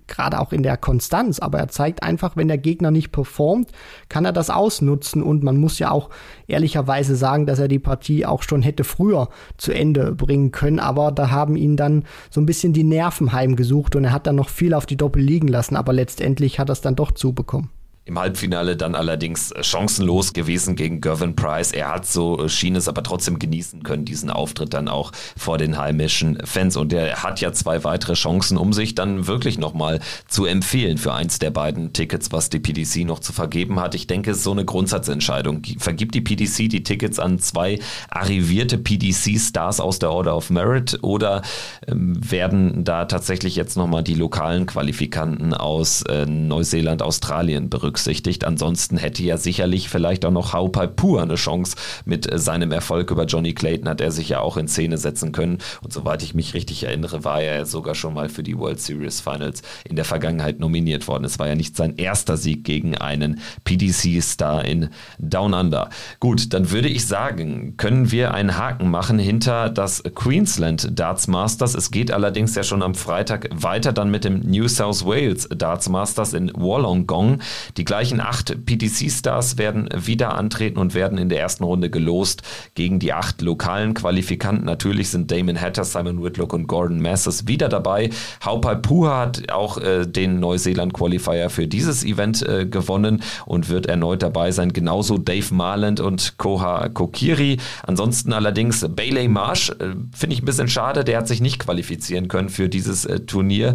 gerade 0.06 0.40
auch 0.40 0.52
in 0.52 0.62
der 0.62 0.76
Konstanz, 0.76 1.38
aber 1.38 1.58
er 1.58 1.68
zeigt 1.68 2.02
einfach, 2.02 2.36
wenn 2.36 2.48
der 2.48 2.58
Gegner 2.58 2.90
nicht 2.90 3.12
performt, 3.12 3.70
kann 4.08 4.24
er 4.24 4.32
das 4.32 4.50
ausnutzen. 4.50 5.22
Und 5.22 5.42
man 5.42 5.56
muss 5.56 5.78
ja 5.78 5.90
auch 5.90 6.10
ehrlicherweise 6.46 7.16
sagen, 7.16 7.46
dass 7.46 7.58
er 7.58 7.68
die 7.68 7.78
Partie 7.78 8.26
auch 8.26 8.42
schon 8.42 8.62
hätte 8.62 8.84
früher 8.84 9.28
zu 9.56 9.72
Ende 9.72 10.12
bringen 10.12 10.50
können 10.50 10.63
können, 10.64 10.80
aber 10.80 11.12
da 11.12 11.30
haben 11.30 11.56
ihn 11.56 11.76
dann 11.76 12.04
so 12.30 12.40
ein 12.40 12.46
bisschen 12.46 12.72
die 12.72 12.84
Nerven 12.84 13.32
heimgesucht 13.32 13.96
und 13.96 14.04
er 14.04 14.12
hat 14.12 14.26
dann 14.26 14.36
noch 14.36 14.48
viel 14.48 14.72
auf 14.72 14.86
die 14.86 14.96
Doppel 14.96 15.22
liegen 15.22 15.48
lassen, 15.48 15.76
aber 15.76 15.92
letztendlich 15.92 16.58
hat 16.58 16.70
er 16.70 16.72
es 16.72 16.80
dann 16.80 16.96
doch 16.96 17.12
zubekommen. 17.12 17.68
Im 18.06 18.18
Halbfinale 18.18 18.76
dann 18.76 18.94
allerdings 18.94 19.50
äh, 19.52 19.64
chancenlos 19.64 20.34
gewesen 20.34 20.76
gegen 20.76 21.00
Gervin 21.00 21.34
Price. 21.34 21.72
Er 21.72 21.88
hat 21.88 22.06
so, 22.06 22.44
äh, 22.44 22.50
schien 22.50 22.76
es 22.76 22.86
aber 22.86 23.02
trotzdem 23.02 23.38
genießen 23.38 23.82
können, 23.82 24.04
diesen 24.04 24.28
Auftritt 24.28 24.74
dann 24.74 24.88
auch 24.88 25.10
vor 25.38 25.56
den 25.56 25.78
heimischen 25.78 26.38
Fans. 26.44 26.76
Und 26.76 26.92
er 26.92 27.22
hat 27.22 27.40
ja 27.40 27.54
zwei 27.54 27.82
weitere 27.82 28.12
Chancen, 28.12 28.58
um 28.58 28.74
sich 28.74 28.94
dann 28.94 29.26
wirklich 29.26 29.56
nochmal 29.56 30.00
zu 30.28 30.44
empfehlen 30.44 30.98
für 30.98 31.14
eins 31.14 31.38
der 31.38 31.50
beiden 31.50 31.94
Tickets, 31.94 32.30
was 32.30 32.50
die 32.50 32.58
PDC 32.58 33.06
noch 33.06 33.20
zu 33.20 33.32
vergeben 33.32 33.80
hat. 33.80 33.94
Ich 33.94 34.06
denke, 34.06 34.32
es 34.32 34.38
ist 34.38 34.44
so 34.44 34.52
eine 34.52 34.66
Grundsatzentscheidung. 34.66 35.62
Vergibt 35.78 36.14
die 36.14 36.20
PDC 36.20 36.68
die 36.68 36.82
Tickets 36.82 37.18
an 37.18 37.38
zwei 37.38 37.78
arrivierte 38.10 38.76
PDC-Stars 38.76 39.80
aus 39.80 39.98
der 39.98 40.10
Order 40.10 40.36
of 40.36 40.50
Merit 40.50 40.98
oder 41.00 41.40
ähm, 41.88 42.18
werden 42.20 42.84
da 42.84 43.06
tatsächlich 43.06 43.56
jetzt 43.56 43.78
nochmal 43.78 44.02
die 44.02 44.14
lokalen 44.14 44.66
Qualifikanten 44.66 45.54
aus 45.54 46.02
äh, 46.02 46.26
Neuseeland, 46.26 47.00
Australien 47.00 47.70
berücksichtigt? 47.70 47.93
Berücksichtigt. 47.94 48.44
Ansonsten 48.44 48.96
hätte 48.96 49.22
ja 49.22 49.36
sicherlich 49.36 49.88
vielleicht 49.88 50.24
auch 50.24 50.32
noch 50.32 50.52
Haupai 50.52 50.88
Pur 50.88 51.22
eine 51.22 51.36
Chance. 51.36 51.76
Mit 52.04 52.30
äh, 52.30 52.38
seinem 52.38 52.72
Erfolg 52.72 53.12
über 53.12 53.24
Johnny 53.24 53.54
Clayton 53.54 53.88
hat 53.88 54.00
er 54.00 54.10
sich 54.10 54.30
ja 54.30 54.40
auch 54.40 54.56
in 54.56 54.66
Szene 54.66 54.98
setzen 54.98 55.30
können. 55.30 55.58
Und 55.82 55.92
soweit 55.92 56.22
ich 56.24 56.34
mich 56.34 56.54
richtig 56.54 56.82
erinnere, 56.82 57.22
war 57.22 57.40
er 57.40 57.66
sogar 57.66 57.94
schon 57.94 58.14
mal 58.14 58.28
für 58.28 58.42
die 58.42 58.58
World 58.58 58.80
Series 58.80 59.20
Finals 59.20 59.62
in 59.88 59.94
der 59.94 60.04
Vergangenheit 60.04 60.58
nominiert 60.58 61.06
worden. 61.06 61.24
Es 61.24 61.38
war 61.38 61.46
ja 61.46 61.54
nicht 61.54 61.76
sein 61.76 61.94
erster 61.96 62.36
Sieg 62.36 62.64
gegen 62.64 62.96
einen 62.98 63.40
PDC-Star 63.62 64.64
in 64.64 64.88
Down 65.18 65.54
Under. 65.54 65.88
Gut, 66.18 66.52
dann 66.52 66.72
würde 66.72 66.88
ich 66.88 67.06
sagen, 67.06 67.76
können 67.76 68.10
wir 68.10 68.34
einen 68.34 68.58
Haken 68.58 68.90
machen 68.90 69.20
hinter 69.20 69.70
das 69.70 70.02
Queensland 70.02 70.98
Darts 70.98 71.28
Masters. 71.28 71.74
Es 71.76 71.92
geht 71.92 72.10
allerdings 72.10 72.56
ja 72.56 72.64
schon 72.64 72.82
am 72.82 72.96
Freitag 72.96 73.48
weiter 73.54 73.92
dann 73.92 74.10
mit 74.10 74.24
dem 74.24 74.40
New 74.40 74.66
South 74.66 75.06
Wales 75.06 75.48
Darts 75.48 75.88
Masters 75.88 76.32
in 76.32 76.50
Wollongong. 76.54 77.38
Die 77.76 77.83
die 77.84 77.92
gleichen 77.94 78.18
acht 78.18 78.64
PDC-Stars 78.64 79.58
werden 79.58 79.90
wieder 79.94 80.38
antreten 80.38 80.78
und 80.78 80.94
werden 80.94 81.18
in 81.18 81.28
der 81.28 81.38
ersten 81.38 81.64
Runde 81.64 81.90
gelost 81.90 82.40
gegen 82.74 82.98
die 82.98 83.12
acht 83.12 83.42
lokalen 83.42 83.92
Qualifikanten. 83.92 84.64
Natürlich 84.64 85.10
sind 85.10 85.30
Damon 85.30 85.60
Hatter, 85.60 85.84
Simon 85.84 86.24
Whitlock 86.24 86.54
und 86.54 86.66
Gordon 86.66 87.02
Masters 87.02 87.46
wieder 87.46 87.68
dabei. 87.68 88.08
Haupai 88.42 88.76
Puha 88.76 89.20
hat 89.20 89.52
auch 89.52 89.76
äh, 89.76 90.06
den 90.06 90.40
Neuseeland-Qualifier 90.40 91.50
für 91.50 91.66
dieses 91.66 92.04
Event 92.04 92.40
äh, 92.40 92.64
gewonnen 92.64 93.22
und 93.44 93.68
wird 93.68 93.84
erneut 93.84 94.22
dabei 94.22 94.50
sein. 94.50 94.72
Genauso 94.72 95.18
Dave 95.18 95.54
Marland 95.54 96.00
und 96.00 96.38
Koha 96.38 96.88
Kokiri. 96.88 97.58
Ansonsten 97.82 98.32
allerdings 98.32 98.86
Bailey 98.88 99.28
Marsh, 99.28 99.68
äh, 99.68 99.94
finde 100.16 100.36
ich 100.36 100.40
ein 100.40 100.46
bisschen 100.46 100.68
schade, 100.68 101.04
der 101.04 101.18
hat 101.18 101.28
sich 101.28 101.42
nicht 101.42 101.58
qualifizieren 101.58 102.28
können 102.28 102.48
für 102.48 102.70
dieses 102.70 103.04
äh, 103.04 103.20
Turnier. 103.20 103.74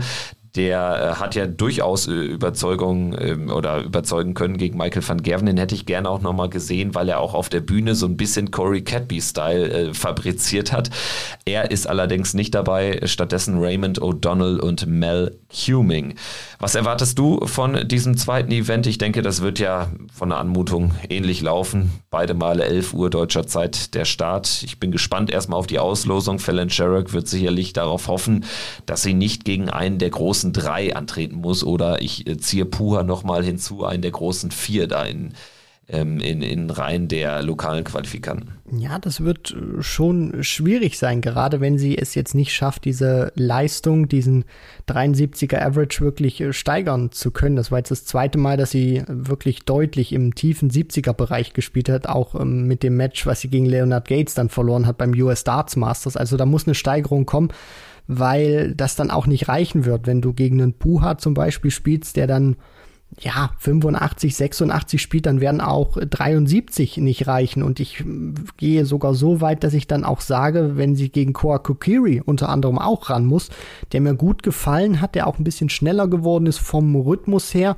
Der 0.55 1.13
äh, 1.17 1.19
hat 1.19 1.35
ja 1.35 1.45
durchaus 1.45 2.07
äh, 2.07 2.11
Überzeugung 2.11 3.13
äh, 3.13 3.35
oder 3.51 3.83
überzeugen 3.83 4.33
können 4.33 4.57
gegen 4.57 4.77
Michael 4.77 5.07
van 5.07 5.21
Gerven. 5.21 5.45
Den 5.45 5.57
hätte 5.57 5.75
ich 5.75 5.85
gerne 5.85 6.09
auch 6.09 6.21
nochmal 6.21 6.49
gesehen, 6.49 6.95
weil 6.95 7.09
er 7.09 7.19
auch 7.19 7.33
auf 7.33 7.49
der 7.49 7.61
Bühne 7.61 7.95
so 7.95 8.07
ein 8.07 8.17
bisschen 8.17 8.51
Corey 8.51 8.81
Cadby-Style 8.81 9.69
äh, 9.69 9.93
fabriziert 9.93 10.71
hat. 10.71 10.89
Er 11.45 11.71
ist 11.71 11.87
allerdings 11.87 12.33
nicht 12.33 12.55
dabei, 12.55 13.01
stattdessen 13.05 13.59
Raymond 13.59 14.01
O'Donnell 14.01 14.59
und 14.59 14.87
Mel 14.87 15.37
Huming. 15.51 16.15
Was 16.59 16.75
erwartest 16.75 17.17
du 17.17 17.45
von 17.45 17.87
diesem 17.87 18.17
zweiten 18.17 18.51
Event? 18.51 18.87
Ich 18.87 18.97
denke, 18.97 19.21
das 19.21 19.41
wird 19.41 19.59
ja 19.59 19.87
von 20.13 20.29
der 20.29 20.39
Anmutung 20.39 20.93
ähnlich 21.09 21.41
laufen. 21.41 21.91
Beide 22.09 22.33
Male 22.33 22.63
11 22.65 22.93
Uhr 22.93 23.09
deutscher 23.09 23.47
Zeit 23.47 23.93
der 23.93 24.05
Start. 24.05 24.63
Ich 24.63 24.79
bin 24.79 24.91
gespannt 24.91 25.31
erstmal 25.31 25.59
auf 25.59 25.67
die 25.67 25.79
Auslosung. 25.79 26.39
Fallon 26.39 26.69
Sherrock 26.69 27.13
wird 27.13 27.27
sicherlich 27.27 27.73
darauf 27.73 28.07
hoffen, 28.07 28.45
dass 28.85 29.03
sie 29.03 29.13
nicht 29.13 29.45
gegen 29.45 29.69
einen 29.69 29.99
der 29.99 30.09
großen 30.09 30.38
großen 30.39 30.53
drei 30.53 30.95
antreten 30.95 31.35
muss 31.35 31.63
oder 31.63 32.01
ich 32.01 32.25
äh, 32.27 32.37
ziehe 32.37 32.65
Puha 32.65 33.03
nochmal 33.03 33.43
hinzu, 33.43 33.83
einen 33.83 34.01
der 34.01 34.11
großen 34.11 34.51
vier 34.51 34.87
da 34.87 35.03
in, 35.03 35.33
in, 36.19 36.41
in 36.41 36.69
Reihen 36.69 37.07
der 37.07 37.41
lokalen 37.41 37.83
Qualifikanten. 37.83 38.51
Ja, 38.77 38.99
das 38.99 39.21
wird 39.21 39.51
äh, 39.51 39.81
schon 39.81 40.43
schwierig 40.43 40.99
sein, 40.99 41.21
gerade 41.21 41.61
wenn 41.61 41.77
sie 41.77 41.97
es 41.97 42.13
jetzt 42.13 42.35
nicht 42.35 42.53
schafft, 42.53 42.85
diese 42.85 43.31
Leistung, 43.35 44.07
diesen 44.07 44.45
73er 44.87 45.59
Average 45.59 46.01
wirklich 46.01 46.39
äh, 46.41 46.53
steigern 46.53 47.11
zu 47.11 47.31
können. 47.31 47.55
Das 47.55 47.71
war 47.71 47.79
jetzt 47.79 47.91
das 47.91 48.05
zweite 48.05 48.37
Mal, 48.37 48.57
dass 48.57 48.71
sie 48.71 49.03
wirklich 49.07 49.65
deutlich 49.65 50.13
im 50.13 50.35
tiefen 50.35 50.69
70er 50.69 51.13
Bereich 51.13 51.53
gespielt 51.53 51.89
hat, 51.89 52.07
auch 52.07 52.39
ähm, 52.39 52.67
mit 52.67 52.83
dem 52.83 52.95
Match, 52.95 53.25
was 53.25 53.41
sie 53.41 53.49
gegen 53.49 53.65
Leonard 53.65 54.07
Gates 54.07 54.35
dann 54.35 54.49
verloren 54.49 54.85
hat 54.85 54.97
beim 54.97 55.13
US 55.13 55.43
Darts 55.43 55.75
Masters. 55.75 56.15
Also 56.15 56.37
da 56.37 56.45
muss 56.45 56.67
eine 56.67 56.75
Steigerung 56.75 57.25
kommen 57.25 57.49
weil 58.11 58.73
das 58.73 58.95
dann 58.95 59.11
auch 59.11 59.27
nicht 59.27 59.49
reichen 59.49 59.85
wird, 59.85 60.07
wenn 60.07 60.19
du 60.19 60.33
gegen 60.33 60.59
einen 60.59 60.73
Puha 60.73 61.19
zum 61.19 61.35
Beispiel 61.35 61.69
spielst, 61.69 62.15
der 62.15 62.25
dann 62.25 62.55
ja, 63.17 63.49
85, 63.57 64.35
86 64.35 65.01
spielt, 65.01 65.25
dann 65.25 65.41
werden 65.41 65.61
auch 65.61 65.97
73 65.97 66.97
nicht 66.97 67.27
reichen. 67.27 67.63
Und 67.63 67.79
ich 67.79 68.03
gehe 68.57 68.85
sogar 68.85 69.13
so 69.13 69.41
weit, 69.41 69.63
dass 69.63 69.73
ich 69.73 69.87
dann 69.87 70.05
auch 70.05 70.21
sage, 70.21 70.77
wenn 70.77 70.95
sie 70.95 71.09
gegen 71.09 71.33
Koa 71.33 71.57
Kokiri 71.57 72.21
unter 72.23 72.49
anderem 72.49 72.77
auch 72.77 73.09
ran 73.09 73.25
muss, 73.25 73.49
der 73.91 74.01
mir 74.01 74.13
gut 74.13 74.43
gefallen 74.43 75.01
hat, 75.01 75.15
der 75.15 75.27
auch 75.27 75.39
ein 75.39 75.43
bisschen 75.43 75.69
schneller 75.69 76.07
geworden 76.07 76.45
ist 76.45 76.59
vom 76.59 76.95
Rhythmus 76.95 77.53
her, 77.53 77.75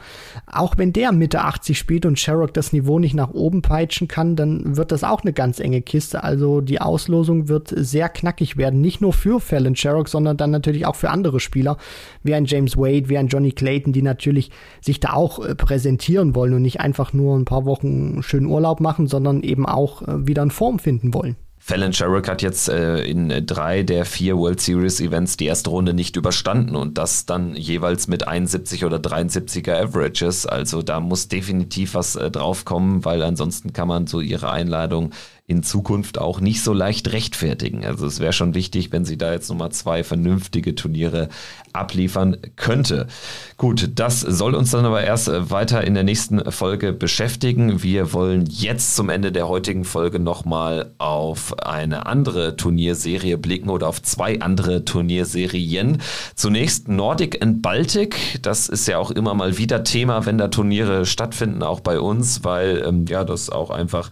auch 0.51 0.77
wenn 0.77 0.93
der 0.93 1.11
Mitte 1.11 1.41
80 1.41 1.77
spielt 1.77 2.05
und 2.05 2.19
Sherrock 2.19 2.53
das 2.53 2.73
Niveau 2.73 2.99
nicht 2.99 3.15
nach 3.15 3.31
oben 3.31 3.61
peitschen 3.61 4.07
kann, 4.07 4.35
dann 4.35 4.75
wird 4.77 4.91
das 4.91 5.03
auch 5.03 5.21
eine 5.21 5.33
ganz 5.33 5.59
enge 5.59 5.81
Kiste. 5.81 6.23
Also 6.23 6.61
die 6.61 6.81
Auslosung 6.81 7.47
wird 7.47 7.73
sehr 7.75 8.09
knackig 8.09 8.57
werden, 8.57 8.81
nicht 8.81 9.01
nur 9.01 9.13
für 9.13 9.39
Fallon 9.39 9.75
Sherrock, 9.75 10.09
sondern 10.09 10.37
dann 10.37 10.51
natürlich 10.51 10.85
auch 10.85 10.95
für 10.95 11.09
andere 11.09 11.39
Spieler, 11.39 11.77
wie 12.21 12.35
ein 12.35 12.45
James 12.45 12.77
Wade, 12.77 13.09
wie 13.09 13.17
ein 13.17 13.27
Johnny 13.27 13.53
Clayton, 13.53 13.93
die 13.93 14.01
natürlich 14.01 14.51
sich 14.81 14.99
da 14.99 15.13
auch 15.13 15.20
auch 15.21 15.45
äh, 15.45 15.53
präsentieren 15.53 16.33
wollen 16.33 16.53
und 16.55 16.63
nicht 16.63 16.81
einfach 16.81 17.13
nur 17.13 17.37
ein 17.37 17.45
paar 17.45 17.65
Wochen 17.65 18.23
schönen 18.23 18.47
Urlaub 18.47 18.79
machen, 18.79 19.05
sondern 19.07 19.43
eben 19.43 19.67
auch 19.67 20.01
äh, 20.01 20.27
wieder 20.27 20.41
in 20.41 20.51
Form 20.51 20.79
finden 20.79 21.13
wollen. 21.13 21.35
Fallon 21.63 21.93
Sherrock 21.93 22.27
hat 22.27 22.41
jetzt 22.41 22.69
äh, 22.69 23.03
in 23.03 23.45
drei 23.45 23.83
der 23.83 24.05
vier 24.05 24.35
World 24.35 24.59
Series 24.59 24.99
Events 24.99 25.37
die 25.37 25.45
erste 25.45 25.69
Runde 25.69 25.93
nicht 25.93 26.15
überstanden 26.15 26.75
und 26.75 26.97
das 26.97 27.27
dann 27.27 27.55
jeweils 27.55 28.07
mit 28.07 28.27
71 28.27 28.83
oder 28.83 28.97
73er 28.97 29.79
Averages. 29.79 30.47
Also 30.47 30.81
da 30.81 30.99
muss 30.99 31.27
definitiv 31.27 31.93
was 31.93 32.15
äh, 32.15 32.31
draufkommen, 32.31 33.05
weil 33.05 33.21
ansonsten 33.21 33.73
kann 33.73 33.87
man 33.87 34.07
so 34.07 34.21
ihre 34.21 34.49
Einladung 34.49 35.11
in 35.51 35.63
Zukunft 35.63 36.17
auch 36.17 36.39
nicht 36.39 36.63
so 36.63 36.71
leicht 36.71 37.11
rechtfertigen. 37.11 37.85
Also 37.85 38.05
es 38.05 38.21
wäre 38.21 38.31
schon 38.31 38.53
wichtig, 38.53 38.91
wenn 38.93 39.03
sie 39.03 39.17
da 39.17 39.33
jetzt 39.33 39.49
nochmal 39.49 39.71
zwei 39.71 40.03
vernünftige 40.03 40.75
Turniere 40.75 41.27
abliefern 41.73 42.37
könnte. 42.55 43.07
Gut, 43.57 43.91
das 43.95 44.21
soll 44.21 44.55
uns 44.55 44.71
dann 44.71 44.85
aber 44.85 45.03
erst 45.03 45.27
weiter 45.51 45.83
in 45.83 45.93
der 45.93 46.03
nächsten 46.03 46.51
Folge 46.51 46.93
beschäftigen. 46.93 47.83
Wir 47.83 48.13
wollen 48.13 48.45
jetzt 48.47 48.95
zum 48.95 49.09
Ende 49.09 49.31
der 49.31 49.47
heutigen 49.47 49.83
Folge 49.83 50.19
nochmal 50.19 50.93
auf 50.99 51.57
eine 51.59 52.05
andere 52.05 52.55
Turnierserie 52.55 53.37
blicken 53.37 53.69
oder 53.69 53.89
auf 53.89 54.01
zwei 54.01 54.39
andere 54.39 54.85
Turnierserien. 54.85 56.01
Zunächst 56.35 56.87
Nordic 56.87 57.41
and 57.43 57.61
Baltic. 57.61 58.39
Das 58.41 58.69
ist 58.69 58.87
ja 58.87 58.99
auch 58.99 59.11
immer 59.11 59.33
mal 59.33 59.57
wieder 59.57 59.83
Thema, 59.83 60.25
wenn 60.25 60.37
da 60.37 60.47
Turniere 60.47 61.05
stattfinden, 61.05 61.61
auch 61.61 61.81
bei 61.81 61.99
uns, 61.99 62.43
weil 62.43 62.83
ähm, 62.87 63.05
ja 63.09 63.25
das 63.25 63.49
auch 63.49 63.69
einfach 63.69 64.09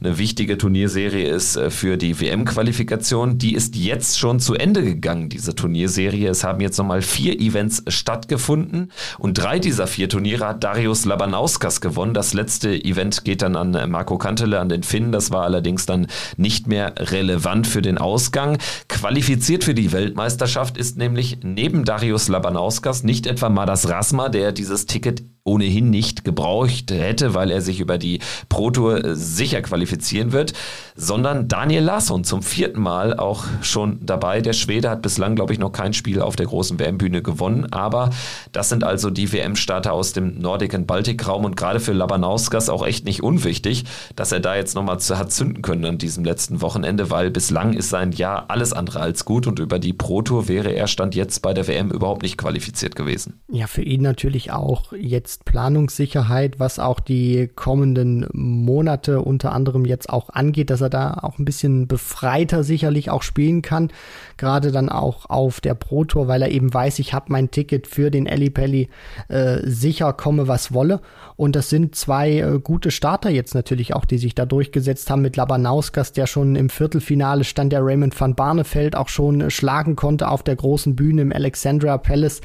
eine 0.00 0.18
wichtige 0.18 0.58
Turnierserie 0.58 0.69
ist 0.74 1.56
äh, 1.56 1.70
für 1.70 1.96
die 1.96 2.20
WM-Qualifikation. 2.20 3.38
Die 3.38 3.54
ist 3.54 3.76
jetzt 3.76 4.18
schon 4.18 4.40
zu 4.40 4.54
Ende 4.54 4.84
gegangen, 4.84 5.28
diese 5.28 5.54
Turnierserie. 5.54 6.28
Es 6.28 6.44
haben 6.44 6.60
jetzt 6.60 6.78
nochmal 6.78 7.02
vier 7.02 7.40
Events 7.40 7.82
stattgefunden 7.88 8.90
und 9.18 9.34
drei 9.34 9.58
dieser 9.58 9.86
vier 9.86 10.08
Turniere 10.08 10.46
hat 10.46 10.64
Darius 10.64 11.04
Labanauskas 11.04 11.80
gewonnen. 11.80 12.14
Das 12.14 12.34
letzte 12.34 12.72
Event 12.72 13.24
geht 13.24 13.42
dann 13.42 13.56
an 13.56 13.90
Marco 13.90 14.18
Kantele, 14.18 14.60
an 14.60 14.68
den 14.68 14.82
Finn. 14.82 15.12
Das 15.12 15.30
war 15.30 15.44
allerdings 15.44 15.86
dann 15.86 16.06
nicht 16.36 16.66
mehr 16.66 16.94
relevant 16.98 17.66
für 17.66 17.82
den 17.82 17.98
Ausgang. 17.98 18.58
Qualifiziert 18.88 19.64
für 19.64 19.74
die 19.74 19.92
Weltmeisterschaft 19.92 20.76
ist 20.76 20.96
nämlich 20.96 21.38
neben 21.42 21.84
Darius 21.84 22.28
Labanauskas 22.28 23.02
nicht 23.02 23.26
etwa 23.26 23.48
Madas 23.48 23.88
Rasma, 23.88 24.28
der 24.28 24.52
dieses 24.52 24.86
Ticket 24.86 25.22
ohnehin 25.44 25.90
nicht 25.90 26.24
gebraucht 26.24 26.90
hätte, 26.90 27.34
weil 27.34 27.50
er 27.50 27.60
sich 27.60 27.80
über 27.80 27.98
die 27.98 28.20
Pro 28.48 28.70
Tour 28.70 29.04
äh, 29.04 29.14
sicher 29.14 29.62
qualifizieren 29.62 30.32
wird, 30.32 30.52
sondern 30.96 31.48
Daniel 31.48 31.82
Larsson 31.84 32.24
zum 32.24 32.42
vierten 32.42 32.80
Mal 32.80 33.16
auch 33.16 33.44
schon 33.62 33.98
dabei. 34.04 34.40
Der 34.40 34.52
Schwede 34.52 34.90
hat 34.90 35.02
bislang, 35.02 35.34
glaube 35.34 35.52
ich, 35.52 35.58
noch 35.58 35.72
kein 35.72 35.92
Spiel 35.92 36.20
auf 36.20 36.36
der 36.36 36.46
großen 36.46 36.78
WM-Bühne 36.78 37.22
gewonnen, 37.22 37.72
aber 37.72 38.10
das 38.52 38.68
sind 38.68 38.84
also 38.84 39.10
die 39.10 39.32
WM-Starter 39.32 39.92
aus 39.92 40.12
dem 40.12 40.38
Nordic- 40.38 40.74
und 40.74 40.86
Baltik-Raum 40.86 41.44
und 41.44 41.56
gerade 41.56 41.80
für 41.80 41.92
Labanauskas 41.92 42.68
auch 42.68 42.86
echt 42.86 43.04
nicht 43.04 43.22
unwichtig, 43.22 43.84
dass 44.16 44.32
er 44.32 44.40
da 44.40 44.56
jetzt 44.56 44.74
nochmal 44.74 44.98
hat 45.00 45.32
zünden 45.32 45.62
können 45.62 45.84
an 45.84 45.98
diesem 45.98 46.24
letzten 46.24 46.60
Wochenende, 46.60 47.10
weil 47.10 47.30
bislang 47.30 47.72
ist 47.72 47.88
sein 47.88 48.12
Jahr 48.12 48.46
alles 48.48 48.72
andere 48.72 49.00
als 49.00 49.24
gut 49.24 49.46
und 49.46 49.58
über 49.58 49.78
die 49.78 49.92
Pro 49.92 50.22
Tour 50.22 50.48
wäre 50.48 50.72
er 50.72 50.86
Stand 50.86 51.14
jetzt 51.14 51.40
bei 51.40 51.54
der 51.54 51.66
WM 51.66 51.90
überhaupt 51.90 52.22
nicht 52.22 52.36
qualifiziert 52.36 52.96
gewesen. 52.96 53.40
Ja, 53.50 53.66
für 53.66 53.82
ihn 53.82 54.02
natürlich 54.02 54.52
auch 54.52 54.92
jetzt 54.92 55.29
jetzt 55.30 55.44
Planungssicherheit, 55.44 56.58
was 56.58 56.80
auch 56.80 56.98
die 56.98 57.48
kommenden 57.54 58.26
Monate 58.32 59.20
unter 59.20 59.52
anderem 59.52 59.84
jetzt 59.84 60.10
auch 60.10 60.30
angeht, 60.30 60.70
dass 60.70 60.80
er 60.80 60.90
da 60.90 61.18
auch 61.22 61.38
ein 61.38 61.44
bisschen 61.44 61.86
befreiter 61.86 62.64
sicherlich 62.64 63.10
auch 63.10 63.22
spielen 63.22 63.62
kann. 63.62 63.92
Gerade 64.36 64.72
dann 64.72 64.88
auch 64.88 65.30
auf 65.30 65.60
der 65.60 65.74
Pro 65.74 66.04
Tour, 66.04 66.26
weil 66.26 66.42
er 66.42 66.50
eben 66.50 66.74
weiß, 66.74 66.98
ich 66.98 67.14
habe 67.14 67.26
mein 67.28 67.50
Ticket 67.52 67.86
für 67.86 68.10
den 68.10 68.24
Pelli 68.24 68.88
äh, 69.28 69.58
sicher, 69.62 70.12
komme 70.12 70.48
was 70.48 70.72
wolle. 70.72 71.00
Und 71.36 71.54
das 71.54 71.70
sind 71.70 71.94
zwei 71.94 72.40
äh, 72.40 72.58
gute 72.58 72.90
Starter 72.90 73.30
jetzt 73.30 73.54
natürlich 73.54 73.94
auch, 73.94 74.04
die 74.04 74.18
sich 74.18 74.34
da 74.34 74.46
durchgesetzt 74.46 75.10
haben 75.10 75.22
mit 75.22 75.36
Labanauskas, 75.36 76.12
der 76.12 76.26
schon 76.26 76.56
im 76.56 76.70
Viertelfinale 76.70 77.44
stand, 77.44 77.72
der 77.72 77.84
Raymond 77.84 78.20
van 78.20 78.34
Barneveld 78.34 78.96
auch 78.96 79.08
schon 79.08 79.48
schlagen 79.50 79.94
konnte 79.94 80.28
auf 80.28 80.42
der 80.42 80.56
großen 80.56 80.96
Bühne 80.96 81.22
im 81.22 81.32
Alexandra 81.32 81.98
Palace 81.98 82.40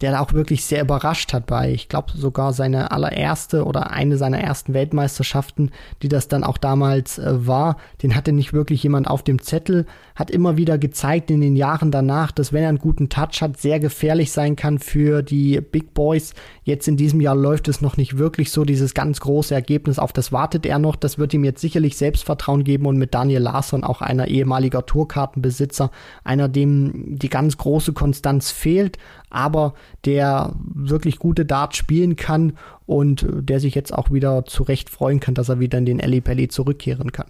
der 0.00 0.20
auch 0.20 0.32
wirklich 0.32 0.64
sehr 0.64 0.82
überrascht 0.82 1.32
hat 1.32 1.46
bei, 1.46 1.70
ich 1.72 1.88
glaube 1.88 2.12
sogar 2.16 2.52
seine 2.52 2.90
allererste 2.90 3.64
oder 3.64 3.90
eine 3.90 4.16
seiner 4.16 4.40
ersten 4.40 4.72
Weltmeisterschaften, 4.72 5.70
die 6.02 6.08
das 6.08 6.28
dann 6.28 6.42
auch 6.42 6.58
damals 6.58 7.18
äh, 7.18 7.46
war, 7.46 7.76
den 8.02 8.14
hatte 8.14 8.32
nicht 8.32 8.52
wirklich 8.52 8.82
jemand 8.82 9.08
auf 9.08 9.22
dem 9.22 9.42
Zettel, 9.42 9.86
hat 10.14 10.30
immer 10.30 10.56
wieder 10.56 10.78
gezeigt 10.78 11.30
in 11.30 11.40
den 11.40 11.56
Jahren 11.56 11.90
danach, 11.90 12.32
dass 12.32 12.52
wenn 12.52 12.62
er 12.62 12.70
einen 12.70 12.78
guten 12.78 13.08
Touch 13.08 13.42
hat, 13.42 13.58
sehr 13.58 13.78
gefährlich 13.78 14.32
sein 14.32 14.56
kann 14.56 14.78
für 14.78 15.22
die 15.22 15.60
Big 15.60 15.92
Boys. 15.92 16.34
Jetzt 16.64 16.88
in 16.88 16.96
diesem 16.96 17.20
Jahr 17.20 17.36
läuft 17.36 17.68
es 17.68 17.80
noch 17.80 17.96
nicht 17.96 18.16
wirklich 18.16 18.50
so, 18.52 18.64
dieses 18.64 18.94
ganz 18.94 19.20
große 19.20 19.54
Ergebnis, 19.54 19.98
auf 19.98 20.12
das 20.12 20.32
wartet 20.32 20.64
er 20.64 20.78
noch, 20.78 20.96
das 20.96 21.18
wird 21.18 21.34
ihm 21.34 21.44
jetzt 21.44 21.60
sicherlich 21.60 21.96
Selbstvertrauen 21.96 22.64
geben 22.64 22.86
und 22.86 22.96
mit 22.96 23.14
Daniel 23.14 23.42
Larsson, 23.42 23.84
auch 23.84 24.00
einer 24.00 24.28
ehemaliger 24.28 24.86
Tourkartenbesitzer, 24.86 25.90
einer, 26.24 26.48
dem 26.48 27.18
die 27.18 27.28
ganz 27.28 27.58
große 27.58 27.92
Konstanz 27.92 28.50
fehlt, 28.50 28.98
aber 29.30 29.74
der 30.04 30.52
wirklich 30.56 31.18
gute 31.18 31.46
Dart 31.46 31.76
spielen 31.76 32.16
kann 32.16 32.54
und 32.86 33.26
der 33.30 33.60
sich 33.60 33.74
jetzt 33.74 33.94
auch 33.94 34.10
wieder 34.10 34.44
zurecht 34.44 34.90
freuen 34.90 35.20
kann, 35.20 35.34
dass 35.34 35.48
er 35.48 35.60
wieder 35.60 35.78
in 35.78 35.86
den 35.86 36.00
Eli 36.00 36.20
Pelli 36.20 36.48
zurückkehren 36.48 37.12
kann. 37.12 37.28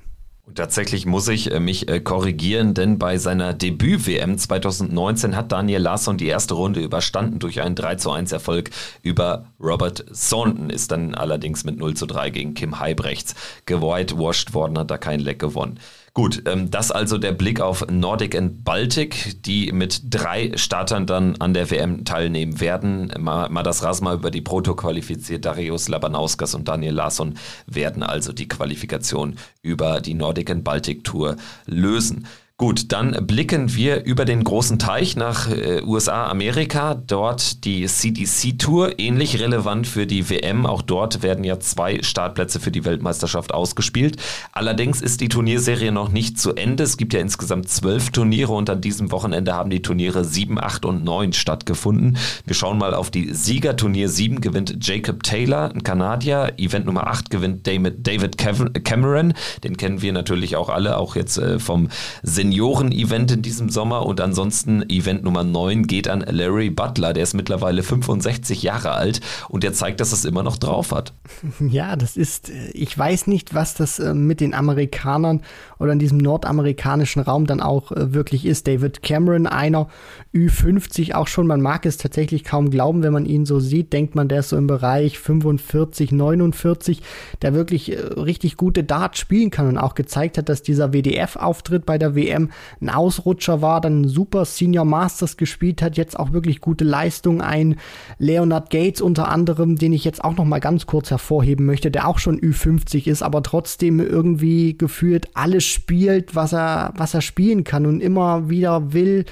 Und 0.50 0.56
tatsächlich 0.56 1.06
muss 1.06 1.28
ich 1.28 1.52
äh, 1.52 1.60
mich 1.60 1.88
äh, 1.88 2.00
korrigieren, 2.00 2.74
denn 2.74 2.98
bei 2.98 3.18
seiner 3.18 3.54
Debüt-WM 3.54 4.36
2019 4.36 5.36
hat 5.36 5.52
Daniel 5.52 5.82
Larsson 5.82 6.16
die 6.16 6.26
erste 6.26 6.54
Runde 6.54 6.80
überstanden 6.80 7.38
durch 7.38 7.60
einen 7.60 7.76
3 7.76 7.94
zu 7.94 8.10
1 8.10 8.32
Erfolg 8.32 8.70
über 9.02 9.46
Robert 9.60 10.06
Thornton, 10.12 10.68
ist 10.68 10.90
dann 10.90 11.14
allerdings 11.14 11.62
mit 11.62 11.78
0 11.78 11.94
zu 11.94 12.06
3 12.06 12.30
gegen 12.30 12.54
Kim 12.54 12.80
Heibrechts 12.80 13.36
gewhitewashed 13.64 14.52
worden, 14.52 14.76
hat 14.76 14.90
da 14.90 14.98
kein 14.98 15.20
Leck 15.20 15.38
gewonnen. 15.38 15.78
Gut, 16.12 16.42
ähm, 16.46 16.72
das 16.72 16.90
also 16.90 17.18
der 17.18 17.30
Blick 17.30 17.60
auf 17.60 17.86
Nordic 17.88 18.34
and 18.36 18.64
Baltic, 18.64 19.40
die 19.44 19.70
mit 19.70 20.02
drei 20.10 20.50
Startern 20.56 21.06
dann 21.06 21.36
an 21.36 21.54
der 21.54 21.70
WM 21.70 22.04
teilnehmen 22.04 22.60
werden. 22.60 23.12
Madas 23.20 23.84
Rasma 23.84 24.14
über 24.14 24.32
die 24.32 24.40
Proto 24.40 24.74
qualifiziert, 24.74 25.44
Darius 25.44 25.88
Labanauskas 25.88 26.56
und 26.56 26.66
Daniel 26.66 26.94
Larsson 26.94 27.34
werden 27.66 28.02
also 28.02 28.32
die 28.32 28.48
Qualifikation 28.48 29.36
über 29.62 30.00
die 30.00 30.14
Nordic 30.14 30.39
and 30.48 30.62
Baltic 30.64 31.05
Tour 31.05 31.37
lösen. 31.66 32.26
Gut, 32.60 32.92
dann 32.92 33.26
blicken 33.26 33.74
wir 33.74 34.04
über 34.04 34.26
den 34.26 34.44
großen 34.44 34.78
Teich 34.78 35.16
nach 35.16 35.48
äh, 35.48 35.80
USA, 35.82 36.26
Amerika. 36.26 36.94
Dort 36.94 37.64
die 37.64 37.86
CDC 37.86 38.58
Tour, 38.58 38.98
ähnlich 38.98 39.40
relevant 39.40 39.86
für 39.86 40.06
die 40.06 40.28
WM. 40.28 40.66
Auch 40.66 40.82
dort 40.82 41.22
werden 41.22 41.42
ja 41.42 41.58
zwei 41.58 42.02
Startplätze 42.02 42.60
für 42.60 42.70
die 42.70 42.84
Weltmeisterschaft 42.84 43.54
ausgespielt. 43.54 44.18
Allerdings 44.52 45.00
ist 45.00 45.22
die 45.22 45.30
Turnierserie 45.30 45.90
noch 45.90 46.10
nicht 46.10 46.38
zu 46.38 46.54
Ende. 46.54 46.82
Es 46.82 46.98
gibt 46.98 47.14
ja 47.14 47.20
insgesamt 47.20 47.70
zwölf 47.70 48.11
Turniere 48.11 48.52
und 48.52 48.68
an 48.68 48.82
diesem 48.82 49.11
Wochenende 49.11 49.54
haben 49.54 49.70
die 49.70 49.80
Turniere 49.80 50.22
7, 50.22 50.62
8 50.62 50.84
und 50.84 51.02
9 51.02 51.32
stattgefunden. 51.32 52.18
Wir 52.44 52.54
schauen 52.54 52.76
mal 52.76 52.92
auf 52.92 53.11
die 53.11 53.32
Sieger. 53.32 53.74
Turnier 53.74 54.11
7 54.11 54.42
gewinnt 54.42 54.86
Jacob 54.86 55.22
Taylor, 55.22 55.72
ein 55.72 55.82
Kanadier. 55.82 56.52
Event 56.58 56.84
Nummer 56.84 57.06
8 57.06 57.30
gewinnt 57.30 57.66
David 57.66 58.36
Cameron. 58.36 59.32
Den 59.64 59.78
kennen 59.78 60.02
wir 60.02 60.12
natürlich 60.12 60.56
auch 60.56 60.68
alle, 60.68 60.98
auch 60.98 61.16
jetzt 61.16 61.38
äh, 61.38 61.58
vom 61.58 61.88
Senior 62.22 62.49
Senioren-Event 62.51 63.30
in 63.30 63.42
diesem 63.42 63.68
Sommer 63.68 64.05
und 64.05 64.20
ansonsten 64.20 64.82
Event 64.90 65.22
Nummer 65.22 65.44
9 65.44 65.86
geht 65.86 66.09
an 66.09 66.24
Larry 66.28 66.68
Butler, 66.68 67.12
der 67.12 67.22
ist 67.22 67.32
mittlerweile 67.32 67.84
65 67.84 68.64
Jahre 68.64 68.90
alt 68.90 69.20
und 69.48 69.62
der 69.62 69.72
zeigt, 69.72 70.01
dass 70.01 70.11
es 70.11 70.24
immer 70.24 70.42
noch 70.42 70.57
drauf 70.57 70.90
hat. 70.92 71.12
Ja, 71.70 71.94
das 71.94 72.16
ist, 72.16 72.51
äh, 72.51 72.70
ich 72.70 72.96
weiß 72.96 73.26
nicht, 73.28 73.55
was 73.55 73.74
das 73.74 73.98
äh, 74.01 74.14
mit 74.14 74.40
den 74.40 74.55
Amerikanern 74.55 75.42
oder 75.81 75.93
in 75.93 75.99
diesem 75.99 76.18
nordamerikanischen 76.18 77.22
Raum 77.22 77.47
dann 77.47 77.61
auch 77.61 77.91
äh, 77.93 78.14
wirklich 78.14 78.47
ist. 78.47 78.68
David 78.68 79.03
Cameron, 79.03 79.47
einer 79.47 79.89
Ü50 80.35 81.14
auch 81.14 81.26
schon, 81.26 81.47
man 81.47 81.61
mag 81.61 81.85
es 81.85 81.97
tatsächlich 81.97 82.45
kaum 82.45 82.70
glauben, 82.70 83.03
wenn 83.03 83.12
man 83.12 83.26
ihn 83.26 83.45
so 83.45 83.59
sieht, 83.59 83.93
denkt 83.93 84.14
man, 84.14 84.28
der 84.28 84.41
ist 84.41 84.51
so 84.51 84.57
im 84.57 84.68
Bereich 84.68 85.18
45, 85.18 86.12
49, 86.12 87.03
der 87.43 87.55
wirklich 87.55 87.97
richtig 88.16 88.57
gute 88.57 88.85
Dart 88.85 89.18
spielen 89.18 89.51
kann 89.51 89.66
und 89.66 89.78
auch 89.78 89.95
gezeigt 89.95 90.39
hat, 90.39 90.49
dass 90.49 90.62
dieser 90.62 90.93
WDF-Auftritt 90.93 91.85
bei 91.85 91.99
der 91.99 92.14
WM 92.14 92.20
WM 92.20 92.51
ein 92.81 92.89
Ausrutscher 92.89 93.62
war, 93.62 93.81
dann 93.81 94.09
super 94.09 94.45
Senior 94.45 94.85
Masters 94.85 95.37
gespielt 95.37 95.83
hat, 95.83 95.97
jetzt 95.97 96.18
auch 96.18 96.33
wirklich 96.33 96.61
gute 96.61 96.85
Leistung. 96.85 97.41
Ein 97.41 97.76
Leonard 98.18 98.70
Gates 98.70 99.01
unter 99.01 99.28
anderem, 99.28 99.76
den 99.76 99.93
ich 99.93 100.05
jetzt 100.05 100.22
auch 100.22 100.37
noch 100.37 100.45
mal 100.45 100.61
ganz 100.61 100.87
kurz 100.87 101.11
hervorheben 101.11 101.66
möchte, 101.66 101.91
der 101.91 102.07
auch 102.09 102.18
schon 102.18 102.41
Ü50 102.41 103.09
ist, 103.09 103.22
aber 103.22 103.43
trotzdem 103.43 104.01
irgendwie 104.01 104.76
gefühlt 104.76 105.28
alles 105.35 105.64
spielt, 105.70 106.34
was 106.34 106.52
er, 106.52 106.92
was 106.96 107.14
er 107.14 107.20
spielen 107.20 107.64
kann 107.64 107.86
und 107.86 108.00
immer 108.00 108.48
wieder 108.50 108.92
will 108.92 109.24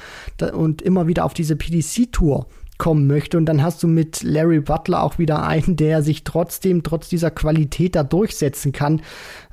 und 0.53 0.83
immer 0.83 1.07
wieder 1.07 1.25
auf 1.25 1.35
diese 1.35 1.57
PDC-Tour 1.57 2.47
kommen 2.79 3.09
möchte. 3.09 3.37
Und 3.37 3.47
dann 3.47 3.63
hast 3.63 3.83
du 3.83 3.89
mit 3.89 4.23
Larry 4.23 4.61
Butler 4.61 5.03
auch 5.03 5.19
wieder 5.19 5.43
einen, 5.43 5.77
der 5.77 6.03
sich 6.03 6.25
trotzdem, 6.25 6.85
trotz 6.85 7.09
dieser 7.09 7.31
Qualität 7.31 7.97
da 7.97 8.05
durchsetzen 8.05 8.73
kann. 8.73 9.03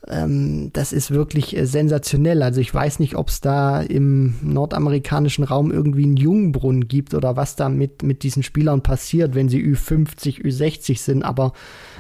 Ähm, 0.08 0.70
das 0.72 0.94
ist 0.94 1.12
wirklich 1.12 1.58
äh, 1.58 1.66
sensationell. 1.66 2.44
Also 2.44 2.62
ich 2.62 2.74
weiß 2.74 3.00
nicht, 3.00 3.16
ob 3.16 3.30
es 3.30 3.42
da 3.42 3.82
im 3.82 4.36
nordamerikanischen 4.42 5.44
Raum 5.44 5.72
irgendwie 5.72 6.04
einen 6.04 6.18
Jungbrunnen 6.18 6.88
gibt 6.88 7.16
oder 7.16 7.36
was 7.36 7.56
da 7.56 7.68
mit, 7.68 8.04
mit 8.04 8.22
diesen 8.24 8.44
Spielern 8.44 8.84
passiert, 8.84 9.34
wenn 9.34 9.50
sie 9.50 9.62
Ü50, 9.62 10.44
Ü60 10.44 11.00
sind. 11.00 11.24
Aber 11.24 11.54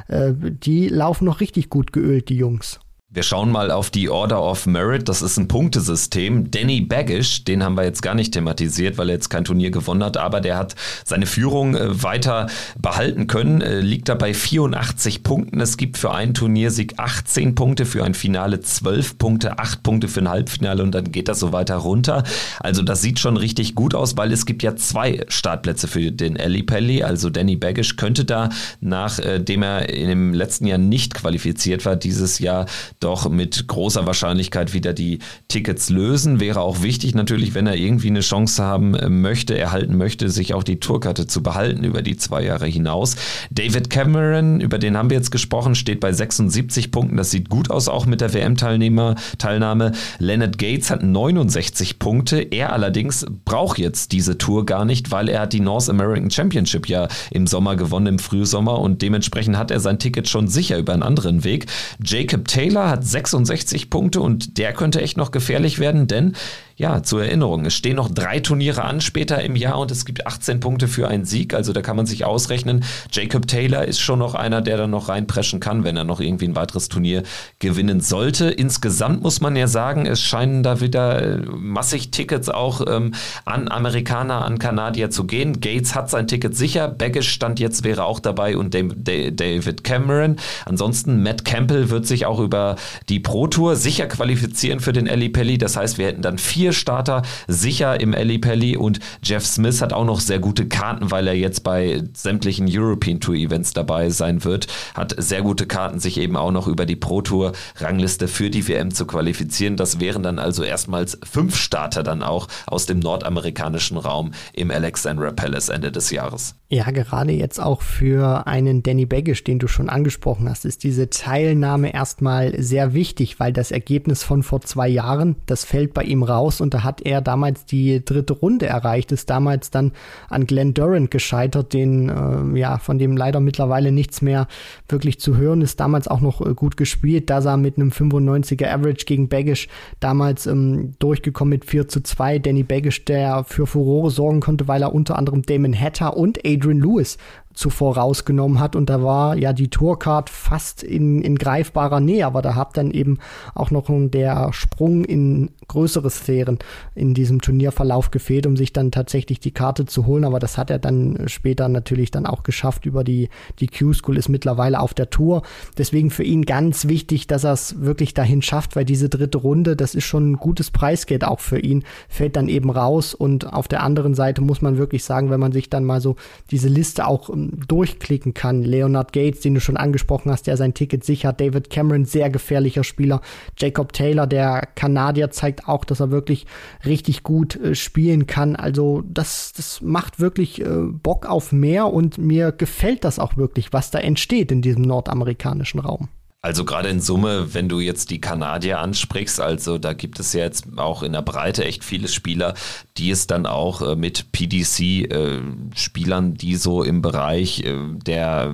äh, 0.07 0.33
die 0.37 0.87
laufen 0.87 1.25
noch 1.25 1.41
richtig 1.41 1.69
gut 1.69 1.91
geölt, 1.91 2.29
die 2.29 2.37
Jungs. 2.37 2.79
Wir 3.15 3.23
schauen 3.23 3.49
mal 3.49 3.71
auf 3.71 3.91
die 3.91 4.09
Order 4.09 4.43
of 4.43 4.65
Merit. 4.65 5.07
Das 5.07 5.21
ist 5.21 5.37
ein 5.37 5.47
Punktesystem. 5.47 6.51
Danny 6.51 6.81
Baggish, 6.81 7.45
den 7.45 7.63
haben 7.63 7.75
wir 7.75 7.85
jetzt 7.85 8.01
gar 8.01 8.13
nicht 8.13 8.33
thematisiert, 8.33 8.97
weil 8.97 9.07
er 9.07 9.15
jetzt 9.15 9.29
kein 9.29 9.45
Turnier 9.45 9.71
gewonnen 9.71 10.03
hat, 10.03 10.17
aber 10.17 10.41
der 10.41 10.57
hat 10.57 10.75
seine 11.05 11.25
Führung 11.25 11.77
äh, 11.77 12.03
weiter 12.03 12.47
behalten 12.77 13.27
können, 13.27 13.61
äh, 13.61 13.79
liegt 13.79 14.09
da 14.09 14.15
bei 14.15 14.33
84 14.33 15.23
Punkten. 15.23 15.61
Es 15.61 15.77
gibt 15.77 15.97
für 15.97 16.11
einen 16.11 16.33
Turniersieg 16.33 16.95
18 16.99 17.55
Punkte, 17.55 17.85
für 17.85 18.03
ein 18.03 18.15
Finale 18.15 18.59
12 18.59 19.17
Punkte, 19.17 19.59
8 19.59 19.81
Punkte 19.81 20.09
für 20.09 20.19
ein 20.19 20.27
Halbfinale 20.27 20.83
und 20.83 20.91
dann 20.91 21.13
geht 21.13 21.29
das 21.29 21.39
so 21.39 21.53
weiter 21.53 21.77
runter. 21.77 22.25
Also 22.59 22.81
das 22.81 23.01
sieht 23.01 23.19
schon 23.19 23.37
richtig 23.37 23.75
gut 23.75 23.95
aus, 23.95 24.17
weil 24.17 24.33
es 24.33 24.45
gibt 24.45 24.61
ja 24.61 24.75
zwei 24.75 25.23
Startplätze 25.29 25.87
für 25.87 26.11
den 26.11 26.37
Ali 26.37 26.63
Pelli. 26.63 27.01
Also 27.01 27.29
Danny 27.29 27.55
Baggish 27.55 27.95
könnte 27.95 28.25
da, 28.25 28.49
nachdem 28.81 29.63
äh, 29.63 29.85
er 29.85 29.89
im 30.11 30.33
letzten 30.33 30.67
Jahr 30.67 30.79
nicht 30.79 31.13
qualifiziert 31.13 31.85
war, 31.85 31.95
dieses 31.95 32.39
Jahr 32.39 32.65
doch 33.05 33.29
mit 33.29 33.67
großer 33.67 34.05
Wahrscheinlichkeit 34.07 34.73
wieder 34.73 34.93
die 34.93 35.19
Tickets 35.47 35.89
lösen. 35.89 36.39
Wäre 36.39 36.61
auch 36.61 36.81
wichtig 36.81 37.13
natürlich, 37.13 37.53
wenn 37.53 37.67
er 37.67 37.75
irgendwie 37.75 38.07
eine 38.07 38.21
Chance 38.21 38.63
haben 38.63 38.95
äh, 38.95 39.09
möchte, 39.09 39.57
erhalten 39.57 39.95
möchte, 39.95 40.29
sich 40.29 40.53
auch 40.53 40.63
die 40.63 40.79
Tourkarte 40.79 41.27
zu 41.27 41.43
behalten 41.43 41.83
über 41.83 42.01
die 42.01 42.17
zwei 42.17 42.43
Jahre 42.43 42.65
hinaus. 42.65 43.15
David 43.51 43.89
Cameron, 43.89 44.59
über 44.59 44.79
den 44.79 44.97
haben 44.97 45.11
wir 45.11 45.17
jetzt 45.17 45.31
gesprochen, 45.31 45.75
steht 45.75 45.99
bei 45.99 46.11
76 46.11 46.91
Punkten. 46.91 47.17
Das 47.17 47.29
sieht 47.29 47.49
gut 47.49 47.69
aus, 47.69 47.87
auch 47.87 48.07
mit 48.07 48.21
der 48.21 48.33
WM-Teilnehmer, 48.33 49.15
Teilnahme. 49.37 49.91
Leonard 50.17 50.57
Gates 50.57 50.89
hat 50.89 51.03
69 51.03 51.99
Punkte. 51.99 52.39
Er 52.39 52.73
allerdings 52.73 53.25
braucht 53.45 53.77
jetzt 53.77 54.13
diese 54.13 54.37
Tour 54.37 54.65
gar 54.65 54.83
nicht, 54.83 55.11
weil 55.11 55.29
er 55.29 55.41
hat 55.41 55.53
die 55.53 55.59
North 55.59 55.89
American 55.89 56.31
Championship 56.31 56.89
ja 56.89 57.07
im 57.29 57.45
Sommer 57.45 57.75
gewonnen, 57.75 58.07
im 58.07 58.19
Frühsommer 58.19 58.79
und 58.79 59.03
dementsprechend 59.03 59.57
hat 59.57 59.69
er 59.69 59.79
sein 59.79 59.99
Ticket 59.99 60.27
schon 60.27 60.47
sicher 60.47 60.79
über 60.79 60.93
einen 60.93 61.03
anderen 61.03 61.43
Weg. 61.43 61.67
Jacob 62.03 62.47
Taylor 62.47 62.89
hat 62.89 62.94
hat 62.95 63.05
66 63.05 63.89
Punkte 63.89 64.21
und 64.21 64.57
der 64.57 64.73
könnte 64.73 65.01
echt 65.01 65.17
noch 65.17 65.31
gefährlich 65.31 65.79
werden, 65.79 66.07
denn 66.07 66.35
ja, 66.77 67.03
zur 67.03 67.23
Erinnerung, 67.23 67.65
es 67.65 67.73
stehen 67.73 67.95
noch 67.95 68.09
drei 68.09 68.39
Turniere 68.39 68.83
an 68.83 68.99
später 68.99 69.41
im 69.41 69.55
Jahr 69.55 69.79
und 69.79 69.91
es 69.91 70.03
gibt 70.05 70.27
18 70.27 70.59
Punkte 70.59 70.87
für 70.87 71.07
einen 71.07 71.23
Sieg, 71.23 71.53
also 71.53 71.71
da 71.71 71.81
kann 71.81 71.95
man 71.95 72.05
sich 72.05 72.25
ausrechnen. 72.25 72.83
Jacob 73.11 73.47
Taylor 73.47 73.85
ist 73.85 73.99
schon 74.01 74.19
noch 74.19 74.35
einer, 74.35 74.61
der 74.61 74.75
dann 74.75 74.89
noch 74.89 75.07
reinpreschen 75.07 75.61
kann, 75.61 75.85
wenn 75.85 75.95
er 75.95 76.03
noch 76.03 76.19
irgendwie 76.19 76.47
ein 76.47 76.55
weiteres 76.55 76.89
Turnier 76.89 77.23
gewinnen 77.59 78.01
sollte. 78.01 78.49
Insgesamt 78.49 79.21
muss 79.21 79.39
man 79.39 79.55
ja 79.55 79.67
sagen, 79.67 80.05
es 80.05 80.21
scheinen 80.21 80.63
da 80.63 80.81
wieder 80.81 81.21
äh, 81.21 81.37
massig 81.45 82.11
Tickets 82.11 82.49
auch 82.49 82.81
ähm, 82.87 83.13
an 83.45 83.69
Amerikaner, 83.69 84.43
an 84.43 84.59
Kanadier 84.59 85.09
zu 85.09 85.25
gehen. 85.25 85.61
Gates 85.61 85.95
hat 85.95 86.09
sein 86.09 86.27
Ticket 86.27 86.57
sicher, 86.57 86.89
Baggish 86.89 87.29
stand 87.29 87.59
jetzt 87.59 87.85
wäre 87.85 88.03
auch 88.03 88.19
dabei 88.19 88.57
und 88.57 88.73
David 88.73 89.83
Cameron. 89.85 90.35
Ansonsten 90.65 91.23
Matt 91.23 91.45
Campbell 91.45 91.89
wird 91.89 92.05
sich 92.05 92.25
auch 92.25 92.39
über 92.39 92.75
die 93.07 93.21
Pro 93.21 93.47
Tour 93.47 93.77
sicher 93.77 94.07
qualifizieren 94.07 94.81
für 94.81 94.91
den 94.91 95.07
Eli 95.07 95.29
Pelli. 95.29 95.57
Das 95.57 95.77
heißt, 95.77 95.97
wir 95.97 96.07
hätten 96.07 96.21
dann 96.21 96.37
vier 96.37 96.64
vier 96.65 96.73
Starter 96.73 97.21
sicher 97.47 97.99
im 98.01 98.15
Eli 98.15 98.39
Pelli 98.39 98.75
und 98.75 98.99
Jeff 99.21 99.45
Smith 99.45 99.83
hat 99.83 99.93
auch 99.93 100.03
noch 100.03 100.19
sehr 100.19 100.39
gute 100.39 100.67
Karten, 100.67 101.11
weil 101.11 101.27
er 101.27 101.35
jetzt 101.35 101.63
bei 101.63 102.01
sämtlichen 102.15 102.65
European 102.67 103.19
Tour 103.19 103.35
Events 103.35 103.73
dabei 103.73 104.09
sein 104.09 104.43
wird. 104.43 104.65
Hat 104.95 105.13
sehr 105.15 105.43
gute 105.43 105.67
Karten, 105.67 105.99
sich 105.99 106.17
eben 106.17 106.35
auch 106.35 106.49
noch 106.49 106.67
über 106.67 106.87
die 106.87 106.95
Pro 106.95 107.21
Tour 107.21 107.51
Rangliste 107.75 108.27
für 108.27 108.49
die 108.49 108.67
WM 108.67 108.89
zu 108.89 109.05
qualifizieren. 109.05 109.77
Das 109.77 109.99
wären 109.99 110.23
dann 110.23 110.39
also 110.39 110.63
erstmals 110.63 111.19
fünf 111.23 111.55
Starter 111.55 112.01
dann 112.01 112.23
auch 112.23 112.47
aus 112.65 112.87
dem 112.87 112.97
nordamerikanischen 112.97 113.97
Raum 113.97 114.31
im 114.53 114.71
Alexandra 114.71 115.33
Palace 115.33 115.69
Ende 115.69 115.91
des 115.91 116.09
Jahres. 116.09 116.55
Ja, 116.67 116.89
gerade 116.89 117.31
jetzt 117.31 117.61
auch 117.61 117.83
für 117.83 118.47
einen 118.47 118.81
Danny 118.81 119.05
Baggish, 119.05 119.43
den 119.43 119.59
du 119.59 119.67
schon 119.67 119.87
angesprochen 119.87 120.49
hast, 120.49 120.65
ist 120.65 120.83
diese 120.83 121.11
Teilnahme 121.11 121.93
erstmal 121.93 122.59
sehr 122.59 122.95
wichtig, 122.95 123.39
weil 123.39 123.53
das 123.53 123.69
Ergebnis 123.69 124.23
von 124.23 124.41
vor 124.41 124.61
zwei 124.61 124.87
Jahren, 124.87 125.35
das 125.45 125.63
fällt 125.63 125.93
bei 125.93 126.03
ihm 126.03 126.23
raus 126.23 126.54
und 126.61 126.73
da 126.73 126.83
hat 126.83 127.01
er 127.01 127.21
damals 127.21 127.65
die 127.65 128.03
dritte 128.03 128.33
Runde 128.33 128.65
erreicht, 128.65 129.11
ist 129.11 129.29
damals 129.29 129.71
dann 129.71 129.91
an 130.29 130.45
Glenn 130.45 130.73
Durant 130.73 131.11
gescheitert, 131.11 131.73
den, 131.73 132.09
äh, 132.09 132.59
ja, 132.59 132.77
von 132.77 132.97
dem 132.97 133.17
leider 133.17 133.39
mittlerweile 133.39 133.91
nichts 133.91 134.21
mehr 134.21 134.47
wirklich 134.89 135.19
zu 135.19 135.37
hören 135.37 135.61
ist, 135.61 135.79
damals 135.79 136.07
auch 136.07 136.21
noch 136.21 136.45
äh, 136.45 136.53
gut 136.53 136.77
gespielt, 136.77 137.29
da 137.29 137.41
sah 137.41 137.57
mit 137.57 137.77
einem 137.77 137.89
95er 137.89 138.67
Average 138.67 139.05
gegen 139.05 139.29
Baggish 139.29 139.67
damals 139.99 140.47
ähm, 140.47 140.93
durchgekommen 140.99 141.49
mit 141.49 141.65
4 141.65 141.87
zu 141.87 142.01
2, 142.01 142.39
Danny 142.39 142.63
Baggish, 142.63 143.05
der 143.05 143.43
für 143.43 143.67
Furore 143.67 144.11
sorgen 144.11 144.39
konnte, 144.39 144.67
weil 144.67 144.81
er 144.81 144.93
unter 144.93 145.17
anderem 145.17 145.41
Damon 145.41 145.79
Hatter 145.79 146.17
und 146.17 146.39
Adrian 146.45 146.79
Lewis 146.79 147.17
zuvor 147.55 147.97
rausgenommen 147.97 148.59
hat. 148.59 148.75
Und 148.75 148.89
da 148.89 149.01
war 149.01 149.35
ja 149.35 149.53
die 149.53 149.69
Tourcard 149.69 150.29
fast 150.29 150.83
in, 150.83 151.21
in 151.21 151.37
greifbarer 151.37 151.99
Nähe, 151.99 152.25
aber 152.25 152.41
da 152.41 152.55
hat 152.55 152.77
dann 152.77 152.91
eben 152.91 153.19
auch 153.53 153.71
noch 153.71 153.85
der 153.89 154.51
Sprung 154.51 155.05
in 155.05 155.51
größere 155.67 156.09
Sphären 156.09 156.59
in 156.95 157.13
diesem 157.13 157.41
Turnierverlauf 157.41 158.11
gefehlt, 158.11 158.45
um 158.47 158.57
sich 158.57 158.73
dann 158.73 158.91
tatsächlich 158.91 159.39
die 159.39 159.51
Karte 159.51 159.85
zu 159.85 160.05
holen, 160.05 160.25
aber 160.25 160.39
das 160.39 160.57
hat 160.57 160.69
er 160.69 160.79
dann 160.79 161.27
später 161.27 161.67
natürlich 161.69 162.11
dann 162.11 162.25
auch 162.25 162.43
geschafft 162.43 162.85
über 162.85 163.03
die, 163.03 163.29
die 163.59 163.67
Q-School, 163.67 164.17
ist 164.17 164.29
mittlerweile 164.29 164.79
auf 164.79 164.93
der 164.93 165.09
Tour, 165.09 165.43
deswegen 165.77 166.09
für 166.09 166.23
ihn 166.23 166.45
ganz 166.45 166.87
wichtig, 166.87 167.27
dass 167.27 167.43
er 167.43 167.53
es 167.53 167.81
wirklich 167.81 168.13
dahin 168.13 168.41
schafft, 168.41 168.75
weil 168.75 168.85
diese 168.85 169.09
dritte 169.09 169.37
Runde, 169.37 169.75
das 169.75 169.95
ist 169.95 170.05
schon 170.05 170.31
ein 170.31 170.35
gutes 170.37 170.71
Preisgeld 170.71 171.23
auch 171.23 171.39
für 171.39 171.59
ihn, 171.59 171.83
fällt 172.09 172.35
dann 172.35 172.47
eben 172.47 172.69
raus. 172.69 173.13
Und 173.13 173.53
auf 173.53 173.67
der 173.67 173.83
anderen 173.83 174.15
Seite 174.15 174.41
muss 174.41 174.61
man 174.61 174.77
wirklich 174.77 175.03
sagen, 175.03 175.29
wenn 175.29 175.39
man 175.39 175.51
sich 175.51 175.69
dann 175.69 175.85
mal 175.85 176.01
so 176.01 176.15
diese 176.51 176.67
Liste 176.67 177.07
auch 177.07 177.29
durchklicken 177.67 178.33
kann. 178.33 178.63
Leonard 178.63 179.13
Gates, 179.13 179.41
den 179.41 179.53
du 179.53 179.59
schon 179.59 179.77
angesprochen 179.77 180.31
hast, 180.31 180.47
der 180.47 180.57
sein 180.57 180.73
Ticket 180.73 181.03
sichert. 181.03 181.39
David 181.39 181.69
Cameron, 181.69 182.05
sehr 182.05 182.29
gefährlicher 182.29 182.83
Spieler. 182.83 183.21
Jacob 183.57 183.93
Taylor, 183.93 184.27
der 184.27 184.67
Kanadier, 184.75 185.31
zeigt 185.31 185.67
auch, 185.67 185.85
dass 185.85 185.99
er 185.99 186.11
wirklich 186.11 186.45
richtig 186.85 187.23
gut 187.23 187.55
äh, 187.55 187.75
spielen 187.75 188.27
kann. 188.27 188.55
Also 188.55 189.03
das, 189.07 189.53
das 189.55 189.81
macht 189.81 190.19
wirklich 190.19 190.61
äh, 190.61 190.67
Bock 190.67 191.25
auf 191.25 191.51
mehr 191.51 191.91
und 191.91 192.17
mir 192.17 192.51
gefällt 192.51 193.03
das 193.03 193.19
auch 193.19 193.37
wirklich, 193.37 193.73
was 193.73 193.91
da 193.91 193.99
entsteht 193.99 194.51
in 194.51 194.61
diesem 194.61 194.83
nordamerikanischen 194.83 195.79
Raum. 195.79 196.09
Also 196.45 196.63
gerade 196.63 196.89
in 196.89 197.01
Summe, 197.01 197.55
wenn 197.55 197.69
du 197.69 197.79
jetzt 197.79 198.11
die 198.11 198.21
Kanadier 198.21 198.77
ansprichst, 198.77 199.41
also 199.41 199.79
da 199.79 199.93
gibt 199.93 200.19
es 200.19 200.31
ja 200.33 200.41
jetzt 200.41 200.77
auch 200.77 201.01
in 201.01 201.13
der 201.13 201.23
Breite 201.23 201.65
echt 201.65 201.83
viele 201.83 202.07
Spieler, 202.07 202.53
die 202.97 203.09
es 203.09 203.25
dann 203.25 203.47
auch 203.47 203.81
äh, 203.81 203.95
mit 203.95 204.31
PDC-Spielern, 204.31 206.33
äh, 206.33 206.37
die 206.37 206.55
so 206.55 206.83
im 206.83 207.01
Bereich 207.01 207.63
äh, 207.63 207.75
der 207.95 208.53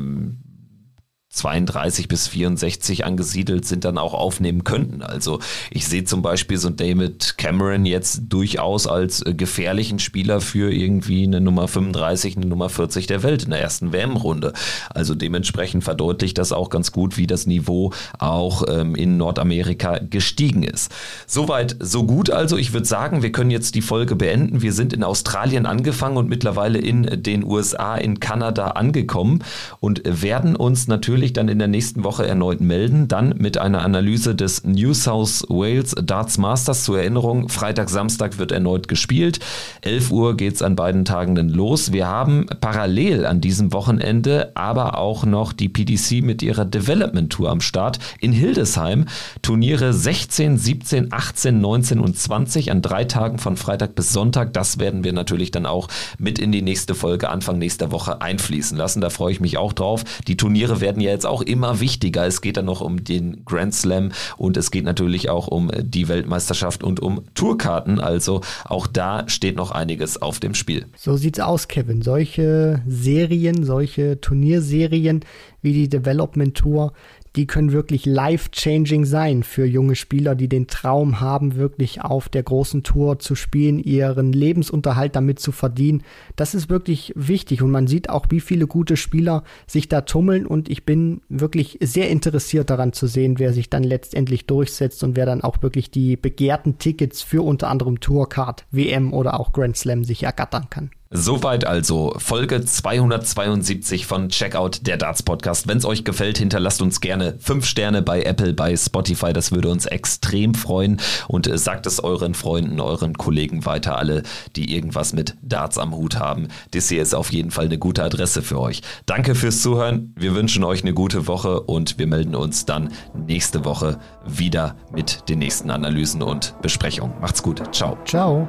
32 1.34 2.10
bis 2.10 2.28
64 2.28 3.06
angesiedelt 3.06 3.66
sind, 3.66 3.86
dann 3.86 3.98
auch 3.98 4.14
aufnehmen 4.14 4.66
könnten. 4.66 5.02
Also 5.02 5.40
ich 5.70 5.88
sehe 5.88 6.04
zum 6.04 6.22
Beispiel 6.22 6.58
so 6.58 6.70
David 6.70 7.38
Cameron 7.38 7.86
jetzt 7.86 8.24
durchaus 8.28 8.86
als 8.86 9.26
äh, 9.26 9.34
gefährlichen 9.34 10.00
Spieler 10.00 10.42
für 10.42 10.74
irgendwie 10.74 11.24
eine 11.24 11.40
Nummer 11.40 11.70
35, 11.70 12.36
eine 12.36 12.48
Nummer 12.48 12.68
40 12.68 13.08
der 13.08 13.24
Welt 13.24 13.44
in 13.44 13.52
der 13.52 13.62
ersten 13.62 13.94
WM-Runde. 13.94 14.52
Also 14.90 15.16
dementsprechend 15.16 15.86
verdeutlicht 15.86 16.38
das 16.38 16.52
auch 16.52 16.70
ganz 16.70 16.92
gut, 16.92 17.16
wie 17.16 17.28
das 17.28 17.48
Niveau 17.48 17.94
auch 18.20 18.64
ähm, 18.68 18.96
in 18.96 19.16
Nordamerika 19.16 20.00
gestiegen 20.00 20.64
ist. 20.64 20.92
Soweit, 21.28 21.78
so 21.80 22.04
gut. 22.04 22.30
Also 22.30 22.58
ich 22.58 22.74
würde 22.74 22.88
sagen, 22.88 23.24
wir 23.24 23.32
können 23.32 23.52
jetzt 23.52 23.76
die 23.76 23.82
Folge 23.82 24.18
beenden. 24.18 24.62
Wir 24.62 24.74
sind 24.74 24.92
in 24.92 25.04
Australien 25.04 25.66
angefangen 25.66 26.18
und 26.18 26.28
mittlerweile 26.28 26.80
in 26.80 27.24
den 27.24 27.46
USA, 27.46 27.96
in 27.96 28.20
Kanada 28.20 28.72
angekommen 28.72 29.46
und 29.80 30.02
werden 30.04 30.58
uns 30.58 30.88
natürlich 30.88 31.21
natürlich 31.22 31.34
dann 31.34 31.50
in 31.50 31.60
der 31.60 31.68
nächsten 31.68 32.04
Woche 32.04 32.26
erneut 32.26 32.62
melden. 32.62 33.08
Dann 33.08 33.36
mit 33.38 33.60
einer 33.60 33.84
Analyse 33.84 34.34
des 34.34 34.64
New 34.64 34.96
South 34.96 35.44
Wales 35.50 35.94
Darts 36.04 36.40
Masters. 36.40 36.84
Zur 36.84 36.98
Erinnerung, 36.98 37.48
Freitag, 37.48 37.92
Samstag 37.92 38.40
wird 38.40 38.52
erneut 38.52 38.88
gespielt. 38.88 39.40
11 39.82 40.10
Uhr 40.10 40.36
geht 40.36 40.56
es 40.56 40.64
an 40.64 40.76
beiden 40.76 41.06
Tagen 41.06 41.36
dann 41.36 41.50
los. 41.50 41.92
Wir 41.92 42.08
haben 42.08 42.48
parallel 42.60 43.28
an 43.28 43.40
diesem 43.40 43.72
Wochenende 43.72 44.52
aber 44.56 44.98
auch 44.98 45.24
noch 45.24 45.54
die 45.54 45.70
PDC 45.70 46.24
mit 46.24 46.42
ihrer 46.42 46.66
Development 46.66 47.32
Tour 47.32 47.52
am 47.52 47.62
Start 47.62 48.00
in 48.20 48.32
Hildesheim. 48.32 49.06
Turniere 49.44 49.94
16, 49.94 50.58
17, 50.58 51.14
18, 51.14 51.62
19 51.62 52.00
und 52.00 52.18
20 52.18 52.72
an 52.72 52.82
drei 52.82 53.04
Tagen 53.04 53.38
von 53.38 53.58
Freitag 53.58 53.94
bis 53.94 54.12
Sonntag. 54.12 54.54
Das 54.54 54.80
werden 54.80 55.04
wir 55.04 55.14
natürlich 55.14 55.52
dann 55.52 55.68
auch 55.68 55.88
mit 56.18 56.40
in 56.40 56.52
die 56.52 56.64
nächste 56.64 56.96
Folge 56.96 57.30
Anfang 57.30 57.60
nächster 57.60 57.92
Woche 57.92 58.22
einfließen 58.22 58.76
lassen. 58.76 59.02
Da 59.02 59.12
freue 59.12 59.32
ich 59.32 59.40
mich 59.40 59.60
auch 59.60 59.74
drauf. 59.74 60.04
Die 60.28 60.36
Turniere 60.36 60.82
werden 60.82 61.02
ja 61.02 61.11
jetzt 61.12 61.26
auch 61.26 61.42
immer 61.42 61.80
wichtiger. 61.80 62.26
Es 62.26 62.42
geht 62.42 62.58
dann 62.58 62.66
noch 62.66 62.82
um 62.82 63.04
den 63.04 63.46
Grand 63.46 63.74
Slam 63.74 64.12
und 64.38 64.58
es 64.58 64.72
geht 64.72 64.86
natürlich 64.86 65.30
auch 65.30 65.48
um 65.48 65.72
die 65.80 66.08
Weltmeisterschaft 66.08 66.84
und 66.84 67.00
um 67.00 67.24
Tourkarten. 67.36 68.00
Also 68.00 68.42
auch 68.66 68.88
da 68.88 69.28
steht 69.28 69.56
noch 69.56 69.72
einiges 69.72 70.22
auf 70.22 70.40
dem 70.40 70.56
Spiel. 70.56 70.86
So 70.98 71.16
sieht's 71.16 71.40
aus, 71.40 71.68
Kevin. 71.68 72.02
Solche 72.02 72.82
Serien, 72.88 73.64
solche 73.64 74.20
Turnierserien 74.20 75.22
wie 75.62 75.74
die 75.74 75.90
Development 75.90 76.56
Tour, 76.56 76.94
die 77.36 77.48
können 77.48 77.72
wirklich 77.72 78.06
life-changing 78.06 79.06
sein 79.06 79.44
für 79.44 79.66
junge 79.66 79.96
Spieler, 79.96 80.36
die 80.36 80.50
den 80.50 80.68
Traum 80.68 81.22
haben, 81.22 81.56
wirklich 81.56 82.02
auf 82.02 82.28
der 82.28 82.44
großen 82.44 82.84
Tour 82.84 83.20
zu 83.20 83.36
spielen, 83.36 83.80
ihren 83.80 84.34
Lebensunterhalt 84.34 85.16
damit 85.16 85.40
zu 85.40 85.52
verdienen. 85.52 86.04
Das 86.36 86.54
ist 86.54 86.70
wirklich 86.70 87.14
wichtig 87.16 87.62
und 87.62 87.72
man 87.72 87.88
sieht 87.88 88.10
auch, 88.10 88.26
wie 88.30 88.42
viele 88.42 88.68
gute 88.68 88.98
Spieler 88.98 89.44
sich 89.66 89.88
da 89.88 90.02
tummeln 90.02 90.46
und 90.46 90.70
ich 90.70 90.86
bin 90.86 91.22
wirklich 91.30 91.78
sehr 91.82 92.10
interessiert 92.10 92.70
daran 92.70 92.94
zu 92.94 93.08
sehen, 93.08 93.40
wer 93.40 93.54
sich 93.54 93.70
dann 93.70 93.84
letztendlich 93.84 94.46
durchsetzt 94.46 95.04
und 95.04 95.16
wer 95.16 95.26
dann 95.26 95.42
auch 95.42 95.62
wirklich 95.62 95.90
die 95.92 96.18
begehrten 96.18 96.78
Tickets 96.80 97.22
für 97.22 97.44
unter 97.44 97.70
anderem 97.70 98.00
Tourcard, 98.00 98.66
WM 98.72 99.14
oder 99.14 99.40
auch 99.40 99.54
Grand 99.54 99.78
Slam 99.78 100.04
sich 100.04 100.24
ergattern 100.24 100.70
kann. 100.70 100.92
Soweit 101.14 101.68
also 101.68 102.14
Folge 102.18 102.64
272 102.64 104.06
von 104.06 104.30
Checkout 104.30 104.88
der 104.88 104.96
Darts 104.96 105.24
Podcast. 105.24 105.68
Wenn 105.68 105.78
es 105.78 105.84
euch 105.84 106.06
gefällt, 106.06 106.38
hinterlasst 106.38 106.82
uns 106.82 107.02
gerne 107.02 107.36
5 107.38 107.66
Sterne 107.66 108.02
bei 108.02 108.24
Apple, 108.24 108.54
bei 108.54 108.78
Spotify. 108.78 109.34
Das 109.34 109.52
würde 109.52 109.70
uns 109.70 109.86
extrem 109.86 110.56
freuen. 110.56 111.02
Und 111.28 111.48
äh, 111.48 111.58
sagt 111.58 111.86
es 111.86 112.02
euren 112.02 112.34
Freunden, 112.34 112.80
euren 112.80 113.18
Kollegen 113.18 113.66
weiter, 113.66 113.98
alle, 113.98 114.24
die 114.56 114.74
irgendwas 114.74 115.12
mit 115.12 115.36
Darts 115.42 115.78
am 115.78 115.94
Hut 115.94 116.18
haben. 116.18 116.48
Das 116.72 116.88
hier 116.88 117.02
ist 117.02 117.14
auf 117.14 117.34
jeden 117.34 117.52
Fall 117.52 117.66
eine 117.66 117.78
gute 117.78 118.04
Adresse 118.04 118.42
für 118.42 118.62
euch. 118.62 118.82
Danke 119.06 119.36
fürs 119.36 119.62
Zuhören. 119.62 120.16
Wir 120.18 120.34
wünschen 120.34 120.64
euch 120.64 120.82
eine 120.82 120.94
gute 120.94 121.28
Woche 121.28 121.60
und 121.60 122.00
wir 122.00 122.08
melden 122.08 122.36
uns 122.36 122.66
dann 122.66 122.94
nächste 123.14 123.66
Woche 123.66 124.00
wieder 124.26 124.78
mit 124.94 125.28
den 125.28 125.40
nächsten 125.40 125.72
Analysen 125.72 126.22
und 126.22 126.56
Besprechungen. 126.62 127.20
Macht's 127.20 127.44
gut. 127.44 127.62
Ciao. 127.76 127.98
Ciao. 128.06 128.48